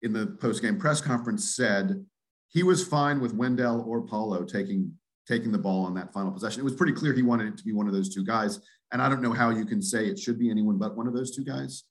in 0.03 0.12
the 0.12 0.27
post-game 0.27 0.79
press 0.79 1.01
conference 1.01 1.57
said 1.57 2.05
he 2.49 2.62
was 2.62 2.87
fine 2.87 3.20
with 3.20 3.35
Wendell 3.35 3.85
or 3.87 4.03
Paolo 4.03 4.44
taking 4.44 4.92
taking 5.27 5.51
the 5.51 5.59
ball 5.59 5.87
on 5.87 5.94
that 5.94 6.12
final 6.12 6.31
possession. 6.31 6.61
It 6.61 6.64
was 6.64 6.75
pretty 6.75 6.92
clear 6.92 7.14
he 7.14 7.23
wanted 7.23 7.49
it 7.49 7.57
to 7.57 7.64
be 7.64 7.73
one 7.73 7.87
of 7.87 7.94
those 7.94 8.14
two 8.14 8.25
guys. 8.25 8.61
And 8.92 9.01
I 9.01 9.09
don't 9.09 9.23
know 9.23 9.33
how 9.33 9.51
you 9.51 9.64
can 9.64 9.81
say 9.81 10.07
it 10.07 10.18
should 10.18 10.38
be 10.38 10.51
anyone 10.51 10.77
but 10.77 10.97
one 10.97 11.07
of 11.07 11.14
those 11.14 11.35
two 11.35 11.44
guys. 11.44 11.85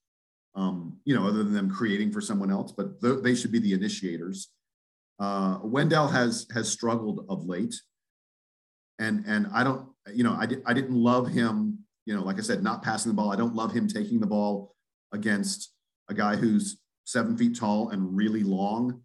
Um, 0.56 1.00
you 1.04 1.16
know, 1.16 1.28
other 1.28 1.44
than 1.44 1.54
them 1.54 1.70
creating 1.70 2.12
for 2.12 2.22
someone 2.22 2.52
else, 2.52 2.72
but 2.72 3.02
th- 3.02 3.24
they 3.24 3.34
should 3.34 3.52
be 3.52 3.58
the 3.58 3.74
initiators. 3.74 4.50
Uh, 5.20 5.58
Wendell 5.64 6.08
has 6.08 6.46
has 6.54 6.70
struggled 6.70 7.26
of 7.28 7.46
late, 7.46 7.74
and 9.00 9.24
and 9.28 9.48
I 9.54 9.64
don't, 9.64 9.88
you 10.14 10.24
know, 10.24 10.36
I 10.40 10.46
did 10.46 10.62
I 10.66 10.74
didn't 10.74 10.96
love 10.96 11.28
him. 11.28 11.80
You 12.06 12.16
know, 12.16 12.24
like 12.24 12.38
I 12.38 12.42
said, 12.42 12.64
not 12.64 12.84
passing 12.84 13.12
the 13.12 13.16
ball. 13.16 13.32
I 13.32 13.36
don't 13.36 13.56
love 13.56 13.72
him 13.74 13.88
taking 13.88 14.20
the 14.20 14.28
ball 14.28 14.76
against 15.14 15.72
a 16.10 16.14
guy 16.14 16.36
who's 16.36 16.80
seven 17.06 17.38
feet 17.38 17.58
tall 17.58 17.90
and 17.90 18.16
really 18.16 18.44
long 18.44 19.02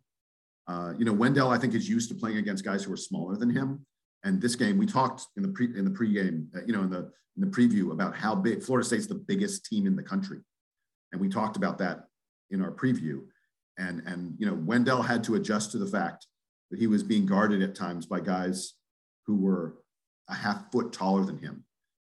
uh, 0.68 0.92
you 0.98 1.04
know, 1.04 1.12
Wendell, 1.12 1.48
I 1.48 1.58
think, 1.58 1.74
is 1.74 1.88
used 1.88 2.10
to 2.10 2.14
playing 2.14 2.36
against 2.36 2.64
guys 2.64 2.84
who 2.84 2.92
are 2.92 2.96
smaller 2.96 3.36
than 3.36 3.48
him. 3.48 3.86
And 4.24 4.40
this 4.40 4.54
game, 4.54 4.76
we 4.76 4.84
talked 4.84 5.26
in 5.36 5.42
the 5.42 5.48
pre 5.48 5.66
in 5.66 5.84
the 5.84 5.90
pregame, 5.90 6.46
uh, 6.54 6.60
you 6.66 6.74
know, 6.74 6.82
in 6.82 6.90
the 6.90 7.10
in 7.36 7.40
the 7.40 7.46
preview 7.46 7.92
about 7.92 8.14
how 8.14 8.34
big 8.34 8.62
Florida 8.62 8.86
State's 8.86 9.06
the 9.06 9.14
biggest 9.14 9.64
team 9.64 9.86
in 9.86 9.96
the 9.96 10.02
country, 10.02 10.40
and 11.12 11.20
we 11.20 11.28
talked 11.28 11.56
about 11.56 11.78
that 11.78 12.04
in 12.50 12.60
our 12.60 12.72
preview. 12.72 13.20
And 13.78 14.02
and 14.06 14.34
you 14.38 14.46
know, 14.46 14.54
Wendell 14.54 15.02
had 15.02 15.24
to 15.24 15.36
adjust 15.36 15.72
to 15.72 15.78
the 15.78 15.86
fact 15.86 16.26
that 16.70 16.78
he 16.78 16.86
was 16.86 17.02
being 17.02 17.24
guarded 17.24 17.62
at 17.62 17.74
times 17.74 18.04
by 18.04 18.20
guys 18.20 18.74
who 19.28 19.36
were 19.36 19.76
a 20.28 20.34
half 20.34 20.72
foot 20.72 20.92
taller 20.92 21.24
than 21.24 21.38
him. 21.38 21.62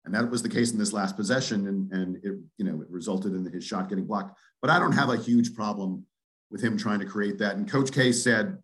And 0.04 0.13
that 0.13 0.30
was 0.30 0.43
the 0.43 0.49
case 0.49 0.71
in 0.71 0.78
this 0.78 0.93
last 0.93 1.15
possession, 1.15 1.67
and, 1.67 1.91
and 1.91 2.17
it 2.17 2.38
you 2.58 2.65
know 2.65 2.82
it 2.82 2.89
resulted 2.91 3.34
in 3.34 3.43
his 3.51 3.63
shot 3.63 3.89
getting 3.89 4.06
blocked. 4.06 4.38
But 4.62 4.69
I 4.69 4.78
don't 4.78 4.91
have 4.91 5.10
a 5.10 5.17
huge 5.17 5.56
problem 5.56 6.06
with 6.51 6.62
him 6.62 6.78
trying 6.78 6.99
to 6.99 7.06
create 7.06 7.39
that. 7.39 7.56
And 7.56 7.67
Coach 7.67 7.91
K 7.91 8.12
said, 8.12 8.58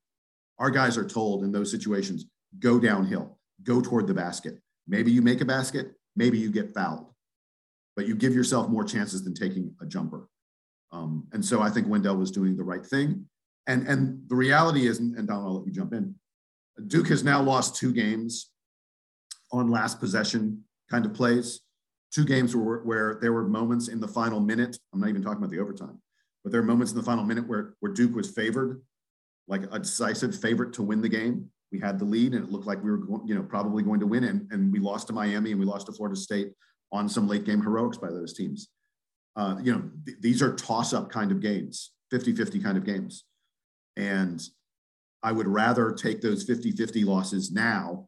our 0.59 0.69
guys 0.69 0.97
are 0.97 1.07
told 1.07 1.43
in 1.43 1.51
those 1.51 1.71
situations, 1.71 2.25
go 2.59 2.79
downhill, 2.79 3.39
go 3.63 3.81
toward 3.81 4.05
the 4.05 4.13
basket. 4.13 4.59
Maybe 4.87 5.11
you 5.11 5.23
make 5.23 5.41
a 5.41 5.45
basket, 5.45 5.93
maybe 6.15 6.37
you 6.37 6.51
get 6.51 6.75
fouled, 6.75 7.07
but 7.95 8.05
you 8.05 8.15
give 8.15 8.35
yourself 8.35 8.69
more 8.69 8.83
chances 8.83 9.23
than 9.23 9.33
taking 9.33 9.73
a 9.81 9.85
jumper. 9.87 10.27
Um, 10.91 11.27
and 11.31 11.43
so 11.43 11.61
I 11.61 11.69
think 11.69 11.87
Wendell 11.87 12.17
was 12.17 12.29
doing 12.29 12.55
the 12.55 12.63
right 12.63 12.85
thing. 12.85 13.25
And, 13.65 13.87
and 13.87 14.27
the 14.27 14.35
reality 14.35 14.85
is, 14.87 14.99
and 14.99 15.27
Don, 15.27 15.43
I'll 15.43 15.57
let 15.57 15.65
you 15.65 15.71
jump 15.71 15.93
in. 15.93 16.15
Duke 16.87 17.07
has 17.09 17.23
now 17.23 17.41
lost 17.41 17.75
two 17.75 17.93
games 17.93 18.49
on 19.51 19.69
last 19.69 19.99
possession 19.99 20.63
kind 20.89 21.05
of 21.05 21.13
plays. 21.13 21.61
two 22.13 22.25
games 22.25 22.55
where, 22.55 22.79
where 22.79 23.17
there 23.21 23.31
were 23.33 23.47
moments 23.47 23.87
in 23.87 23.99
the 23.99 24.07
final 24.07 24.39
minute. 24.39 24.77
I'm 24.93 24.99
not 24.99 25.09
even 25.09 25.21
talking 25.21 25.37
about 25.37 25.49
the 25.51 25.59
overtime, 25.59 26.01
but 26.43 26.51
there 26.51 26.59
are 26.61 26.65
moments 26.65 26.91
in 26.91 26.97
the 26.97 27.03
final 27.03 27.23
minute 27.23 27.47
where, 27.47 27.73
where 27.79 27.93
Duke 27.93 28.15
was 28.15 28.29
favored, 28.31 28.81
like 29.47 29.63
a 29.71 29.79
decisive 29.79 30.37
favorite 30.39 30.73
to 30.73 30.83
win 30.83 31.01
the 31.01 31.09
game. 31.09 31.49
We 31.71 31.79
had 31.79 31.99
the 31.99 32.05
lead 32.05 32.33
and 32.33 32.43
it 32.45 32.51
looked 32.51 32.67
like 32.67 32.83
we 32.83 32.91
were, 32.91 32.97
go- 32.97 33.23
you 33.25 33.35
know, 33.35 33.43
probably 33.43 33.83
going 33.83 34.01
to 34.01 34.07
win 34.07 34.25
and, 34.25 34.51
and 34.51 34.71
we 34.73 34.79
lost 34.79 35.07
to 35.07 35.13
Miami 35.13 35.51
and 35.51 35.59
we 35.59 35.65
lost 35.65 35.85
to 35.87 35.93
Florida 35.93 36.17
State 36.19 36.51
on 36.91 37.07
some 37.07 37.27
late 37.27 37.45
game 37.45 37.61
heroics 37.61 37.97
by 37.97 38.09
those 38.09 38.33
teams. 38.33 38.69
Uh, 39.37 39.55
you 39.63 39.71
know, 39.71 39.81
th- 40.05 40.17
these 40.19 40.41
are 40.41 40.53
toss 40.55 40.91
up 40.93 41.09
kind 41.09 41.31
of 41.31 41.39
games, 41.39 41.91
50 42.11 42.35
50 42.35 42.59
kind 42.59 42.77
of 42.77 42.83
games. 42.85 43.23
And 43.95 44.41
I 45.23 45.31
would 45.31 45.47
rather 45.47 45.91
take 45.91 46.21
those 46.21 46.43
50 46.43 46.71
50 46.71 47.03
losses 47.03 47.51
now 47.51 48.07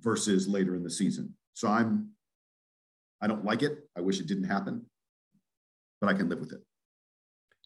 versus 0.00 0.48
later 0.48 0.74
in 0.74 0.82
the 0.82 0.90
season. 0.90 1.34
So 1.54 1.68
I'm, 1.68 2.10
I 3.20 3.26
don't 3.26 3.44
like 3.44 3.62
it. 3.62 3.78
I 3.96 4.00
wish 4.00 4.20
it 4.20 4.26
didn't 4.26 4.44
happen, 4.44 4.86
but 6.00 6.08
I 6.08 6.14
can 6.14 6.28
live 6.28 6.40
with 6.40 6.52
it. 6.52 6.60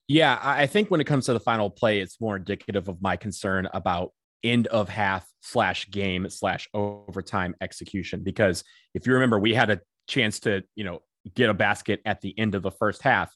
Yeah, 0.08 0.40
I 0.42 0.66
think 0.66 0.90
when 0.90 1.00
it 1.00 1.06
comes 1.06 1.26
to 1.26 1.32
the 1.32 1.40
final 1.40 1.70
play, 1.70 2.00
it's 2.00 2.20
more 2.20 2.36
indicative 2.36 2.88
of 2.88 3.00
my 3.00 3.16
concern 3.16 3.68
about 3.72 4.10
end 4.42 4.66
of 4.68 4.88
half 4.88 5.24
slash 5.40 5.88
game 5.90 6.28
slash 6.28 6.68
overtime 6.74 7.54
execution. 7.60 8.22
Because 8.24 8.64
if 8.94 9.06
you 9.06 9.12
remember, 9.14 9.38
we 9.38 9.54
had 9.54 9.70
a 9.70 9.80
chance 10.08 10.40
to, 10.40 10.64
you 10.74 10.82
know, 10.82 11.00
get 11.34 11.50
a 11.50 11.54
basket 11.54 12.00
at 12.04 12.20
the 12.22 12.36
end 12.38 12.56
of 12.56 12.62
the 12.62 12.70
first 12.70 13.02
half 13.02 13.32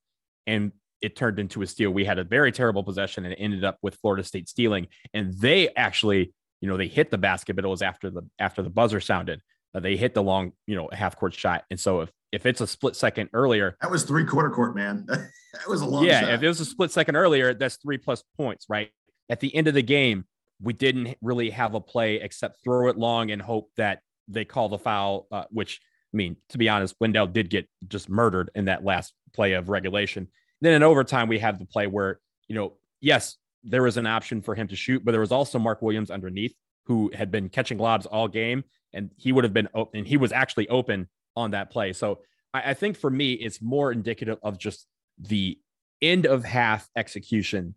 and 0.47 0.73
it 1.05 1.17
turned 1.17 1.39
into 1.39 1.63
a 1.63 1.67
steal. 1.67 1.91
We 1.91 2.05
had 2.05 2.19
a 2.19 2.25
very 2.25 2.51
terrible 2.51 2.83
possession 2.83 3.25
and 3.25 3.33
it 3.35 3.39
ended 3.41 3.63
up 3.63 3.79
with 3.83 3.97
Florida 3.97 4.25
State 4.25 4.49
stealing. 4.49 4.89
And 5.13 5.35
they 5.35 5.69
actually, 5.75 6.33
you 6.61 6.69
know, 6.69 6.77
they 6.77 6.89
hit 6.89 7.11
the 7.11 7.19
basket, 7.19 7.57
but 7.57 7.65
it 7.65 7.69
was 7.69 7.83
after 7.83 8.11
the 8.11 8.23
after 8.39 8.63
the 8.63 8.71
buzzer 8.71 9.01
sounded. 9.01 9.41
Uh, 9.75 9.81
they 9.81 9.97
hit 9.97 10.15
the 10.15 10.23
long, 10.23 10.53
you 10.67 10.77
know, 10.77 10.89
half 10.93 11.17
court 11.17 11.35
shot. 11.35 11.65
And 11.71 11.79
so 11.79 12.01
if 12.01 12.11
if 12.33 12.47
it's 12.47 12.61
a 12.61 12.67
split 12.67 12.97
second 12.97 13.29
earlier, 13.33 13.77
That 13.83 13.91
was 13.91 14.05
three 14.05 14.25
quarter 14.25 14.51
court, 14.51 14.75
man. 14.75 15.05
that 15.09 15.69
was 15.69 15.83
a 15.83 15.87
long 15.87 16.05
yeah, 16.05 16.21
shot. 16.21 16.31
if 16.31 16.43
it 16.43 16.49
was 16.49 16.61
a 16.61 16.65
split 16.65 16.91
second 16.91 17.17
earlier, 17.17 17.55
that's 17.55 17.77
three 17.77 17.99
plus 17.99 18.25
points, 18.37 18.67
right? 18.69 18.91
At 19.29 19.41
the 19.41 19.55
end 19.55 19.69
of 19.69 19.75
the 19.75 19.83
game, 19.83 20.25
we 20.61 20.73
didn't 20.73 21.17
really 21.21 21.51
have 21.51 21.75
a 21.75 21.81
play 21.81 22.17
except 22.17 22.63
throw 22.65 22.89
it 22.89 22.97
long 22.97 23.31
and 23.31 23.43
hope 23.43 23.71
that 23.77 24.01
they 24.27 24.45
call 24.45 24.69
the 24.69 24.79
foul, 24.79 25.27
uh, 25.31 25.45
which 25.51 25.81
I 26.13 26.17
mean, 26.17 26.37
to 26.51 26.59
be 26.59 26.69
honest, 26.69 26.95
Wendell 27.01 27.27
did 27.27 27.51
get 27.51 27.69
just 27.89 28.09
murdered 28.09 28.51
in 28.55 28.67
that 28.67 28.85
last 28.85 29.13
play 29.35 29.53
of 29.55 29.69
regulation. 29.69 30.29
Then 30.65 30.73
in 30.73 30.83
overtime, 30.83 31.29
we 31.29 31.39
have 31.41 31.59
the 31.59 31.67
play 31.67 31.87
where, 31.87 32.21
you 32.49 32.55
know, 32.55 32.73
yes, 33.03 33.37
there 33.65 33.83
was 33.83 33.99
an 33.99 34.07
option 34.07 34.41
for 34.41 34.55
him 34.55 34.67
to 34.69 34.77
shoot, 34.77 35.05
but 35.05 35.13
there 35.13 35.21
was 35.21 35.31
also 35.31 35.59
Mark 35.59 35.83
Williams 35.83 36.11
underneath 36.11 36.55
who 36.87 37.11
had 37.13 37.31
been 37.31 37.51
catching 37.51 37.77
lobs 37.77 38.07
all 38.07 38.29
game 38.29 38.65
and 38.95 39.11
he 39.17 39.31
would 39.31 39.45
have 39.45 39.53
been 39.53 39.69
open 39.75 39.99
and 39.99 40.09
he 40.09 40.17
was 40.17 40.33
actually 40.33 40.67
open 40.71 41.07
on 41.37 41.51
that 41.51 41.71
play. 41.71 41.93
So 41.93 42.21
I, 42.55 42.71
I 42.71 42.75
think 42.75 42.97
for 42.97 43.11
me, 43.11 43.35
it's 43.35 43.61
more 43.61 43.93
indicative 43.93 44.39
of 44.43 44.57
just 44.57 44.87
the 45.19 45.59
end 46.01 46.25
of 46.25 46.47
half 46.47 46.89
execution 46.97 47.75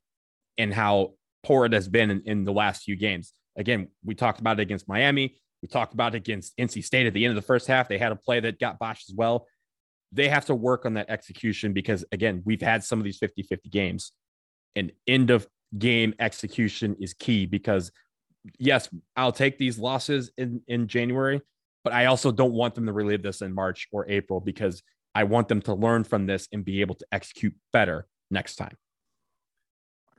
and 0.58 0.74
how 0.74 1.16
poor 1.44 1.66
it 1.66 1.74
has 1.74 1.90
been 1.90 2.10
in, 2.10 2.22
in 2.26 2.44
the 2.46 2.54
last 2.54 2.84
few 2.84 2.96
games. 2.96 3.34
Again, 3.58 3.90
we 4.06 4.16
talked 4.16 4.40
about 4.40 4.60
it 4.60 4.64
against 4.64 4.88
Miami. 4.88 5.36
We 5.62 5.68
talked 5.68 5.94
about 5.94 6.16
it 6.16 6.20
against 6.20 6.56
NC 6.56 6.86
State 6.86 7.06
at 7.06 7.14
the 7.14 7.26
end 7.26 7.32
of 7.32 7.44
the 7.44 7.46
first 7.46 7.68
half. 7.68 7.90
They 7.90 7.98
had 7.98 8.14
a 8.14 8.16
play 8.16 8.40
that 8.40 8.60
got 8.60 8.80
botched 8.80 9.10
as 9.10 9.16
well. 9.16 9.46
They 10.12 10.30
have 10.30 10.46
to 10.46 10.56
work 10.56 10.86
on 10.86 10.94
that 10.94 11.10
execution 11.10 11.74
because, 11.74 12.06
again, 12.12 12.42
we've 12.46 12.62
had 12.62 12.84
some 12.84 13.00
of 13.00 13.06
these 13.06 13.18
50 13.18 13.44
50 13.44 13.70
games, 13.70 14.12
and 14.76 14.92
end 15.08 15.30
of 15.30 15.48
game 15.78 16.14
execution 16.20 16.96
is 17.00 17.14
key 17.14 17.46
because, 17.46 17.92
yes, 18.58 18.90
I'll 19.16 19.32
take 19.32 19.58
these 19.58 19.78
losses 19.78 20.32
in, 20.38 20.62
in 20.68 20.88
January, 20.88 21.42
but 21.84 21.94
I 21.94 22.06
also 22.06 22.32
don't 22.32 22.54
want 22.54 22.76
them 22.76 22.86
to 22.86 22.94
relive 22.94 23.22
this 23.22 23.42
in 23.42 23.54
March 23.54 23.88
or 23.92 24.10
April 24.10 24.40
because 24.40 24.82
I 25.14 25.24
want 25.24 25.48
them 25.48 25.62
to 25.64 25.74
learn 25.74 26.04
from 26.04 26.26
this 26.26 26.48
and 26.52 26.64
be 26.64 26.82
able 26.82 26.96
to 26.96 27.06
execute 27.12 27.56
better 27.74 28.08
next 28.30 28.56
time. 28.56 28.78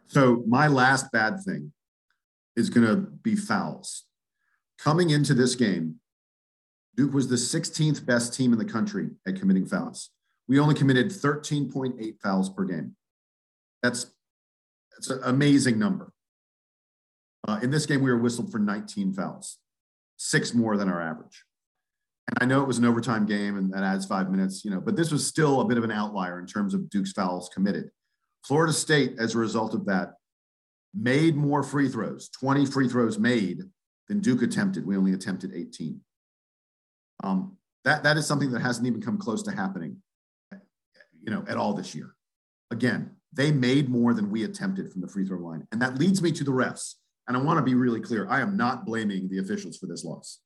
So 0.08 0.42
my 0.46 0.66
last 0.66 1.12
bad 1.12 1.40
thing 1.44 1.72
is 2.56 2.70
going 2.70 2.86
to 2.86 2.96
be 2.96 3.36
fouls. 3.36 4.04
Coming 4.78 5.10
into 5.10 5.34
this 5.34 5.54
game, 5.54 5.96
Duke 6.98 7.14
was 7.14 7.28
the 7.28 7.36
16th 7.36 8.04
best 8.04 8.34
team 8.34 8.52
in 8.52 8.58
the 8.58 8.64
country 8.64 9.10
at 9.24 9.38
committing 9.38 9.64
fouls. 9.64 10.10
We 10.48 10.58
only 10.58 10.74
committed 10.74 11.10
13.8 11.10 12.20
fouls 12.20 12.50
per 12.50 12.64
game. 12.64 12.96
That's 13.84 14.12
that's 14.90 15.10
an 15.10 15.20
amazing 15.22 15.78
number. 15.78 16.12
Uh, 17.46 17.60
in 17.62 17.70
this 17.70 17.86
game, 17.86 18.02
we 18.02 18.10
were 18.10 18.18
whistled 18.18 18.50
for 18.50 18.58
19 18.58 19.12
fouls, 19.12 19.58
six 20.16 20.52
more 20.52 20.76
than 20.76 20.88
our 20.88 21.00
average. 21.00 21.44
And 22.26 22.38
I 22.40 22.46
know 22.46 22.62
it 22.62 22.66
was 22.66 22.78
an 22.78 22.84
overtime 22.84 23.26
game, 23.26 23.56
and 23.56 23.72
that 23.72 23.84
adds 23.84 24.04
five 24.04 24.28
minutes, 24.28 24.64
you 24.64 24.72
know, 24.72 24.80
but 24.80 24.96
this 24.96 25.12
was 25.12 25.24
still 25.24 25.60
a 25.60 25.66
bit 25.66 25.78
of 25.78 25.84
an 25.84 25.92
outlier 25.92 26.40
in 26.40 26.46
terms 26.46 26.74
of 26.74 26.90
Duke's 26.90 27.12
fouls 27.12 27.48
committed. 27.54 27.90
Florida 28.44 28.72
State, 28.72 29.14
as 29.20 29.36
a 29.36 29.38
result 29.38 29.72
of 29.72 29.86
that, 29.86 30.14
made 30.92 31.36
more 31.36 31.62
free 31.62 31.88
throws, 31.88 32.28
20 32.40 32.66
free 32.66 32.88
throws 32.88 33.20
made 33.20 33.62
than 34.08 34.18
Duke 34.18 34.42
attempted. 34.42 34.84
We 34.84 34.96
only 34.96 35.12
attempted 35.12 35.54
18. 35.54 36.00
Um, 37.22 37.56
that, 37.84 38.02
that 38.02 38.16
is 38.16 38.26
something 38.26 38.50
that 38.52 38.60
hasn't 38.60 38.86
even 38.86 39.00
come 39.00 39.18
close 39.18 39.42
to 39.44 39.50
happening, 39.50 39.96
you 41.22 41.32
know, 41.32 41.44
at 41.48 41.56
all 41.56 41.74
this 41.74 41.94
year. 41.94 42.14
Again, 42.70 43.16
they 43.32 43.50
made 43.50 43.88
more 43.88 44.14
than 44.14 44.30
we 44.30 44.44
attempted 44.44 44.92
from 44.92 45.00
the 45.00 45.08
free 45.08 45.26
throw 45.26 45.38
line. 45.38 45.66
And 45.72 45.80
that 45.82 45.98
leads 45.98 46.22
me 46.22 46.32
to 46.32 46.44
the 46.44 46.50
refs. 46.50 46.94
And 47.26 47.36
I 47.36 47.40
want 47.40 47.58
to 47.58 47.62
be 47.62 47.74
really 47.74 48.00
clear. 48.00 48.28
I 48.28 48.40
am 48.40 48.56
not 48.56 48.86
blaming 48.86 49.28
the 49.28 49.38
officials 49.38 49.76
for 49.76 49.86
this 49.86 50.04
loss. 50.04 50.40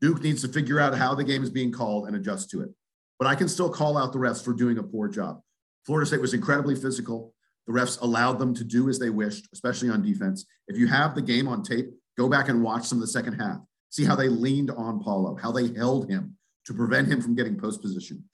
Duke 0.00 0.22
needs 0.22 0.42
to 0.42 0.48
figure 0.48 0.80
out 0.80 0.96
how 0.96 1.14
the 1.14 1.22
game 1.22 1.44
is 1.44 1.50
being 1.50 1.70
called 1.70 2.08
and 2.08 2.16
adjust 2.16 2.50
to 2.50 2.62
it. 2.62 2.70
But 3.18 3.28
I 3.28 3.36
can 3.36 3.48
still 3.48 3.70
call 3.70 3.96
out 3.96 4.12
the 4.12 4.18
refs 4.18 4.44
for 4.44 4.52
doing 4.52 4.78
a 4.78 4.82
poor 4.82 5.06
job. 5.08 5.40
Florida 5.86 6.06
State 6.06 6.20
was 6.20 6.34
incredibly 6.34 6.74
physical. 6.74 7.34
The 7.68 7.72
refs 7.72 8.00
allowed 8.00 8.40
them 8.40 8.52
to 8.54 8.64
do 8.64 8.88
as 8.88 8.98
they 8.98 9.10
wished, 9.10 9.48
especially 9.52 9.90
on 9.90 10.02
defense. 10.02 10.44
If 10.66 10.76
you 10.76 10.88
have 10.88 11.14
the 11.14 11.22
game 11.22 11.46
on 11.46 11.62
tape, 11.62 11.90
go 12.18 12.28
back 12.28 12.48
and 12.48 12.64
watch 12.64 12.84
some 12.84 12.98
of 12.98 13.02
the 13.02 13.12
second 13.12 13.34
half. 13.34 13.58
See 13.92 14.04
how 14.04 14.16
they 14.16 14.28
leaned 14.28 14.70
on 14.70 15.00
Paolo, 15.00 15.36
how 15.36 15.52
they 15.52 15.68
held 15.74 16.10
him 16.10 16.36
to 16.64 16.72
prevent 16.72 17.08
him 17.08 17.20
from 17.20 17.34
getting 17.34 17.58
post 17.58 17.82
position. 17.82 18.24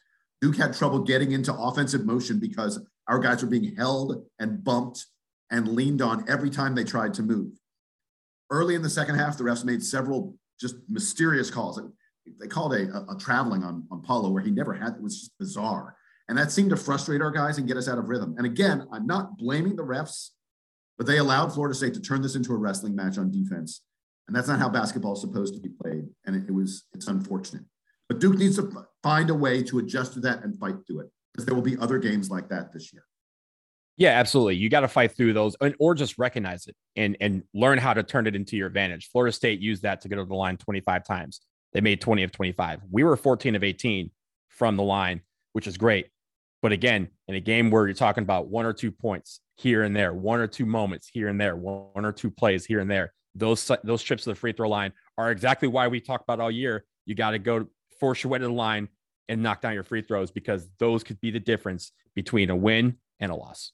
Duke 0.40 0.56
had 0.56 0.72
trouble 0.72 1.00
getting 1.00 1.32
into 1.32 1.52
offensive 1.52 2.06
motion 2.06 2.38
because 2.38 2.80
our 3.08 3.18
guys 3.18 3.42
were 3.42 3.50
being 3.50 3.74
held 3.74 4.24
and 4.38 4.62
bumped 4.62 5.04
and 5.50 5.66
leaned 5.66 6.00
on 6.00 6.24
every 6.28 6.48
time 6.48 6.76
they 6.76 6.84
tried 6.84 7.12
to 7.14 7.24
move. 7.24 7.50
Early 8.50 8.76
in 8.76 8.82
the 8.82 8.88
second 8.88 9.16
half, 9.16 9.36
the 9.36 9.42
refs 9.42 9.64
made 9.64 9.82
several 9.82 10.36
just 10.60 10.76
mysterious 10.88 11.50
calls. 11.50 11.80
They 12.40 12.46
called 12.46 12.74
a, 12.74 12.88
a, 12.90 13.16
a 13.16 13.18
traveling 13.18 13.64
on, 13.64 13.84
on 13.90 14.00
Paolo 14.02 14.30
where 14.30 14.42
he 14.42 14.52
never 14.52 14.74
had, 14.74 14.94
it 14.94 15.02
was 15.02 15.18
just 15.18 15.38
bizarre. 15.38 15.96
And 16.28 16.38
that 16.38 16.52
seemed 16.52 16.70
to 16.70 16.76
frustrate 16.76 17.22
our 17.22 17.30
guys 17.30 17.58
and 17.58 17.66
get 17.66 17.76
us 17.76 17.88
out 17.88 17.98
of 17.98 18.08
rhythm. 18.08 18.34
And 18.36 18.46
again, 18.46 18.86
I'm 18.92 19.06
not 19.06 19.38
blaming 19.38 19.74
the 19.74 19.84
refs, 19.84 20.28
but 20.98 21.06
they 21.06 21.18
allowed 21.18 21.52
Florida 21.52 21.74
State 21.74 21.94
to 21.94 22.00
turn 22.00 22.22
this 22.22 22.36
into 22.36 22.52
a 22.52 22.56
wrestling 22.56 22.94
match 22.94 23.18
on 23.18 23.30
defense. 23.30 23.82
And 24.28 24.36
that's 24.36 24.46
not 24.46 24.58
how 24.58 24.68
basketball 24.68 25.14
is 25.14 25.20
supposed 25.20 25.54
to 25.54 25.60
be 25.60 25.70
played. 25.70 26.04
And 26.26 26.36
it, 26.36 26.44
it 26.48 26.52
was, 26.52 26.84
it's 26.92 27.08
unfortunate. 27.08 27.64
But 28.08 28.20
Duke 28.20 28.36
needs 28.36 28.56
to 28.56 28.86
find 29.02 29.30
a 29.30 29.34
way 29.34 29.62
to 29.64 29.78
adjust 29.78 30.12
to 30.14 30.20
that 30.20 30.44
and 30.44 30.56
fight 30.58 30.76
through 30.86 31.00
it 31.00 31.10
because 31.32 31.46
there 31.46 31.54
will 31.54 31.62
be 31.62 31.76
other 31.78 31.98
games 31.98 32.30
like 32.30 32.48
that 32.50 32.72
this 32.72 32.92
year. 32.92 33.04
Yeah, 33.96 34.10
absolutely. 34.10 34.56
You 34.56 34.68
got 34.68 34.80
to 34.80 34.88
fight 34.88 35.16
through 35.16 35.32
those 35.32 35.56
and, 35.60 35.74
or 35.80 35.94
just 35.94 36.18
recognize 36.18 36.68
it 36.68 36.76
and, 36.94 37.16
and 37.20 37.42
learn 37.52 37.78
how 37.78 37.94
to 37.94 38.02
turn 38.02 38.26
it 38.26 38.36
into 38.36 38.56
your 38.56 38.68
advantage. 38.68 39.08
Florida 39.10 39.32
State 39.32 39.60
used 39.60 39.82
that 39.82 40.02
to 40.02 40.08
go 40.08 40.16
to 40.16 40.24
the 40.24 40.34
line 40.34 40.56
25 40.56 41.04
times. 41.04 41.40
They 41.72 41.80
made 41.80 42.00
20 42.00 42.22
of 42.22 42.30
25. 42.30 42.82
We 42.90 43.02
were 43.02 43.16
14 43.16 43.56
of 43.56 43.64
18 43.64 44.10
from 44.48 44.76
the 44.76 44.84
line, 44.84 45.22
which 45.52 45.66
is 45.66 45.76
great. 45.76 46.08
But 46.62 46.72
again, 46.72 47.08
in 47.26 47.34
a 47.34 47.40
game 47.40 47.70
where 47.70 47.86
you're 47.86 47.94
talking 47.94 48.22
about 48.22 48.48
one 48.48 48.66
or 48.66 48.72
two 48.72 48.90
points 48.90 49.40
here 49.56 49.82
and 49.82 49.94
there, 49.94 50.12
one 50.12 50.40
or 50.40 50.46
two 50.46 50.66
moments 50.66 51.08
here 51.12 51.28
and 51.28 51.40
there, 51.40 51.56
one 51.56 52.04
or 52.04 52.12
two 52.12 52.30
plays 52.30 52.64
here 52.64 52.80
and 52.80 52.90
there, 52.90 53.12
those 53.38 53.70
those 53.84 54.02
trips 54.02 54.24
to 54.24 54.30
the 54.30 54.34
free 54.34 54.52
throw 54.52 54.68
line 54.68 54.92
are 55.16 55.30
exactly 55.30 55.68
why 55.68 55.88
we 55.88 56.00
talk 56.00 56.22
about 56.22 56.40
all 56.40 56.50
year. 56.50 56.84
You 57.06 57.14
got 57.14 57.30
to 57.30 57.38
go 57.38 57.66
force 58.00 58.22
your 58.22 58.30
way 58.30 58.38
to 58.38 58.46
the 58.46 58.52
line 58.52 58.88
and 59.28 59.42
knock 59.42 59.60
down 59.60 59.74
your 59.74 59.84
free 59.84 60.02
throws 60.02 60.30
because 60.30 60.68
those 60.78 61.04
could 61.04 61.20
be 61.20 61.30
the 61.30 61.40
difference 61.40 61.92
between 62.14 62.50
a 62.50 62.56
win 62.56 62.96
and 63.20 63.30
a 63.30 63.34
loss. 63.34 63.72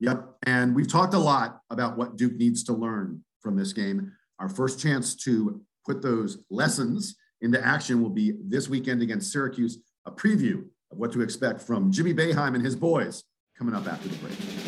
Yep. 0.00 0.36
And 0.44 0.74
we've 0.74 0.90
talked 0.90 1.14
a 1.14 1.18
lot 1.18 1.60
about 1.70 1.96
what 1.96 2.16
Duke 2.16 2.34
needs 2.34 2.64
to 2.64 2.72
learn 2.72 3.24
from 3.40 3.56
this 3.56 3.72
game. 3.72 4.12
Our 4.38 4.48
first 4.48 4.80
chance 4.80 5.14
to 5.24 5.60
put 5.86 6.02
those 6.02 6.38
lessons 6.50 7.16
into 7.40 7.64
action 7.64 8.02
will 8.02 8.10
be 8.10 8.34
this 8.44 8.68
weekend 8.68 9.02
against 9.02 9.32
Syracuse, 9.32 9.78
a 10.06 10.10
preview 10.10 10.64
of 10.90 10.98
what 10.98 11.12
to 11.12 11.22
expect 11.22 11.60
from 11.60 11.90
Jimmy 11.92 12.14
Boeheim 12.14 12.54
and 12.54 12.64
his 12.64 12.76
boys 12.76 13.24
coming 13.56 13.74
up 13.74 13.86
after 13.86 14.08
the 14.08 14.16
break. 14.16 14.61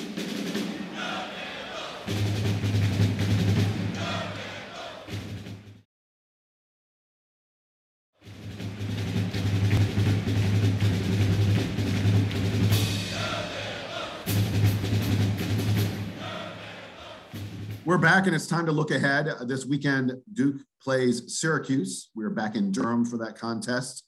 We're 17.86 17.98
back 17.98 18.24
and 18.26 18.34
it's 18.34 18.46
time 18.46 18.64
to 18.64 18.72
look 18.72 18.90
ahead. 18.90 19.28
This 19.42 19.66
weekend, 19.66 20.14
Duke 20.32 20.62
plays 20.82 21.38
Syracuse. 21.38 22.08
We're 22.14 22.30
back 22.30 22.56
in 22.56 22.72
Durham 22.72 23.04
for 23.04 23.18
that 23.18 23.36
contest. 23.36 24.04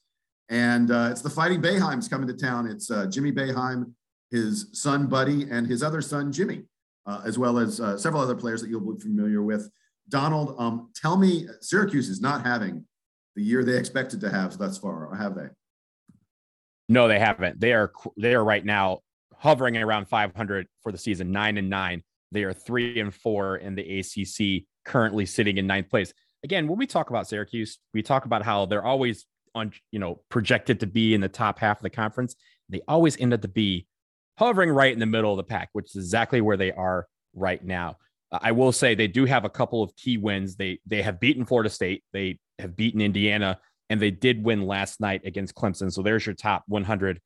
And 0.49 0.91
uh, 0.91 1.09
it's 1.11 1.21
the 1.21 1.29
Fighting 1.29 1.61
Boeheims 1.61 2.09
coming 2.09 2.27
to 2.27 2.33
town. 2.33 2.67
It's 2.67 2.91
uh, 2.91 3.05
Jimmy 3.05 3.33
Boeheim, 3.33 3.93
his 4.31 4.71
son 4.73 5.09
Buddy, 5.09 5.43
and 5.51 5.67
his 5.67 5.83
other 5.83 6.01
son 6.01 6.33
Jimmy, 6.33 6.63
uh, 7.05 7.21
as 7.27 7.39
well 7.39 7.59
as 7.59 7.79
uh, 7.79 7.99
several 7.99 8.23
other 8.23 8.35
players 8.35 8.63
that 8.63 8.71
you'll 8.71 8.95
be 8.95 8.99
familiar 8.99 9.43
with. 9.43 9.71
Donald, 10.09 10.55
um, 10.59 10.91
tell 10.95 11.19
me, 11.19 11.47
Syracuse 11.61 12.09
is 12.09 12.23
not 12.23 12.47
having 12.47 12.83
the 13.35 13.43
year 13.43 13.63
they 13.63 13.77
expected 13.77 14.23
to 14.23 14.31
have 14.31 14.57
thus 14.57 14.79
far, 14.79 15.05
or 15.07 15.17
have 15.17 15.35
they? 15.35 15.49
No, 16.89 17.09
they 17.09 17.19
haven't. 17.19 17.61
They 17.61 17.75
are 17.75 17.93
they 18.17 18.35
are 18.35 18.45
right 18.45 18.65
now 18.65 19.01
hovering 19.35 19.77
around 19.77 20.09
500 20.09 20.67
for 20.83 20.93
the 20.93 20.99
season, 20.99 21.31
nine 21.31 21.59
and 21.59 21.69
nine. 21.69 22.03
They 22.33 22.45
are 22.45 22.53
three 22.53 23.01
and 23.01 23.15
four 23.15 23.57
in 23.57 23.75
the 23.75 24.01
ACC, 24.01 24.65
currently 24.85 25.27
sitting 25.27 25.59
in 25.59 25.67
ninth 25.67 25.89
place. 25.89 26.13
Again, 26.45 26.69
when 26.69 26.79
we 26.79 26.87
talk 26.87 27.11
about 27.11 27.29
Syracuse, 27.29 27.79
we 27.95 28.03
talk 28.03 28.25
about 28.25 28.43
how 28.43 28.67
they're 28.67 28.85
always 28.85 29.27
on, 29.55 29.73
you 29.91 29.99
know, 29.99 30.21
projected 30.29 30.81
to 30.81 30.87
be 30.87 31.15
in 31.15 31.21
the 31.21 31.29
top 31.29 31.59
half 31.59 31.79
of 31.79 31.83
the 31.83 31.91
conference. 31.91 32.37
They 32.69 32.83
always 32.87 33.17
end 33.17 33.33
up 33.33 33.43
to 33.43 33.49
be 33.49 33.87
hovering 34.39 34.71
right 34.71 34.93
in 34.93 34.99
the 34.99 35.07
middle 35.07 35.33
of 35.33 35.39
the 35.39 35.45
pack, 35.45 35.71
which 35.73 35.97
is 35.97 36.05
exactly 36.05 36.41
where 36.41 36.57
they 36.57 36.73
are 36.73 37.07
right 37.35 37.65
now. 37.65 37.97
I 38.33 38.53
will 38.53 38.73
say 38.73 38.95
they 38.95 39.09
do 39.09 39.25
have 39.25 39.45
a 39.45 39.51
couple 39.51 39.83
of 39.83 39.95
key 39.97 40.19
wins. 40.19 40.57
They 40.57 40.81
they 40.87 41.03
have 41.03 41.21
beaten 41.21 41.45
Florida 41.45 41.71
State, 41.71 42.03
they 42.13 42.39
have 42.59 42.77
beaten 42.77 43.01
Indiana, 43.01 43.59
and 43.89 44.01
they 44.01 44.11
did 44.11 44.45
win 44.45 44.67
last 44.67 45.01
night 45.01 45.23
against 45.25 45.55
Clemson. 45.55 45.93
So 45.93 46.03
there's 46.03 46.27
your 46.27 46.35
top 46.35 46.65
100 46.67 47.21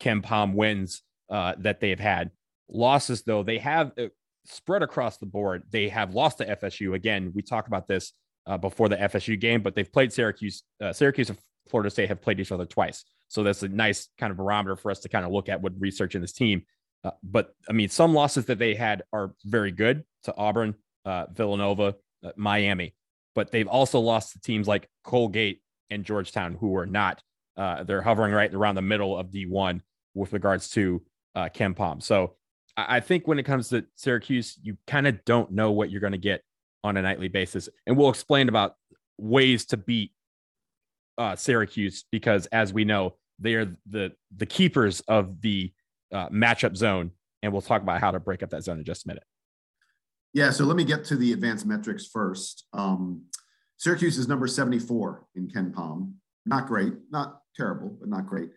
KenPom 0.00 0.54
wins 0.54 1.02
uh, 1.30 1.54
that 1.58 1.80
they've 1.80 2.00
had. 2.00 2.30
Losses 2.68 3.22
though, 3.22 3.42
they 3.42 3.58
have 3.58 3.92
uh, 3.98 4.06
spread 4.46 4.82
across 4.82 5.18
the 5.18 5.26
board. 5.26 5.64
They 5.70 5.88
have 5.88 6.14
lost 6.14 6.38
to 6.38 6.56
FSU 6.56 6.94
again. 6.94 7.32
We 7.34 7.42
talked 7.42 7.68
about 7.68 7.88
this 7.88 8.12
uh, 8.46 8.58
before 8.58 8.88
the 8.88 8.96
FSU 8.96 9.38
game, 9.38 9.62
but 9.62 9.74
they've 9.74 9.90
played 9.90 10.12
Syracuse. 10.12 10.62
Uh, 10.80 10.92
Syracuse 10.92 11.30
and 11.30 11.38
Florida 11.68 11.90
State 11.90 12.08
have 12.08 12.22
played 12.22 12.40
each 12.40 12.52
other 12.52 12.66
twice. 12.66 13.04
So 13.28 13.42
that's 13.42 13.62
a 13.62 13.68
nice 13.68 14.08
kind 14.18 14.30
of 14.30 14.36
barometer 14.36 14.76
for 14.76 14.90
us 14.90 15.00
to 15.00 15.08
kind 15.08 15.24
of 15.24 15.32
look 15.32 15.48
at 15.48 15.60
what 15.60 15.72
research 15.78 16.14
in 16.14 16.20
this 16.20 16.32
team. 16.32 16.62
Uh, 17.04 17.10
but 17.22 17.54
I 17.68 17.72
mean, 17.72 17.88
some 17.88 18.14
losses 18.14 18.46
that 18.46 18.58
they 18.58 18.74
had 18.74 19.02
are 19.12 19.34
very 19.44 19.72
good 19.72 20.04
to 20.24 20.36
Auburn, 20.36 20.74
uh, 21.04 21.26
Villanova, 21.32 21.96
uh, 22.24 22.30
Miami, 22.36 22.94
but 23.34 23.50
they've 23.50 23.68
also 23.68 24.00
lost 24.00 24.32
to 24.32 24.40
teams 24.40 24.66
like 24.66 24.88
Colgate 25.04 25.60
and 25.90 26.04
Georgetown, 26.04 26.54
who 26.54 26.76
are 26.76 26.86
not. 26.86 27.22
Uh, 27.56 27.84
they're 27.84 28.02
hovering 28.02 28.32
right 28.32 28.52
around 28.52 28.74
the 28.74 28.82
middle 28.82 29.16
of 29.16 29.30
D1 29.30 29.80
with 30.14 30.32
regards 30.32 30.70
to 30.70 31.02
uh, 31.34 31.48
KenPom. 31.54 32.02
So 32.02 32.34
I, 32.76 33.00
think 33.00 33.26
when 33.26 33.38
it 33.38 33.44
comes 33.44 33.70
to 33.70 33.84
Syracuse, 33.94 34.58
you 34.62 34.76
kind 34.86 35.06
of 35.06 35.24
don't 35.24 35.52
know 35.52 35.72
what 35.72 35.90
you're 35.90 36.00
going 36.00 36.12
to 36.12 36.18
get 36.18 36.42
on 36.84 36.96
a 36.96 37.02
nightly 37.02 37.28
basis, 37.28 37.68
and 37.86 37.96
we'll 37.96 38.10
explain 38.10 38.48
about 38.48 38.74
ways 39.18 39.64
to 39.66 39.76
beat 39.76 40.12
uh, 41.18 41.36
Syracuse 41.36 42.04
because, 42.10 42.46
as 42.46 42.72
we 42.72 42.84
know, 42.84 43.16
they 43.38 43.54
are 43.54 43.76
the 43.86 44.12
the 44.36 44.46
keepers 44.46 45.00
of 45.08 45.40
the 45.40 45.72
uh, 46.12 46.28
matchup 46.28 46.76
zone, 46.76 47.10
and 47.42 47.52
we'll 47.52 47.62
talk 47.62 47.82
about 47.82 48.00
how 48.00 48.10
to 48.10 48.20
break 48.20 48.42
up 48.42 48.50
that 48.50 48.62
zone 48.62 48.78
in 48.78 48.84
just 48.84 49.04
a 49.06 49.08
minute. 49.08 49.24
Yeah, 50.32 50.50
so 50.50 50.64
let 50.64 50.76
me 50.76 50.84
get 50.84 51.04
to 51.06 51.16
the 51.16 51.32
advanced 51.32 51.66
metrics 51.66 52.06
first. 52.06 52.66
Um, 52.72 53.22
Syracuse 53.78 54.18
is 54.18 54.28
number 54.28 54.46
74 54.46 55.26
in 55.34 55.48
KenPom. 55.48 56.12
Not 56.44 56.66
great, 56.66 56.92
not 57.10 57.40
terrible, 57.56 57.96
but 57.98 58.08
not 58.08 58.26
great. 58.26 58.50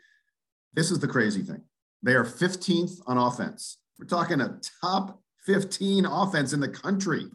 This 0.73 0.91
is 0.91 0.99
the 0.99 1.07
crazy 1.07 1.41
thing. 1.41 1.61
They 2.03 2.13
are 2.13 2.25
15th 2.25 2.99
on 3.07 3.17
offense. 3.17 3.77
We're 3.99 4.05
talking 4.05 4.39
a 4.39 4.59
top 4.81 5.21
15 5.45 6.05
offense 6.05 6.53
in 6.53 6.61
the 6.61 6.69
country. 6.69 7.25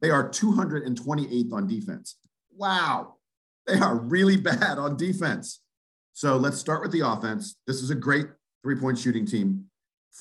They 0.00 0.10
are 0.10 0.28
228th 0.28 1.52
on 1.52 1.66
defense. 1.66 2.16
Wow. 2.56 3.16
They 3.66 3.78
are 3.78 3.96
really 3.96 4.36
bad 4.36 4.78
on 4.78 4.96
defense. 4.96 5.60
So 6.12 6.36
let's 6.36 6.58
start 6.58 6.82
with 6.82 6.92
the 6.92 7.00
offense. 7.00 7.56
This 7.66 7.82
is 7.82 7.90
a 7.90 7.94
great 7.94 8.26
three 8.62 8.76
point 8.76 8.98
shooting 8.98 9.26
team. 9.26 9.66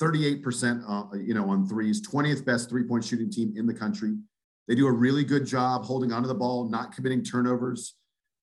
38% 0.02 0.84
uh, 0.88 1.16
you 1.18 1.36
know 1.36 1.48
on 1.50 1.68
threes 1.68 2.02
20th 2.02 2.44
best 2.44 2.68
three 2.68 2.84
point 2.84 3.04
shooting 3.04 3.30
team 3.30 3.54
in 3.56 3.68
the 3.68 3.74
country 3.74 4.16
they 4.68 4.74
do 4.74 4.88
a 4.88 4.92
really 4.92 5.24
good 5.24 5.46
job 5.46 5.86
holding 5.86 6.12
onto 6.12 6.28
the 6.28 6.34
ball 6.34 6.68
not 6.68 6.96
committing 6.96 7.24
turnovers 7.24 7.94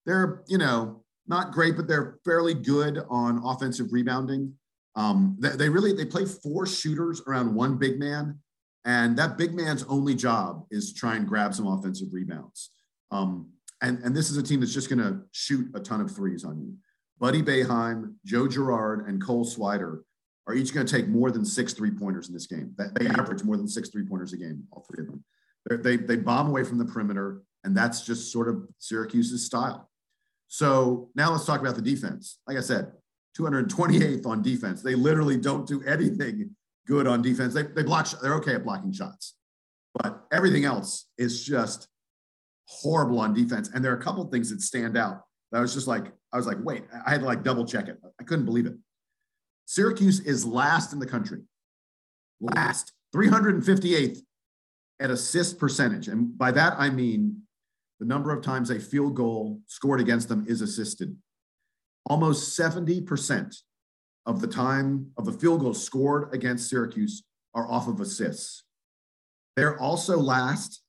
they're 0.05 0.43
you 0.47 0.57
know 0.57 1.03
not 1.27 1.51
great 1.51 1.75
but 1.75 1.89
they're 1.89 2.19
fairly 2.23 2.53
good 2.53 3.03
on 3.09 3.41
offensive 3.43 3.91
rebounding 3.91 4.53
um, 4.95 5.37
they, 5.39 5.49
they 5.49 5.69
really 5.69 5.93
they 5.93 6.05
play 6.05 6.25
four 6.25 6.65
shooters 6.65 7.21
around 7.27 7.53
one 7.53 7.77
big 7.77 7.99
man 7.99 8.39
and 8.85 9.17
that 9.17 9.37
big 9.37 9.53
man's 9.53 9.83
only 9.83 10.15
job 10.15 10.65
is 10.71 10.91
to 10.91 10.99
try 10.99 11.15
and 11.15 11.27
grab 11.27 11.53
some 11.53 11.67
offensive 11.67 12.09
rebounds 12.11 12.71
um, 13.11 13.49
and, 13.81 13.99
and 14.03 14.15
this 14.15 14.29
is 14.29 14.37
a 14.37 14.43
team 14.43 14.59
that's 14.59 14.73
just 14.73 14.89
going 14.89 14.99
to 14.99 15.21
shoot 15.31 15.67
a 15.75 15.79
ton 15.79 16.01
of 16.01 16.11
threes 16.11 16.43
on 16.43 16.59
you 16.59 16.73
buddy 17.19 17.41
Boeheim, 17.41 18.15
joe 18.25 18.47
girard 18.47 19.07
and 19.07 19.23
cole 19.23 19.45
swider 19.45 20.01
are 20.47 20.55
each 20.55 20.73
going 20.73 20.85
to 20.85 20.91
take 20.91 21.07
more 21.07 21.31
than 21.31 21.45
six 21.45 21.73
three 21.73 21.91
pointers 21.91 22.27
in 22.27 22.33
this 22.33 22.47
game. 22.47 22.75
They 22.77 23.07
average 23.07 23.43
more 23.43 23.57
than 23.57 23.67
six 23.67 23.89
three 23.89 24.05
pointers 24.05 24.33
a 24.33 24.37
game, 24.37 24.63
all 24.71 24.85
three 24.89 25.03
of 25.03 25.07
them. 25.07 25.23
They're, 25.65 25.77
they 25.77 25.97
they 25.97 26.17
bomb 26.17 26.47
away 26.47 26.63
from 26.63 26.77
the 26.77 26.85
perimeter, 26.85 27.41
and 27.63 27.75
that's 27.75 28.05
just 28.05 28.31
sort 28.31 28.49
of 28.49 28.67
Syracuse's 28.79 29.45
style. 29.45 29.89
So 30.47 31.09
now 31.15 31.31
let's 31.31 31.45
talk 31.45 31.61
about 31.61 31.75
the 31.75 31.81
defense. 31.81 32.39
Like 32.47 32.57
I 32.57 32.61
said, 32.61 32.91
228th 33.37 34.25
on 34.25 34.41
defense. 34.41 34.81
They 34.81 34.95
literally 34.95 35.37
don't 35.37 35.67
do 35.67 35.81
anything 35.83 36.55
good 36.87 37.07
on 37.07 37.21
defense. 37.21 37.53
They, 37.53 37.63
they 37.63 37.83
block, 37.83 38.09
they're 38.21 38.35
okay 38.35 38.55
at 38.55 38.63
blocking 38.63 38.91
shots, 38.91 39.35
but 39.93 40.23
everything 40.31 40.65
else 40.65 41.07
is 41.17 41.43
just 41.43 41.87
horrible 42.67 43.19
on 43.19 43.33
defense. 43.33 43.69
And 43.73 43.83
there 43.83 43.93
are 43.93 43.97
a 43.97 44.01
couple 44.01 44.23
things 44.25 44.49
that 44.49 44.61
stand 44.61 44.97
out. 44.97 45.21
That 45.51 45.59
I 45.59 45.61
was 45.61 45.73
just 45.73 45.87
like, 45.87 46.11
I 46.33 46.37
was 46.37 46.47
like, 46.47 46.57
wait, 46.61 46.83
I 47.05 47.11
had 47.11 47.21
to 47.21 47.25
like 47.25 47.43
double 47.43 47.65
check 47.65 47.87
it. 47.87 47.97
I 48.19 48.23
couldn't 48.23 48.45
believe 48.45 48.65
it. 48.65 48.73
Syracuse 49.65 50.19
is 50.21 50.45
last 50.45 50.93
in 50.93 50.99
the 50.99 51.05
country, 51.05 51.41
last 52.39 52.93
358th 53.13 54.19
at 54.99 55.11
assist 55.11 55.59
percentage. 55.59 56.07
And 56.07 56.37
by 56.37 56.51
that, 56.51 56.75
I 56.77 56.89
mean 56.89 57.41
the 57.99 58.05
number 58.05 58.31
of 58.31 58.43
times 58.43 58.69
a 58.69 58.79
field 58.79 59.15
goal 59.15 59.59
scored 59.67 59.99
against 59.99 60.29
them 60.29 60.45
is 60.47 60.61
assisted. 60.61 61.15
Almost 62.05 62.57
70% 62.57 63.55
of 64.25 64.41
the 64.41 64.47
time 64.47 65.11
of 65.17 65.25
the 65.25 65.31
field 65.31 65.61
goals 65.61 65.83
scored 65.83 66.33
against 66.33 66.69
Syracuse 66.69 67.23
are 67.53 67.69
off 67.69 67.87
of 67.87 67.99
assists. 67.99 68.63
They're 69.55 69.79
also 69.79 70.17
last 70.17 70.81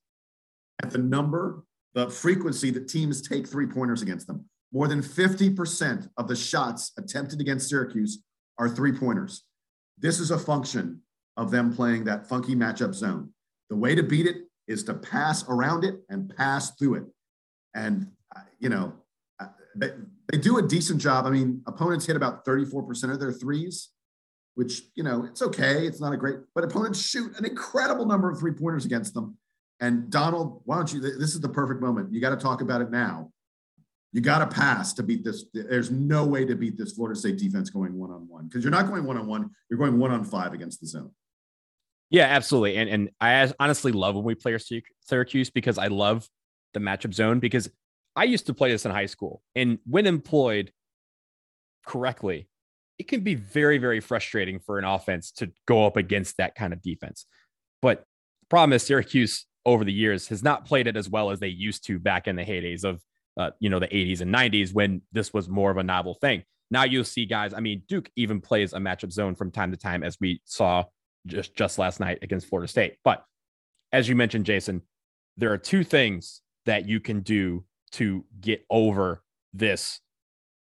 at 0.83 0.91
the 0.91 0.99
number, 0.99 1.65
the 1.95 2.09
frequency 2.09 2.71
that 2.71 2.89
teams 2.89 3.21
take 3.21 3.47
three 3.47 3.67
pointers 3.67 4.03
against 4.03 4.27
them. 4.27 4.45
More 4.73 4.89
than 4.89 5.03
50% 5.03 6.09
of 6.17 6.29
the 6.29 6.37
shots 6.37 6.93
attempted 6.99 7.41
against 7.41 7.69
Syracuse 7.69 8.23
are 8.59 8.69
three 8.69 8.93
pointers. 8.93 9.45
This 9.99 10.19
is 10.19 10.31
a 10.31 10.39
function 10.39 11.03
of 11.37 11.51
them 11.51 11.75
playing 11.75 12.05
that 12.05 12.29
funky 12.29 12.55
matchup 12.55 12.95
zone. 12.95 13.33
The 13.71 13.77
way 13.77 13.95
to 13.95 14.03
beat 14.03 14.27
it 14.27 14.37
is 14.69 14.85
to 14.85 14.95
pass 14.95 15.49
around 15.49 15.85
it 15.85 16.01
and 16.09 16.35
pass 16.37 16.75
through 16.77 16.95
it. 16.95 17.05
And, 17.75 18.09
uh, 18.35 18.41
you 18.59 18.69
know, 18.69 18.93
uh, 19.41 19.49
they, 20.33 20.39
do 20.39 20.59
a 20.59 20.63
decent 20.63 21.01
job. 21.01 21.27
I 21.27 21.31
mean, 21.31 21.63
opponents 21.67 22.07
hit 22.07 22.17
about 22.17 22.45
34% 22.45 23.13
of 23.13 23.21
their 23.21 23.33
threes, 23.33 23.91
which, 24.55 24.83
you 24.97 25.05
know, 25.05 25.25
it's 25.25 25.43
okay. 25.43 25.87
It's 25.87 26.01
not 26.01 26.13
a 26.13 26.17
great, 26.17 26.39
but 26.55 26.65
opponents 26.65 27.01
shoot 27.01 27.39
an 27.39 27.45
incredible 27.45 28.07
number 28.07 28.31
of 28.31 28.39
three 28.39 28.53
pointers 28.53 28.85
against 28.85 29.15
them. 29.15 29.37
And 29.81 30.11
Donald, 30.11 30.63
why 30.65 30.77
don't 30.77 30.93
you? 30.93 31.01
This 31.01 31.35
is 31.35 31.41
the 31.41 31.49
perfect 31.49 31.81
moment. 31.81 32.13
You 32.13 32.21
got 32.21 32.31
to 32.31 32.37
talk 32.37 32.61
about 32.61 32.81
it 32.81 32.91
now 32.91 33.33
you 34.13 34.21
got 34.21 34.39
to 34.39 34.47
pass 34.47 34.93
to 34.95 35.03
beat 35.03 35.25
this. 35.25 35.47
There's 35.55 35.91
no 35.91 36.25
way 36.27 36.45
to 36.45 36.55
beat 36.55 36.77
this 36.77 36.93
Florida 36.93 37.19
State 37.19 37.39
defense 37.39 37.71
going 37.71 37.99
one 37.99 38.11
on 38.11 38.29
one 38.29 38.47
because 38.47 38.63
you're 38.63 38.71
not 38.71 38.87
going 38.87 39.05
one 39.05 39.17
on 39.17 39.27
one. 39.27 39.51
You're 39.71 39.79
going 39.79 39.99
one 39.99 40.11
on 40.11 40.23
five 40.25 40.53
against 40.53 40.81
the 40.81 40.87
zone. 40.87 41.11
Yeah, 42.11 42.25
absolutely. 42.25 42.77
And 42.77 42.91
and 42.91 43.11
I 43.21 43.51
honestly 43.59 43.91
love 43.91 44.15
when 44.15 44.25
we 44.25 44.35
play 44.35 44.53
our 44.53 44.61
Syracuse 45.01 45.49
because 45.49 45.79
I 45.79 45.87
love 45.87 46.29
the 46.75 46.81
matchup 46.81 47.15
zone 47.15 47.41
because 47.41 47.71
I 48.15 48.25
used 48.25 48.47
to 48.47 48.55
play 48.55 48.71
this 48.71 48.85
in 48.85 48.93
high 48.93 49.07
school 49.07 49.43
and 49.55 49.79
when 49.87 50.07
employed 50.07 50.73
correctly, 51.87 52.49
it 52.99 53.09
can 53.09 53.21
be 53.21 53.35
very 53.35 53.79
very 53.79 54.01
frustrating 54.01 54.59
for 54.59 54.79
an 54.79 54.85
offense 54.85 55.31
to 55.33 55.51
go 55.67 55.87
up 55.87 55.97
against 55.97 56.37
that 56.37 56.55
kind 56.55 56.73
of 56.73 56.83
defense. 56.83 57.27
But 57.81 58.05
the 58.43 58.47
problem 58.49 58.73
is 58.73 58.83
Syracuse 58.83 59.47
over 59.65 59.85
the 59.85 59.93
years 59.93 60.29
has 60.29 60.43
not 60.43 60.67
played 60.67 60.87
it 60.87 60.97
as 60.97 61.09
well 61.09 61.31
as 61.31 61.41
they 61.41 61.49
used 61.49 61.87
to 61.87 61.99
back 61.99 62.27
in 62.29 62.37
the 62.37 62.45
heydays 62.45 62.85
of 62.85 63.01
uh, 63.37 63.51
you 63.61 63.71
know, 63.71 63.79
the 63.79 63.89
80s 63.89 64.21
and 64.21 64.35
90s 64.35 64.75
when 64.75 65.03
this 65.13 65.33
was 65.33 65.49
more 65.49 65.71
of 65.71 65.77
a 65.77 65.83
novel 65.83 66.15
thing. 66.15 66.43
Now 66.71 66.85
you'll 66.85 67.05
see 67.05 67.27
guys. 67.27 67.55
I 67.55 67.61
mean, 67.61 67.83
Duke 67.89 68.11
even 68.17 68.41
plays 68.41 68.73
a 68.73 68.79
matchup 68.79 69.13
zone 69.13 69.35
from 69.35 69.51
time 69.51 69.71
to 69.71 69.77
time, 69.77 70.03
as 70.03 70.17
we 70.21 70.41
saw 70.45 70.85
just 71.27 71.55
just 71.55 71.79
last 71.79 72.01
night 72.01 72.19
against 72.23 72.49
Florida 72.49 72.69
State. 72.69 72.97
But 73.05 73.25
as 73.93 74.09
you 74.09 74.17
mentioned, 74.17 74.47
Jason, 74.47 74.83
there 75.37 75.53
are 75.53 75.59
two 75.59 75.85
things 75.85 76.41
that 76.65 76.89
you 76.89 77.01
can 77.01 77.21
do 77.21 77.65
to 77.93 78.25
get 78.41 78.65
over 78.71 79.23
this 79.53 80.01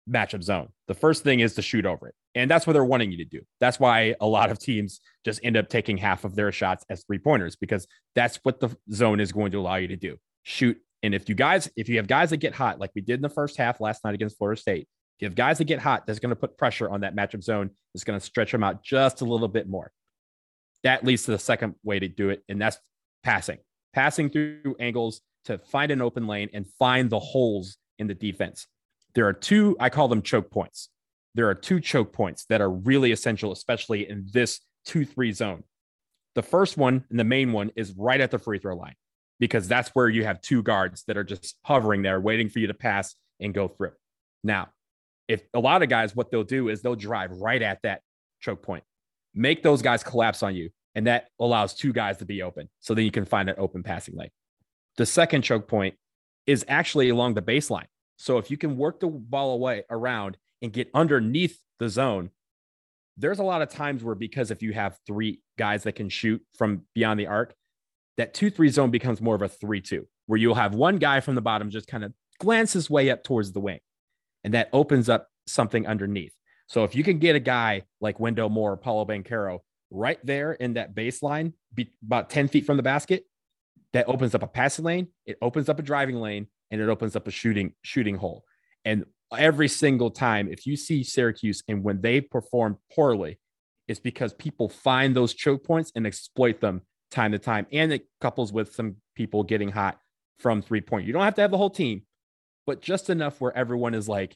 matchup 0.10 0.44
zone. 0.44 0.70
The 0.88 0.94
first 0.94 1.24
thing 1.24 1.40
is 1.40 1.56
to 1.56 1.62
shoot 1.62 1.86
over 1.86 2.08
it. 2.10 2.16
And 2.36 2.52
that's 2.52 2.68
what 2.68 2.74
they're 2.74 2.84
wanting 2.84 3.12
you 3.12 3.18
to 3.18 3.26
do. 3.26 3.42
That's 3.62 3.80
why 3.80 4.16
a 4.20 4.28
lot 4.28 4.52
of 4.52 4.60
teams 4.60 5.00
just 5.24 5.40
end 5.42 5.56
up 5.56 5.70
taking 5.70 5.98
half 5.98 6.26
of 6.26 6.36
their 6.36 6.52
shots 6.52 6.86
as 6.90 7.04
three 7.06 7.18
pointers 7.18 7.56
because 7.56 7.88
that's 8.14 8.40
what 8.44 8.60
the 8.60 8.76
zone 8.92 9.22
is 9.22 9.32
going 9.32 9.54
to 9.54 9.60
allow 9.60 9.76
you 9.76 9.88
to 9.88 9.96
do. 9.96 10.18
Shoot 10.44 10.78
and 11.02 11.14
if 11.14 11.30
you 11.30 11.36
guys, 11.36 11.70
if 11.76 11.88
you 11.88 11.98
have 11.98 12.08
guys 12.08 12.32
that 12.32 12.38
get 12.38 12.54
hot, 12.56 12.80
like 12.80 12.92
we 12.96 13.02
did 13.02 13.16
in 13.16 13.22
the 13.22 13.30
first 13.30 13.58
half 13.58 13.80
last 13.80 14.04
night 14.04 14.16
against 14.16 14.38
Florida 14.38 14.60
State, 14.60 14.88
Give 15.20 15.34
guys 15.34 15.60
that 15.60 15.66
get 15.66 15.80
hot, 15.80 16.06
that's 16.06 16.20
going 16.20 16.32
to 16.32 16.36
put 16.36 16.58
pressure 16.58 16.90
on 16.90 17.02
that 17.02 17.16
matchup 17.16 17.42
zone. 17.42 17.70
It's 17.94 18.04
going 18.04 18.20
to 18.20 18.26
stretch 18.26 18.52
them 18.52 18.64
out 18.64 18.84
just 18.84 19.22
a 19.22 19.26
little 19.26 19.48
bit 19.48 19.68
more. 19.68 19.92
That 20.84 21.06
leads 21.06 21.24
to 21.24 21.32
the 21.32 21.40
second 21.40 21.76
way 21.84 22.00
to 22.00 22.08
do 22.08 22.30
it, 22.30 22.44
and 22.50 22.62
that's 22.62 22.78
passing. 23.24 23.60
Passing 23.94 24.30
through 24.30 24.76
angles 24.80 25.22
to 25.46 25.58
find 25.58 25.92
an 25.92 26.02
open 26.02 26.28
lane 26.28 26.50
and 26.54 26.66
find 26.80 27.10
the 27.10 27.20
holes 27.20 27.78
in 28.00 28.08
the 28.08 28.14
defense. 28.14 28.68
There 29.14 29.28
are 29.28 29.34
two, 29.34 29.78
I 29.80 29.90
call 29.90 30.08
them 30.08 30.22
choke 30.22 30.52
points. 30.52 30.90
There 31.36 31.50
are 31.50 31.56
two 31.56 31.80
choke 31.80 32.14
points 32.14 32.46
that 32.46 32.62
are 32.62 32.70
really 32.70 33.12
essential, 33.12 33.52
especially 33.52 34.10
in 34.10 34.28
this 34.32 34.62
2 34.86 35.06
3 35.06 35.32
zone. 35.32 35.64
The 36.36 36.44
first 36.44 36.78
one 36.78 37.06
and 37.10 37.20
the 37.20 37.24
main 37.24 37.52
one 37.54 37.72
is 37.76 37.94
right 37.98 38.20
at 38.20 38.32
the 38.32 38.40
free 38.40 38.60
throw 38.60 38.76
line 38.76 38.96
because 39.40 39.68
that's 39.68 39.90
where 39.90 40.10
you 40.10 40.26
have 40.26 40.42
two 40.42 40.64
guards 40.64 41.04
that 41.08 41.18
are 41.18 41.24
just 41.24 41.58
hovering 41.64 42.02
there, 42.02 42.20
waiting 42.20 42.50
for 42.50 42.60
you 42.60 42.68
to 42.68 42.74
pass 42.74 43.16
and 43.40 43.54
go 43.54 43.68
through. 43.68 43.92
Now, 44.44 44.70
if 45.28 45.42
a 45.54 45.60
lot 45.60 45.82
of 45.82 45.90
guys, 45.90 46.16
what 46.16 46.32
they'll 46.32 46.44
do 46.44 46.70
is 46.70 46.82
they'll 46.82 46.96
drive 46.96 47.32
right 47.32 47.62
at 47.62 47.82
that 47.84 48.02
choke 48.42 48.62
point, 48.62 48.84
make 49.34 49.64
those 49.64 49.82
guys 49.82 50.04
collapse 50.04 50.44
on 50.44 50.56
you, 50.56 50.70
and 50.94 51.08
that 51.08 51.28
allows 51.40 51.74
two 51.74 51.92
guys 51.92 52.18
to 52.18 52.26
be 52.26 52.42
open. 52.42 52.70
So 52.80 52.94
then 52.94 53.06
you 53.06 53.12
can 53.12 53.26
find 53.26 53.50
an 53.50 53.56
open 53.58 53.84
passing 53.84 54.16
lane. 54.16 54.30
The 54.98 55.06
second 55.06 55.44
choke 55.44 55.68
point 55.68 55.96
is 56.48 56.66
actually 56.68 57.10
along 57.10 57.34
the 57.34 57.42
baseline. 57.42 57.88
So 58.18 58.38
if 58.38 58.50
you 58.50 58.58
can 58.58 58.78
work 58.78 59.00
the 59.00 59.08
ball 59.08 59.54
away 59.54 59.84
around 59.90 60.38
and 60.62 60.72
get 60.72 60.90
underneath 60.94 61.60
the 61.80 61.90
zone, 61.90 62.30
there's 63.18 63.40
a 63.40 63.44
lot 63.44 63.62
of 63.62 63.70
times 63.70 64.04
where 64.04 64.16
because 64.16 64.52
if 64.52 64.62
you 64.62 64.74
have 64.74 64.98
three 65.06 65.42
guys 65.58 65.84
that 65.84 65.94
can 65.94 66.10
shoot 66.10 66.42
from 66.58 66.82
beyond 66.94 67.20
the 67.20 67.28
arc, 67.28 67.54
that 68.18 68.34
two 68.34 68.50
three 68.50 68.70
zone 68.70 68.92
becomes 68.92 69.22
more 69.22 69.36
of 69.36 69.42
a 69.42 69.50
three 69.50 69.82
two, 69.82 70.08
where 70.28 70.38
you'll 70.38 70.56
have 70.56 70.76
one 70.76 70.98
guy 70.98 71.20
from 71.20 71.36
the 71.36 71.42
bottom 71.42 71.70
just 71.70 71.88
kind 71.88 72.04
of 72.04 72.14
glance 72.40 72.74
his 72.74 72.90
way 72.90 73.10
up 73.10 73.24
towards 73.24 73.52
the 73.52 73.60
wing, 73.60 73.80
and 74.44 74.54
that 74.54 74.70
opens 74.74 75.10
up 75.10 75.28
something 75.48 75.86
underneath. 75.88 76.34
So 76.68 76.84
if 76.84 76.96
you 76.96 77.04
can 77.04 77.20
get 77.20 77.36
a 77.36 77.40
guy 77.40 77.84
like 78.02 78.20
Wendell 78.20 78.50
Moore, 78.50 78.74
or 78.74 78.78
Paolo 78.78 79.06
Banchero 79.06 79.60
right 79.92 80.20
there 80.26 80.54
in 80.54 80.74
that 80.74 80.96
baseline, 80.96 81.54
be 81.74 81.92
about 82.06 82.30
10 82.30 82.48
feet 82.48 82.66
from 82.66 82.78
the 82.78 82.84
basket, 82.84 83.26
that 83.94 84.08
opens 84.08 84.36
up 84.36 84.44
a 84.44 84.48
passing 84.48 84.86
lane, 84.86 85.08
it 85.26 85.38
opens 85.42 85.70
up 85.70 85.80
a 85.80 85.84
driving 85.84 86.20
lane, 86.20 86.48
and 86.72 86.82
it 86.82 86.90
opens 86.90 87.16
up 87.16 87.28
a 87.28 87.32
shooting 87.32 87.74
shooting 87.84 88.16
hole. 88.16 88.44
And 88.84 89.06
every 89.36 89.68
single 89.68 90.12
time, 90.12 90.48
if 90.52 90.66
you 90.66 90.76
see 90.78 91.04
Syracuse 91.04 91.64
and 91.68 91.84
when 91.84 92.02
they 92.02 92.22
perform 92.22 92.78
poorly, 92.94 93.40
it's 93.88 94.00
because 94.00 94.34
people 94.34 94.70
find 94.70 95.16
those 95.16 95.34
choke 95.34 95.64
points 95.64 95.92
and 95.96 96.08
exploit 96.08 96.60
them 96.60 96.82
time 97.12 97.32
to 97.32 97.40
time. 97.40 97.68
And 97.72 97.94
it 97.94 98.08
couples 98.22 98.52
with 98.52 98.74
some 98.74 98.98
people 99.16 99.44
getting 99.44 99.70
hot 99.70 100.00
from 100.40 100.62
three 100.62 100.82
point. 100.82 101.06
You 101.06 101.14
don't 101.14 101.24
have 101.24 101.36
to 101.36 101.42
have 101.42 101.52
the 101.52 101.58
whole 101.58 101.70
team, 101.70 102.04
but 102.66 102.82
just 102.82 103.10
enough 103.10 103.40
where 103.40 103.56
everyone 103.56 103.94
is 103.94 104.10
like, 104.10 104.36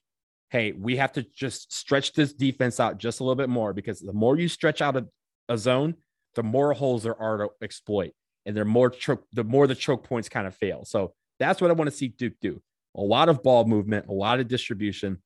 hey, 0.50 0.72
we 0.72 0.98
have 0.98 1.12
to 1.14 1.24
just 1.24 1.74
stretch 1.74 2.14
this 2.14 2.34
defense 2.34 2.80
out 2.80 2.98
just 2.98 3.20
a 3.20 3.24
little 3.24 3.36
bit 3.36 3.50
more 3.50 3.74
because 3.74 4.00
the 4.00 4.14
more 4.14 4.38
you 4.38 4.48
stretch 4.48 4.82
out 4.82 4.96
a, 4.96 5.06
a 5.48 5.58
zone, 5.58 5.96
the 6.36 6.44
more 6.44 6.74
holes 6.74 7.04
there 7.04 7.20
are 7.20 7.38
to 7.38 7.50
exploit. 7.62 8.12
And 8.46 8.56
the 8.56 8.66
more 8.66 8.90
choke, 8.90 9.26
the 9.34 9.44
more 9.44 9.68
the 9.68 9.76
choke 9.76 10.04
points 10.04 10.30
kind 10.30 10.48
of 10.48 10.56
fail. 10.56 10.86
So 10.86 11.14
that's 11.40 11.62
what 11.62 11.70
I 11.70 11.74
want 11.74 11.90
to 11.90 11.96
see 11.96 12.08
Duke 12.08 12.34
do. 12.42 12.62
A 12.96 13.02
lot 13.02 13.30
of 13.30 13.44
ball 13.44 13.66
movement, 13.66 14.08
a 14.08 14.14
lot 14.14 14.40
of 14.40 14.48
distribution, 14.48 15.22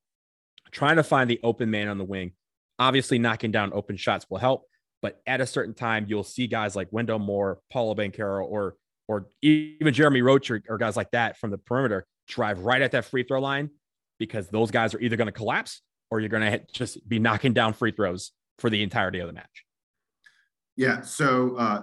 trying 0.71 0.97
to 0.97 1.03
find 1.03 1.29
the 1.29 1.39
open 1.43 1.69
man 1.71 1.87
on 1.87 1.97
the 1.97 2.03
wing. 2.03 2.33
Obviously, 2.79 3.19
knocking 3.19 3.51
down 3.51 3.71
open 3.73 3.95
shots 3.95 4.25
will 4.29 4.39
help, 4.39 4.65
but 5.01 5.21
at 5.25 5.41
a 5.41 5.45
certain 5.45 5.73
time, 5.73 6.05
you'll 6.09 6.23
see 6.23 6.47
guys 6.47 6.75
like 6.75 6.87
Wendell 6.91 7.19
Moore, 7.19 7.59
Paolo 7.71 7.95
Banchero, 7.95 8.43
or 8.43 8.75
or 9.07 9.27
even 9.41 9.93
Jeremy 9.93 10.21
Roach 10.21 10.49
or, 10.49 10.61
or 10.69 10.77
guys 10.77 10.95
like 10.95 11.11
that 11.11 11.37
from 11.37 11.51
the 11.51 11.57
perimeter 11.57 12.05
drive 12.27 12.59
right 12.59 12.81
at 12.81 12.91
that 12.91 13.05
free 13.05 13.23
throw 13.23 13.41
line 13.41 13.69
because 14.17 14.47
those 14.47 14.71
guys 14.71 14.93
are 14.93 14.99
either 14.99 15.17
going 15.17 15.27
to 15.27 15.33
collapse 15.33 15.81
or 16.09 16.19
you're 16.19 16.29
going 16.29 16.49
to 16.49 16.61
just 16.71 17.07
be 17.07 17.19
knocking 17.19 17.53
down 17.53 17.73
free 17.73 17.91
throws 17.91 18.31
for 18.59 18.69
the 18.69 18.81
entirety 18.81 19.19
of 19.19 19.27
the 19.27 19.33
match. 19.33 19.65
Yeah. 20.75 21.01
So 21.01 21.55
uh, 21.57 21.81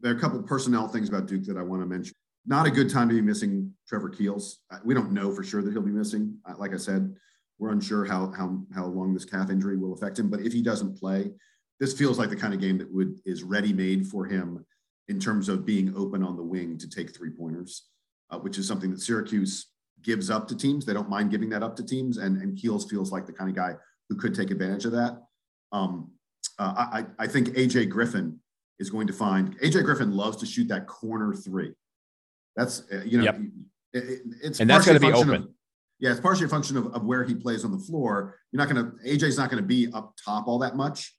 there 0.00 0.12
are 0.12 0.16
a 0.16 0.20
couple 0.20 0.38
of 0.38 0.46
personnel 0.46 0.88
things 0.88 1.08
about 1.08 1.26
Duke 1.26 1.44
that 1.44 1.56
I 1.56 1.62
want 1.62 1.82
to 1.82 1.86
mention. 1.86 2.14
Not 2.46 2.66
a 2.66 2.70
good 2.70 2.90
time 2.90 3.08
to 3.08 3.14
be 3.14 3.20
missing 3.20 3.72
Trevor 3.86 4.08
Keels. 4.08 4.60
Uh, 4.70 4.78
we 4.84 4.94
don't 4.94 5.12
know 5.12 5.32
for 5.32 5.42
sure 5.42 5.62
that 5.62 5.72
he'll 5.72 5.82
be 5.82 5.90
missing. 5.90 6.38
Uh, 6.48 6.54
like 6.58 6.72
I 6.72 6.78
said, 6.78 7.14
we're 7.58 7.70
unsure 7.70 8.04
how 8.04 8.32
how 8.32 8.62
how 8.74 8.86
long 8.86 9.12
this 9.12 9.26
calf 9.26 9.50
injury 9.50 9.76
will 9.76 9.92
affect 9.92 10.18
him. 10.18 10.30
But 10.30 10.40
if 10.40 10.52
he 10.52 10.62
doesn't 10.62 10.98
play, 10.98 11.32
this 11.78 11.96
feels 11.96 12.18
like 12.18 12.30
the 12.30 12.36
kind 12.36 12.54
of 12.54 12.60
game 12.60 12.78
that 12.78 12.92
would 12.92 13.20
is 13.26 13.42
ready 13.42 13.72
made 13.72 14.06
for 14.06 14.24
him 14.24 14.64
in 15.08 15.20
terms 15.20 15.48
of 15.48 15.66
being 15.66 15.94
open 15.96 16.22
on 16.22 16.36
the 16.36 16.42
wing 16.42 16.78
to 16.78 16.88
take 16.88 17.14
three 17.14 17.30
pointers, 17.30 17.88
uh, 18.30 18.38
which 18.38 18.58
is 18.58 18.66
something 18.66 18.90
that 18.90 19.00
Syracuse 19.00 19.66
gives 20.02 20.30
up 20.30 20.48
to 20.48 20.56
teams. 20.56 20.86
They 20.86 20.94
don't 20.94 21.10
mind 21.10 21.30
giving 21.30 21.50
that 21.50 21.62
up 21.62 21.76
to 21.76 21.84
teams, 21.84 22.16
and 22.16 22.40
and 22.40 22.56
Keels 22.56 22.88
feels 22.88 23.12
like 23.12 23.26
the 23.26 23.32
kind 23.32 23.50
of 23.50 23.56
guy 23.56 23.74
who 24.08 24.16
could 24.16 24.34
take 24.34 24.50
advantage 24.50 24.86
of 24.86 24.92
that. 24.92 25.22
Um, 25.72 26.12
uh, 26.58 26.72
I 26.92 27.06
I 27.18 27.26
think 27.26 27.48
AJ 27.48 27.90
Griffin 27.90 28.40
is 28.80 28.90
going 28.90 29.06
to 29.06 29.12
find 29.12 29.56
AJ 29.60 29.84
Griffin 29.84 30.10
loves 30.16 30.36
to 30.38 30.46
shoot 30.46 30.66
that 30.68 30.86
corner 30.88 31.32
three. 31.34 31.72
That's 32.56 32.82
uh, 32.92 33.02
you 33.04 33.18
know 33.18 33.24
Yep. 33.24 33.40
it, 33.92 34.04
it- 34.04 34.22
it's 34.42 34.60
And 34.60 34.68
that's 34.68 34.86
gonna 34.86 34.98
be 34.98 35.10
function 35.12 35.28
of- 35.30 35.40
open. 35.42 35.54
yeah, 36.00 36.10
it's 36.10 36.20
partially 36.20 36.46
a 36.46 36.48
function 36.48 36.76
of, 36.76 36.86
of 36.94 37.04
where 37.04 37.22
he 37.22 37.34
plays 37.34 37.64
on 37.64 37.70
the 37.70 37.78
floor. 37.78 38.36
You're 38.50 38.58
not 38.64 38.72
going 38.72 38.84
to 38.84 38.90
AJ's 39.08 39.38
not 39.38 39.50
going 39.50 39.62
to 39.62 39.66
be 39.66 39.88
up 39.92 40.14
top 40.24 40.48
all 40.48 40.58
that 40.60 40.74
much, 40.76 41.14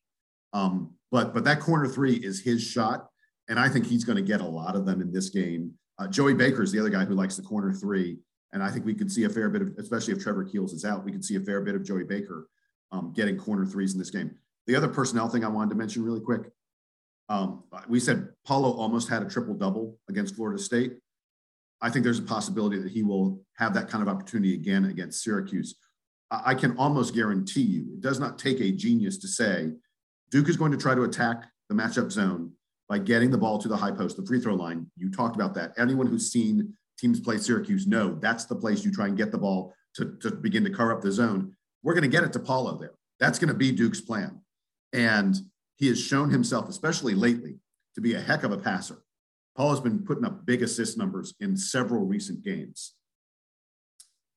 um, 0.54 0.92
but 1.12 1.34
but 1.34 1.44
that 1.46 1.60
corner 1.62 1.88
three 1.88 2.16
is 2.16 2.42
his 2.42 2.62
shot, 2.62 3.08
and 3.48 3.60
I 3.60 3.70
think 3.70 3.86
he's 3.86 4.04
going 4.04 4.18
to 4.18 4.22
get 4.24 4.42
a 4.42 4.46
lot 4.48 4.76
of 4.76 4.86
them 4.86 5.00
in 5.02 5.14
this 5.14 5.30
game. 5.30 5.74
Uh, 6.00 6.08
Joey 6.08 6.34
Baker 6.34 6.64
is 6.64 6.72
the 6.72 6.80
other 6.80 6.90
guy 6.90 7.06
who 7.06 7.14
likes 7.14 7.36
the 7.38 7.44
corner 7.44 7.72
three, 7.72 8.18
and 8.54 8.64
I 8.64 8.72
think 8.72 8.86
we 8.86 8.96
could 8.96 9.12
see 9.12 9.26
a 9.26 9.30
fair 9.30 9.50
bit 9.50 9.62
of, 9.62 9.68
especially 9.78 10.14
if 10.16 10.20
Trevor 10.24 10.44
Keels 10.44 10.74
is 10.74 10.84
out, 10.84 11.06
we 11.06 11.12
could 11.12 11.24
see 11.24 11.36
a 11.36 11.40
fair 11.42 11.62
bit 11.62 11.76
of 11.76 11.84
Joey 11.84 12.04
Baker 12.06 12.50
um, 12.92 13.14
getting 13.16 13.38
corner 13.38 13.66
threes 13.68 13.94
in 13.94 14.00
this 14.00 14.10
game. 14.10 14.32
The 14.68 14.76
other 14.76 14.88
personnel 14.88 15.30
thing 15.30 15.46
I 15.46 15.48
wanted 15.48 15.70
to 15.72 15.76
mention 15.76 16.04
really 16.04 16.20
quick, 16.22 16.50
um, 17.32 17.64
we 17.88 18.02
said 18.02 18.28
Paolo 18.46 18.74
almost 18.74 19.08
had 19.08 19.24
a 19.24 19.30
triple 19.30 19.54
double 19.54 19.98
against 20.10 20.36
Florida 20.36 20.62
State. 20.62 20.98
I 21.82 21.90
think 21.90 22.04
there's 22.04 22.20
a 22.20 22.24
possibility 22.24 22.78
that 22.78 22.92
he 22.92 23.04
will 23.04 23.42
have 23.56 23.74
that 23.74 23.88
kind 23.88 24.02
of 24.02 24.10
opportunity 24.10 24.54
again 24.54 24.86
against 24.86 25.24
Syracuse. 25.24 25.76
I, 26.30 26.42
I 26.48 26.56
can 26.56 26.78
almost 26.78 27.16
guarantee 27.16 27.62
you, 27.62 27.86
it 27.94 28.02
does 28.02 28.20
not 28.20 28.38
take 28.38 28.60
a 28.60 28.72
genius 28.72 29.18
to 29.20 29.30
say 29.30 29.70
Duke 30.30 30.50
is 30.50 30.58
going 30.58 30.74
to 30.74 30.78
try 30.78 30.94
to 30.94 31.04
attack 31.04 31.46
the 31.70 31.76
matchup 31.76 32.12
zone 32.12 32.52
by 32.90 33.00
getting 33.00 33.32
the 33.32 33.38
ball 33.38 33.58
to 33.60 33.70
the 33.70 33.78
high 33.78 33.92
post, 33.92 34.18
the 34.18 34.26
free 34.26 34.42
throw 34.42 34.56
line. 34.56 34.92
You 34.98 35.10
talked 35.10 35.38
about 35.38 35.54
that. 35.54 35.72
Anyone 35.78 36.08
who's 36.08 36.34
seen 36.34 36.74
teams 37.00 37.22
play 37.22 37.38
Syracuse 37.38 37.88
know 37.88 38.16
that's 38.16 38.44
the 38.44 38.58
place 38.58 38.84
you 38.84 38.92
try 38.92 39.08
and 39.08 39.16
get 39.16 39.32
the 39.32 39.38
ball 39.38 39.74
to, 39.96 40.18
to 40.22 40.32
begin 40.32 40.66
to 40.66 40.70
carve 40.70 40.98
up 40.98 41.02
the 41.02 41.14
zone. 41.14 41.56
We're 41.82 41.94
going 41.94 42.04
to 42.04 42.10
get 42.10 42.26
it 42.26 42.34
to 42.34 42.40
Paolo 42.40 42.78
there. 42.78 42.92
That's 43.22 43.40
going 43.40 43.48
to 43.48 43.54
be 43.54 43.72
Duke's 43.72 44.02
plan. 44.02 44.42
And 44.92 45.38
he 45.82 45.88
has 45.88 46.00
shown 46.00 46.30
himself, 46.30 46.70
especially 46.70 47.16
lately, 47.16 47.56
to 47.96 48.02
be 48.02 48.14
a 48.14 48.22
heck 48.22 48.44
of 48.44 48.52
a 48.52 48.58
passer. 48.58 49.02
Paul 49.58 49.72
has 49.72 49.80
been 49.80 50.06
putting 50.06 50.24
up 50.24 50.46
big 50.46 50.62
assist 50.62 50.96
numbers 50.96 51.34
in 51.40 51.58
several 51.58 52.06
recent 52.06 52.44
games. 52.44 52.94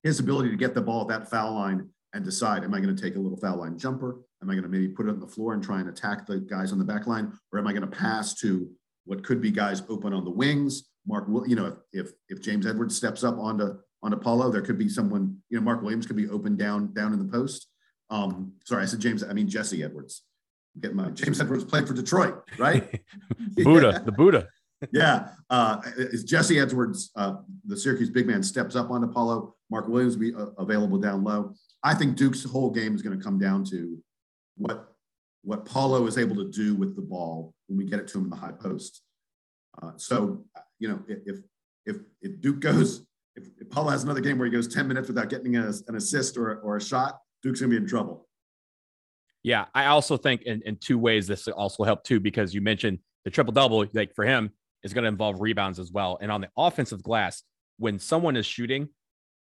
His 0.03 0.19
ability 0.19 0.49
to 0.49 0.57
get 0.57 0.75
the 0.75 0.81
ball 0.81 1.03
at 1.03 1.09
that 1.09 1.31
foul 1.31 1.53
line 1.53 1.91
and 2.15 2.25
decide, 2.25 2.65
am 2.65 2.73
I 2.73 2.81
going 2.81 2.97
to 2.97 3.01
take 3.01 3.17
a 3.17 3.21
little 3.21 3.37
foul 3.37 3.59
line 3.59 3.77
jumper? 3.77 4.23
Am 4.43 4.49
I 4.49 4.55
going 4.55 4.63
to 4.63 4.71
maybe 4.71 4.89
put 4.89 5.07
it 5.07 5.11
on 5.11 5.21
the 5.21 5.27
floor 5.27 5.53
and 5.53 5.63
try 5.63 5.81
and 5.81 5.89
attack 5.91 6.27
the 6.27 6.41
guys 6.41 6.73
on 6.73 6.79
the 6.79 6.85
back 6.85 7.07
line? 7.07 7.31
Or 7.53 7.59
am 7.59 7.67
I 7.67 7.73
going 7.73 7.89
to 7.89 7.97
pass 7.97 8.35
to 8.37 8.67
what 9.05 9.23
could 9.23 9.43
be 9.43 9.51
guys 9.51 9.83
open 9.91 10.15
on 10.15 10.25
the 10.25 10.31
wings? 10.31 10.85
Mark, 11.07 11.27
you 11.47 11.57
know, 11.57 11.67
if, 11.67 12.07
if, 12.07 12.13
if 12.31 12.41
James 12.41 12.67
Edwards 12.67 12.97
steps 12.97 13.23
up 13.23 13.37
onto, 13.37 13.77
onto 14.03 14.17
Paolo, 14.17 14.51
there 14.51 14.63
could 14.63 14.79
be 14.79 14.89
someone, 14.89 15.37
you 15.51 15.59
know, 15.59 15.63
Mark 15.63 15.83
Williams 15.83 16.07
could 16.07 16.17
be 16.17 16.31
open 16.31 16.57
down, 16.57 16.95
down 16.95 17.13
in 17.13 17.19
the 17.19 17.31
post. 17.31 17.69
Um, 18.09 18.55
sorry, 18.65 18.83
I 18.83 18.87
said 18.87 19.01
James, 19.01 19.23
I 19.23 19.35
mean 19.35 19.47
Jesse 19.47 19.85
Edwards. 19.85 20.23
Get 20.81 20.95
my 20.95 21.11
James 21.11 21.41
Edwards 21.41 21.65
played 21.65 21.87
for 21.87 21.95
Detroit, 21.95 22.43
right? 22.59 23.01
Buddha, 23.57 24.03
the 24.05 24.13
Buddha. 24.13 24.49
yeah. 24.93 25.29
Uh, 25.51 25.81
is 25.97 26.25
Jesse 26.25 26.59
Edwards, 26.59 27.11
uh, 27.17 27.37
the 27.65 27.77
Syracuse 27.77 28.11
big 28.11 28.27
man, 28.27 28.43
steps 28.43 28.75
up 28.75 28.91
on 28.91 29.05
Apollo. 29.05 29.55
Mark 29.71 29.89
Williams 29.89 30.17
will 30.17 30.23
be 30.23 30.35
uh, 30.35 30.47
available 30.59 30.99
down 30.99 31.23
low. 31.23 31.55
I 31.83 31.95
think 31.95 32.17
Duke's 32.17 32.45
whole 32.45 32.71
game 32.71 32.95
is 32.95 33.03
going 33.03 33.17
to 33.17 33.23
come 33.23 33.39
down 33.39 33.65
to 33.67 33.99
what 34.57 34.89
what 35.43 35.67
Paolo 35.67 36.07
is 36.07 36.17
able 36.17 36.37
to 36.37 36.51
do 36.51 36.75
with 36.75 36.97
the 36.97 37.03
ball 37.03 37.55
when 37.67 37.79
we 37.79 37.85
get 37.85 38.01
it 38.01 38.09
to 38.09 38.19
him 38.19 38.25
in 38.25 38.31
the 38.31 38.37
high 38.37 38.53
post. 38.53 39.03
Uh, 39.83 39.93
so, 39.97 40.45
you 40.79 40.89
know, 40.89 41.03
if 41.07 41.39
if 41.87 41.97
if 42.23 42.41
Duke 42.41 42.61
goes, 42.61 43.05
if, 43.37 43.45
if 43.61 43.71
Paolo 43.71 43.91
has 43.91 44.05
another 44.05 44.21
game 44.21 44.39
where 44.39 44.47
he 44.47 44.53
goes 44.53 44.69
10 44.69 44.89
minutes 44.89 45.09
without 45.09 45.29
getting 45.29 45.57
a, 45.57 45.73
an 45.89 45.97
assist 45.97 46.39
or, 46.39 46.61
or 46.61 46.77
a 46.77 46.81
shot, 46.81 47.19
Duke's 47.43 47.61
going 47.61 47.71
to 47.71 47.77
be 47.77 47.83
in 47.83 47.89
trouble. 47.89 48.27
Yeah, 49.45 49.67
I 49.75 49.87
also 49.87 50.17
think 50.17 50.43
in, 50.43 50.63
in 50.65 50.77
two 50.77 50.99
ways 50.99 51.29
this 51.29 51.47
also 51.47 51.85
helped 51.85 52.07
too 52.07 52.19
because 52.19 52.53
you 52.53 52.61
mentioned 52.61 52.99
the 53.25 53.31
triple 53.31 53.53
double. 53.53 53.87
Like 53.93 54.15
for 54.15 54.25
him, 54.25 54.51
is 54.85 54.93
going 54.93 55.03
to 55.03 55.09
involve 55.09 55.41
rebounds 55.41 55.79
as 55.79 55.91
well. 55.91 56.19
And 56.21 56.31
on 56.31 56.41
the 56.41 56.51
offensive 56.57 57.03
glass, 57.03 57.43
when 57.79 57.99
someone 57.99 58.37
is 58.37 58.47
shooting, 58.47 58.89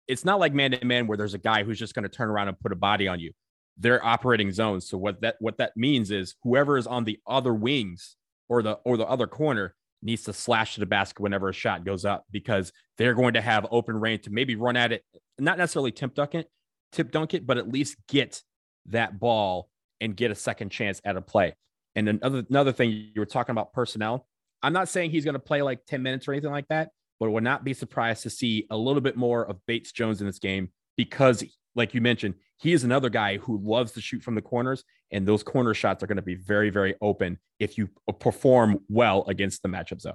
it's 0.07 0.25
not 0.25 0.39
like 0.39 0.53
man 0.53 0.71
to 0.71 0.85
man 0.85 1.07
where 1.07 1.17
there's 1.17 1.33
a 1.33 1.39
guy 1.39 1.63
who's 1.63 1.79
just 1.79 1.95
going 1.95 2.03
to 2.03 2.09
turn 2.09 2.29
around 2.29 2.49
and 2.49 2.59
put 2.59 2.71
a 2.71 2.75
body 2.75 3.07
on 3.07 3.19
you. 3.19 3.31
They're 3.77 4.03
operating 4.05 4.51
zones. 4.51 4.87
So 4.89 4.97
what 4.97 5.21
that 5.21 5.37
what 5.39 5.57
that 5.57 5.75
means 5.77 6.11
is 6.11 6.35
whoever 6.43 6.77
is 6.77 6.85
on 6.85 7.05
the 7.05 7.19
other 7.25 7.53
wings 7.53 8.17
or 8.49 8.61
the 8.61 8.73
or 8.85 8.97
the 8.97 9.07
other 9.07 9.25
corner 9.25 9.73
needs 10.03 10.23
to 10.23 10.33
slash 10.33 10.73
to 10.73 10.79
the 10.79 10.85
basket 10.85 11.21
whenever 11.21 11.49
a 11.49 11.53
shot 11.53 11.85
goes 11.85 12.05
up 12.05 12.25
because 12.31 12.73
they're 12.97 13.13
going 13.13 13.33
to 13.35 13.41
have 13.41 13.65
open 13.71 13.95
range 13.95 14.23
to 14.23 14.31
maybe 14.31 14.55
run 14.55 14.75
at 14.75 14.91
it, 14.91 15.03
not 15.39 15.57
necessarily 15.57 15.91
temp 15.91 16.13
duck 16.15 16.35
it, 16.35 16.49
tip 16.91 17.11
dunk 17.11 17.33
it, 17.33 17.45
but 17.45 17.57
at 17.57 17.69
least 17.69 17.95
get 18.07 18.41
that 18.87 19.19
ball 19.19 19.69
and 20.01 20.17
get 20.17 20.31
a 20.31 20.35
second 20.35 20.71
chance 20.71 20.99
at 21.05 21.15
a 21.15 21.21
play. 21.21 21.55
And 21.95 22.09
another 22.09 22.43
another 22.49 22.71
thing 22.73 22.89
you 22.89 23.21
were 23.21 23.25
talking 23.25 23.53
about 23.53 23.71
personnel. 23.71 24.27
I'm 24.63 24.73
not 24.73 24.89
saying 24.89 25.11
he's 25.11 25.23
going 25.25 25.33
to 25.33 25.39
play 25.39 25.61
like 25.61 25.85
10 25.85 26.03
minutes 26.03 26.27
or 26.27 26.33
anything 26.33 26.51
like 26.51 26.67
that, 26.67 26.89
but 27.19 27.31
would 27.31 27.43
not 27.43 27.63
be 27.63 27.73
surprised 27.73 28.23
to 28.23 28.29
see 28.29 28.67
a 28.69 28.77
little 28.77 29.01
bit 29.01 29.15
more 29.15 29.45
of 29.45 29.57
Bates 29.65 29.91
Jones 29.91 30.21
in 30.21 30.27
this 30.27 30.39
game 30.39 30.69
because, 30.97 31.43
like 31.75 31.93
you 31.93 32.01
mentioned, 32.01 32.35
he 32.57 32.73
is 32.73 32.83
another 32.83 33.09
guy 33.09 33.37
who 33.37 33.59
loves 33.63 33.93
to 33.93 34.01
shoot 34.01 34.21
from 34.21 34.35
the 34.35 34.41
corners, 34.41 34.83
and 35.11 35.27
those 35.27 35.41
corner 35.41 35.73
shots 35.73 36.03
are 36.03 36.07
going 36.07 36.17
to 36.17 36.21
be 36.21 36.35
very, 36.35 36.69
very 36.69 36.93
open 37.01 37.39
if 37.59 37.77
you 37.77 37.89
perform 38.19 38.79
well 38.87 39.23
against 39.27 39.63
the 39.63 39.69
matchup 39.69 39.99
zone. 39.99 40.13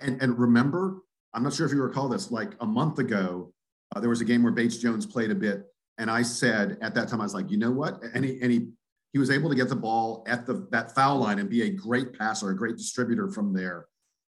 And, 0.00 0.22
and 0.22 0.38
remember, 0.38 1.02
I'm 1.34 1.42
not 1.42 1.52
sure 1.52 1.66
if 1.66 1.72
you 1.72 1.82
recall 1.82 2.08
this, 2.08 2.30
like 2.30 2.54
a 2.60 2.66
month 2.66 2.98
ago, 2.98 3.52
uh, 3.94 4.00
there 4.00 4.08
was 4.08 4.20
a 4.20 4.24
game 4.24 4.42
where 4.42 4.52
Bates 4.52 4.78
Jones 4.78 5.04
played 5.04 5.30
a 5.30 5.34
bit. 5.34 5.66
And 5.98 6.10
I 6.10 6.22
said 6.22 6.78
at 6.80 6.94
that 6.94 7.08
time, 7.08 7.20
I 7.20 7.24
was 7.24 7.34
like, 7.34 7.50
you 7.50 7.58
know 7.58 7.70
what? 7.70 8.02
And 8.14 8.24
he, 8.24 8.40
and 8.40 8.50
he, 8.52 8.68
he 9.18 9.20
was 9.20 9.30
able 9.30 9.50
to 9.50 9.56
get 9.56 9.68
the 9.68 9.74
ball 9.74 10.22
at 10.28 10.46
the 10.46 10.64
that 10.70 10.94
foul 10.94 11.18
line 11.18 11.40
and 11.40 11.50
be 11.50 11.62
a 11.62 11.70
great 11.70 12.16
passer, 12.16 12.50
a 12.50 12.56
great 12.56 12.76
distributor 12.76 13.28
from 13.28 13.52
there. 13.52 13.86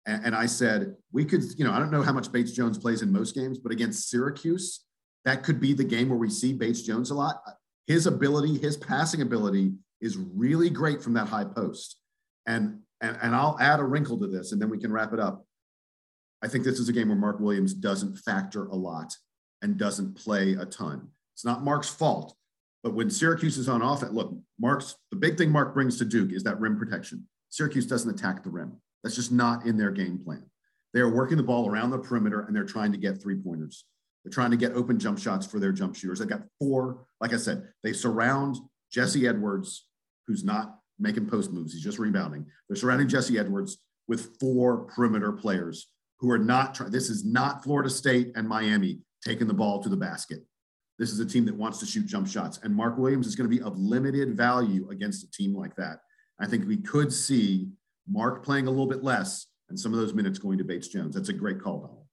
And, 0.07 0.27
and 0.27 0.37
I 0.37 0.47
said, 0.47 0.95
we 1.11 1.25
could, 1.25 1.43
you 1.57 1.65
know, 1.65 1.73
I 1.73 1.81
don't 1.81 1.91
know 1.91 2.03
how 2.03 2.13
much 2.13 2.31
Bates 2.31 2.53
Jones 2.53 2.79
plays 2.79 3.03
in 3.03 3.11
most 3.11 3.35
games, 3.35 3.59
but 3.59 3.73
against 3.73 4.09
Syracuse, 4.09 4.85
that 5.25 5.43
could 5.43 5.61
be 5.61 5.73
the 5.73 5.83
game 5.83 6.11
where 6.11 6.19
we 6.19 6.31
see 6.31 6.53
Bates 6.53 6.83
Jones 6.83 7.11
a 7.11 7.15
lot. 7.15 7.43
His 7.89 8.07
ability, 8.07 8.57
his 8.59 8.77
passing 8.77 9.21
ability 9.21 9.73
is 10.01 10.17
really 10.17 10.71
great 10.71 11.03
from 11.03 11.15
that 11.15 11.27
high 11.27 11.45
post. 11.45 11.99
And, 12.47 12.79
and, 13.01 13.19
and 13.21 13.35
I'll 13.35 13.59
add 13.61 13.81
a 13.81 13.85
wrinkle 13.85 14.21
to 14.21 14.29
this 14.29 14.53
and 14.53 14.63
then 14.63 14.71
we 14.71 14.79
can 14.79 14.93
wrap 14.93 15.13
it 15.13 15.19
up. 15.19 15.45
I 16.41 16.47
think 16.47 16.63
this 16.63 16.79
is 16.79 16.89
a 16.89 16.93
game 16.93 17.09
where 17.09 17.19
Mark 17.19 17.41
Williams 17.41 17.75
doesn't 17.75 18.17
factor 18.19 18.67
a 18.67 18.77
lot 18.77 19.13
and 19.61 19.77
doesn't 19.77 20.17
play 20.17 20.53
a 20.53 20.65
ton. 20.65 21.09
It's 21.35 21.45
not 21.45 21.65
Mark's 21.65 21.89
fault, 21.89 22.37
but 22.83 22.95
when 22.95 23.11
Syracuse 23.11 23.59
is 23.59 23.69
on 23.69 23.83
offense, 23.83 24.13
look, 24.13 24.35
Mark's 24.59 24.97
the 25.11 25.17
big 25.17 25.37
thing 25.37 25.51
Mark 25.51 25.75
brings 25.75 25.99
to 25.99 26.05
Duke 26.05 26.33
is 26.33 26.43
that 26.45 26.61
rim 26.61 26.79
protection. 26.79 27.27
Syracuse 27.49 27.87
doesn't 27.87 28.11
attack 28.11 28.43
the 28.43 28.51
rim. 28.51 28.81
That's 29.03 29.17
just 29.17 29.33
not 29.33 29.67
in 29.67 29.77
their 29.77 29.91
game 29.91 30.19
plan. 30.19 30.45
They 30.95 31.01
are 31.01 31.13
working 31.15 31.37
the 31.37 31.43
ball 31.43 31.69
around 31.69 31.91
the 31.91 31.99
perimeter 31.99 32.43
and 32.43 32.55
they're 32.55 32.65
trying 32.65 32.93
to 32.93 32.99
get 32.99 33.21
three 33.21 33.37
pointers. 33.37 33.85
They're 34.25 34.33
trying 34.33 34.51
to 34.51 34.57
get 34.57 34.73
open 34.73 34.99
jump 34.99 35.19
shots 35.19 35.47
for 35.47 35.59
their 35.59 35.73
jump 35.73 35.97
shooters. 35.97 36.19
They've 36.19 36.29
got 36.29 36.45
four, 36.59 37.07
like 37.21 37.33
I 37.33 37.37
said, 37.37 37.69
they 37.83 37.93
surround 37.93 38.57
Jesse 38.93 39.27
Edwards, 39.27 39.87
who's 40.27 40.45
not 40.45 40.79
making 40.99 41.27
post 41.27 41.53
moves. 41.53 41.73
He's 41.73 41.85
just 41.85 41.99
rebounding. 41.99 42.47
They're 42.69 42.77
surrounding 42.77 43.09
Jesse 43.09 43.39
Edwards 43.39 43.79
with 44.09 44.37
four 44.41 44.85
perimeter 44.85 45.33
players 45.33 45.89
who 46.19 46.31
are 46.31 46.39
not 46.39 46.75
trying. 46.75 46.91
This 46.91 47.11
is 47.11 47.25
not 47.25 47.63
Florida 47.63 47.91
State 47.91 48.33
and 48.35 48.49
Miami 48.49 49.01
taking 49.25 49.47
the 49.47 49.55
ball 49.55 49.83
to 49.83 49.89
the 49.89 49.97
basket. 49.97 50.41
This 50.99 51.11
is 51.11 51.21
a 51.21 51.27
team 51.27 51.45
that 51.47 51.55
wants 51.55 51.79
to 51.81 51.87
shoot 51.87 52.07
jump 52.07 52.27
shots. 52.27 52.59
And 52.63 52.75
Mark 52.75 52.99
Williams 52.99 53.27
is 53.27 53.37
going 53.37 53.49
to 53.49 53.57
be 53.57 53.63
of 53.63 53.79
limited 53.79 54.37
value 54.37 54.89
against 54.91 55.25
a 55.25 55.31
team 55.31 55.55
like 55.55 55.77
that. 55.77 56.01
I 56.41 56.47
think 56.47 56.67
we 56.67 56.77
could 56.77 57.13
see 57.13 57.69
Mark 58.09 58.45
playing 58.45 58.67
a 58.67 58.71
little 58.71 58.87
bit 58.87 59.05
less 59.05 59.47
and 59.69 59.79
some 59.79 59.93
of 59.93 60.01
those 60.01 60.15
minutes 60.15 60.39
going 60.39 60.59
to 60.59 60.65
Bates 60.65 60.89
Jones. 60.89 61.15
That's 61.15 61.29
a 61.29 61.35
great 61.35 61.61
call, 61.61 61.81
Donald. 61.81 62.05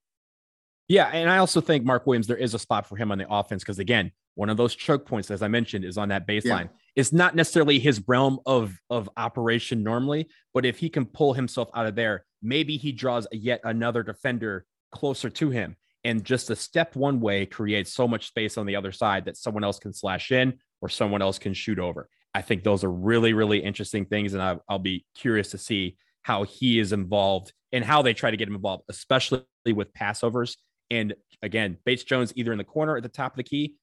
Yeah, 0.88 1.08
and 1.08 1.30
I 1.30 1.40
also 1.40 1.62
think 1.62 1.84
Mark 1.84 2.06
Williams, 2.06 2.28
there 2.28 2.38
is 2.38 2.54
a 2.54 2.60
spot 2.60 2.86
for 2.86 2.96
him 2.96 3.12
on 3.12 3.18
the 3.18 3.26
offense 3.30 3.64
because 3.64 3.80
again, 3.80 4.12
one 4.36 4.50
of 4.50 4.58
those 4.58 4.76
choke 4.76 5.06
points, 5.06 5.32
as 5.32 5.42
I 5.42 5.48
mentioned, 5.48 5.86
is 5.86 5.98
on 5.98 6.10
that 6.10 6.28
baseline. 6.28 6.66
Yeah. 6.66 6.68
It's 6.96 7.12
not 7.12 7.36
necessarily 7.36 7.80
his 7.80 8.04
realm 8.08 8.40
of 8.46 8.78
of 8.90 9.10
operation 9.18 9.82
normally, 9.82 10.28
but 10.54 10.66
if 10.66 10.78
he 10.78 10.90
can 10.90 11.06
pull 11.06 11.34
himself 11.34 11.70
out 11.74 11.88
of 11.88 11.96
there, 11.96 12.26
maybe 12.44 12.78
he 12.78 12.92
draws 12.92 13.26
yet 13.32 13.62
another 13.64 14.04
defender 14.04 14.66
closer 14.92 15.30
to 15.30 15.50
him. 15.50 15.76
And 16.06 16.24
just 16.24 16.50
a 16.50 16.56
step 16.56 16.96
one 16.96 17.20
way 17.20 17.46
creates 17.46 17.92
so 17.92 18.08
much 18.08 18.28
space 18.28 18.58
on 18.58 18.66
the 18.66 18.78
other 18.78 18.94
side 18.94 19.26
that 19.26 19.36
someone 19.36 19.66
else 19.66 19.80
can 19.80 19.92
slash 19.92 20.32
in 20.32 20.54
or 20.82 20.88
someone 20.88 21.22
else 21.22 21.38
can 21.38 21.54
shoot 21.54 21.80
over. 21.80 22.08
I 22.34 22.42
think 22.42 22.64
those 22.64 22.84
are 22.84 22.92
really, 22.92 23.34
really 23.34 23.60
interesting 23.60 24.06
things. 24.06 24.34
And 24.34 24.42
I, 24.42 24.58
I'll 24.70 24.80
be 24.80 25.06
curious 25.16 25.52
to 25.52 25.58
see 25.58 25.98
how 26.22 26.44
he 26.44 26.80
is 26.80 26.94
involved 26.94 27.52
and 27.74 27.84
how 27.84 28.02
they 28.02 28.14
try 28.14 28.32
to 28.32 28.38
get 28.38 28.48
him 28.48 28.56
involved, 28.56 28.84
especially 28.88 29.44
with 29.68 29.94
passovers 29.94 30.56
and 30.92 31.16
again, 31.42 31.78
Bates 31.86 32.04
Jones 32.04 32.34
either 32.36 32.52
in 32.52 32.58
the 32.58 32.64
corner 32.64 32.98
at 32.98 33.04
the 33.04 33.10
top 33.10 33.34
of 33.34 33.38
the 33.38 33.44
key. 33.44 33.76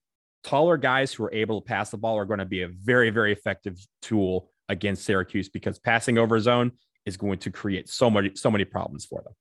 Taller 0.44 0.76
guys 0.76 1.12
who 1.12 1.24
are 1.24 1.32
able 1.32 1.60
to 1.60 1.64
pass 1.64 1.90
the 1.90 1.96
ball 1.96 2.18
are 2.18 2.24
going 2.24 2.38
to 2.38 2.44
be 2.44 2.62
a 2.62 2.68
very, 2.68 3.10
very 3.10 3.32
effective 3.32 3.78
tool 4.00 4.50
against 4.68 5.04
Syracuse 5.04 5.48
because 5.48 5.78
passing 5.78 6.18
over 6.18 6.38
zone 6.40 6.72
is 7.06 7.16
going 7.16 7.38
to 7.40 7.50
create 7.50 7.88
so 7.88 8.10
many, 8.10 8.32
so 8.34 8.50
many 8.50 8.64
problems 8.64 9.04
for 9.04 9.22
them. 9.22 9.32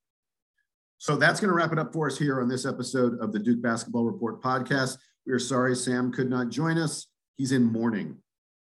So 1.02 1.16
that's 1.16 1.39
going 1.39 1.49
to 1.49 1.56
wrap 1.56 1.72
it 1.72 1.80
up 1.80 1.91
for 1.91 2.06
us 2.06 2.16
here 2.16 2.41
on 2.41 2.47
this 2.47 2.64
episode 2.64 3.20
of 3.22 3.34
the 3.34 3.39
Duke 3.39 3.60
Basketball 3.60 4.06
Report 4.06 4.39
podcast. 4.39 4.99
We 5.26 5.34
are 5.34 5.39
sorry 5.39 5.76
Sam 5.76 6.12
could 6.12 6.30
not 6.30 6.49
join 6.49 6.78
us. 6.78 7.08
He's 7.38 7.54
in 7.54 7.64
mourning 7.64 8.18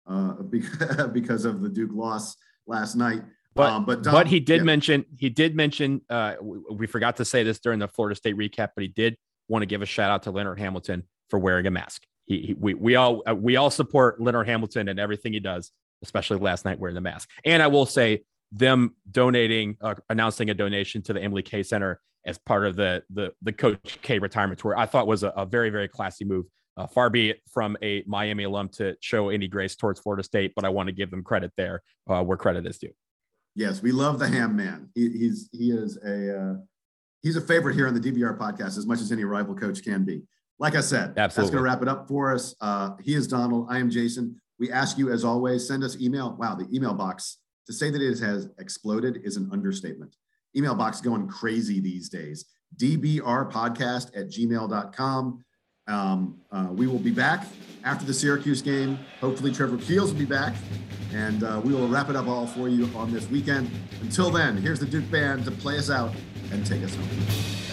uh, 0.06 0.36
because 1.12 1.44
of 1.44 1.60
the 1.60 1.68
Duke 1.68 1.90
loss 1.92 2.34
last 2.66 2.94
night. 2.94 3.22
But 3.54 3.70
um, 3.70 3.84
but, 3.84 4.02
Dom, 4.02 4.14
but 4.14 4.28
he 4.28 4.40
did 4.40 4.60
yeah. 4.60 4.62
mention 4.62 5.04
he 5.18 5.28
did 5.28 5.54
mention 5.54 6.00
uh, 6.08 6.36
we, 6.40 6.58
we, 6.74 6.86
forgot 6.86 7.18
to 7.18 7.24
say 7.26 7.42
this 7.42 7.58
during 7.58 7.78
the 7.78 7.86
Florida 7.86 8.16
State 8.16 8.38
recap, 8.38 8.70
but 8.74 8.80
he 8.80 8.88
did 8.88 9.18
want 9.48 9.60
to 9.60 9.66
give 9.66 9.82
a 9.82 9.86
shout 9.86 10.10
out 10.10 10.22
to 10.22 10.30
Leonard 10.30 10.58
Hamilton 10.58 11.02
for 11.28 11.38
wearing 11.38 11.66
a 11.66 11.70
mask. 11.70 12.02
He, 12.24 12.38
he 12.40 12.54
we 12.54 12.72
we 12.72 12.96
all 12.96 13.22
uh, 13.28 13.34
we 13.34 13.56
all 13.56 13.68
support 13.68 14.22
Leonard 14.22 14.48
Hamilton 14.48 14.88
and 14.88 14.98
everything 14.98 15.34
he 15.34 15.40
does, 15.40 15.70
especially 16.02 16.38
last 16.38 16.64
night 16.64 16.78
wearing 16.78 16.94
the 16.94 17.02
mask. 17.02 17.28
And 17.44 17.62
I 17.62 17.66
will 17.66 17.84
say 17.84 18.22
them 18.52 18.96
donating 19.10 19.76
uh, 19.82 19.96
announcing 20.08 20.48
a 20.48 20.54
donation 20.54 21.02
to 21.02 21.12
the 21.12 21.20
Emily 21.20 21.42
K 21.42 21.62
Center 21.62 22.00
as 22.24 22.38
part 22.38 22.66
of 22.66 22.76
the 22.76 23.02
the 23.10 23.32
the 23.42 23.52
Coach 23.52 23.98
K 24.02 24.18
retirement 24.18 24.60
tour, 24.60 24.76
I 24.76 24.86
thought 24.86 25.06
was 25.06 25.22
a, 25.22 25.28
a 25.30 25.46
very 25.46 25.70
very 25.70 25.88
classy 25.88 26.24
move. 26.24 26.46
Uh, 26.76 26.86
far 26.86 27.10
be 27.10 27.30
it 27.30 27.40
from 27.52 27.76
a 27.82 28.02
Miami 28.06 28.44
alum 28.44 28.68
to 28.70 28.96
show 29.00 29.28
any 29.28 29.46
grace 29.46 29.76
towards 29.76 30.00
Florida 30.00 30.22
State, 30.22 30.52
but 30.56 30.64
I 30.64 30.70
want 30.70 30.86
to 30.86 30.92
give 30.92 31.10
them 31.10 31.22
credit 31.22 31.52
there 31.56 31.82
uh, 32.08 32.22
where 32.22 32.38
credit 32.38 32.66
is 32.66 32.78
due. 32.78 32.92
Yes, 33.54 33.82
we 33.82 33.92
love 33.92 34.18
the 34.18 34.28
Ham 34.28 34.56
Man. 34.56 34.88
He, 34.94 35.10
he's 35.10 35.48
he 35.52 35.70
is 35.70 35.98
a 36.04 36.38
uh, 36.38 36.54
he's 37.22 37.36
a 37.36 37.40
favorite 37.40 37.74
here 37.74 37.86
on 37.86 37.94
the 37.94 38.00
DBR 38.00 38.38
podcast 38.38 38.78
as 38.78 38.86
much 38.86 39.00
as 39.00 39.12
any 39.12 39.24
rival 39.24 39.54
coach 39.54 39.82
can 39.82 40.04
be. 40.04 40.22
Like 40.58 40.76
I 40.76 40.80
said, 40.80 41.14
Absolutely. 41.16 41.24
that's 41.24 41.50
going 41.50 41.50
to 41.50 41.62
wrap 41.62 41.82
it 41.82 41.88
up 41.88 42.08
for 42.08 42.32
us. 42.32 42.54
Uh, 42.60 42.90
he 43.02 43.14
is 43.14 43.26
Donald. 43.26 43.66
I 43.68 43.78
am 43.78 43.90
Jason. 43.90 44.40
We 44.58 44.70
ask 44.70 44.96
you, 44.96 45.10
as 45.10 45.24
always, 45.24 45.66
send 45.66 45.82
us 45.82 46.00
email. 46.00 46.36
Wow, 46.38 46.54
the 46.54 46.68
email 46.74 46.94
box 46.94 47.38
to 47.66 47.72
say 47.72 47.90
that 47.90 48.00
it 48.00 48.18
has 48.20 48.48
exploded 48.58 49.20
is 49.24 49.36
an 49.36 49.50
understatement. 49.52 50.16
Email 50.56 50.74
box 50.74 51.00
going 51.00 51.28
crazy 51.28 51.80
these 51.80 52.08
days. 52.08 52.46
DBR 52.76 53.50
podcast 53.50 54.16
at 54.16 54.28
gmail.com. 54.28 55.44
Um, 55.88 56.38
uh, 56.50 56.68
we 56.70 56.86
will 56.86 56.98
be 56.98 57.10
back 57.10 57.46
after 57.84 58.06
the 58.06 58.14
Syracuse 58.14 58.62
game. 58.62 58.98
Hopefully, 59.20 59.52
Trevor 59.52 59.78
Keels 59.78 60.12
will 60.12 60.20
be 60.20 60.24
back, 60.24 60.54
and 61.12 61.42
uh, 61.42 61.60
we 61.64 61.74
will 61.74 61.88
wrap 61.88 62.08
it 62.08 62.16
up 62.16 62.28
all 62.28 62.46
for 62.46 62.68
you 62.68 62.88
on 62.96 63.12
this 63.12 63.28
weekend. 63.28 63.70
Until 64.00 64.30
then, 64.30 64.56
here's 64.56 64.78
the 64.78 64.86
Duke 64.86 65.10
Band 65.10 65.44
to 65.44 65.50
play 65.50 65.78
us 65.78 65.90
out 65.90 66.12
and 66.52 66.64
take 66.64 66.82
us 66.84 66.94
home. 66.94 67.71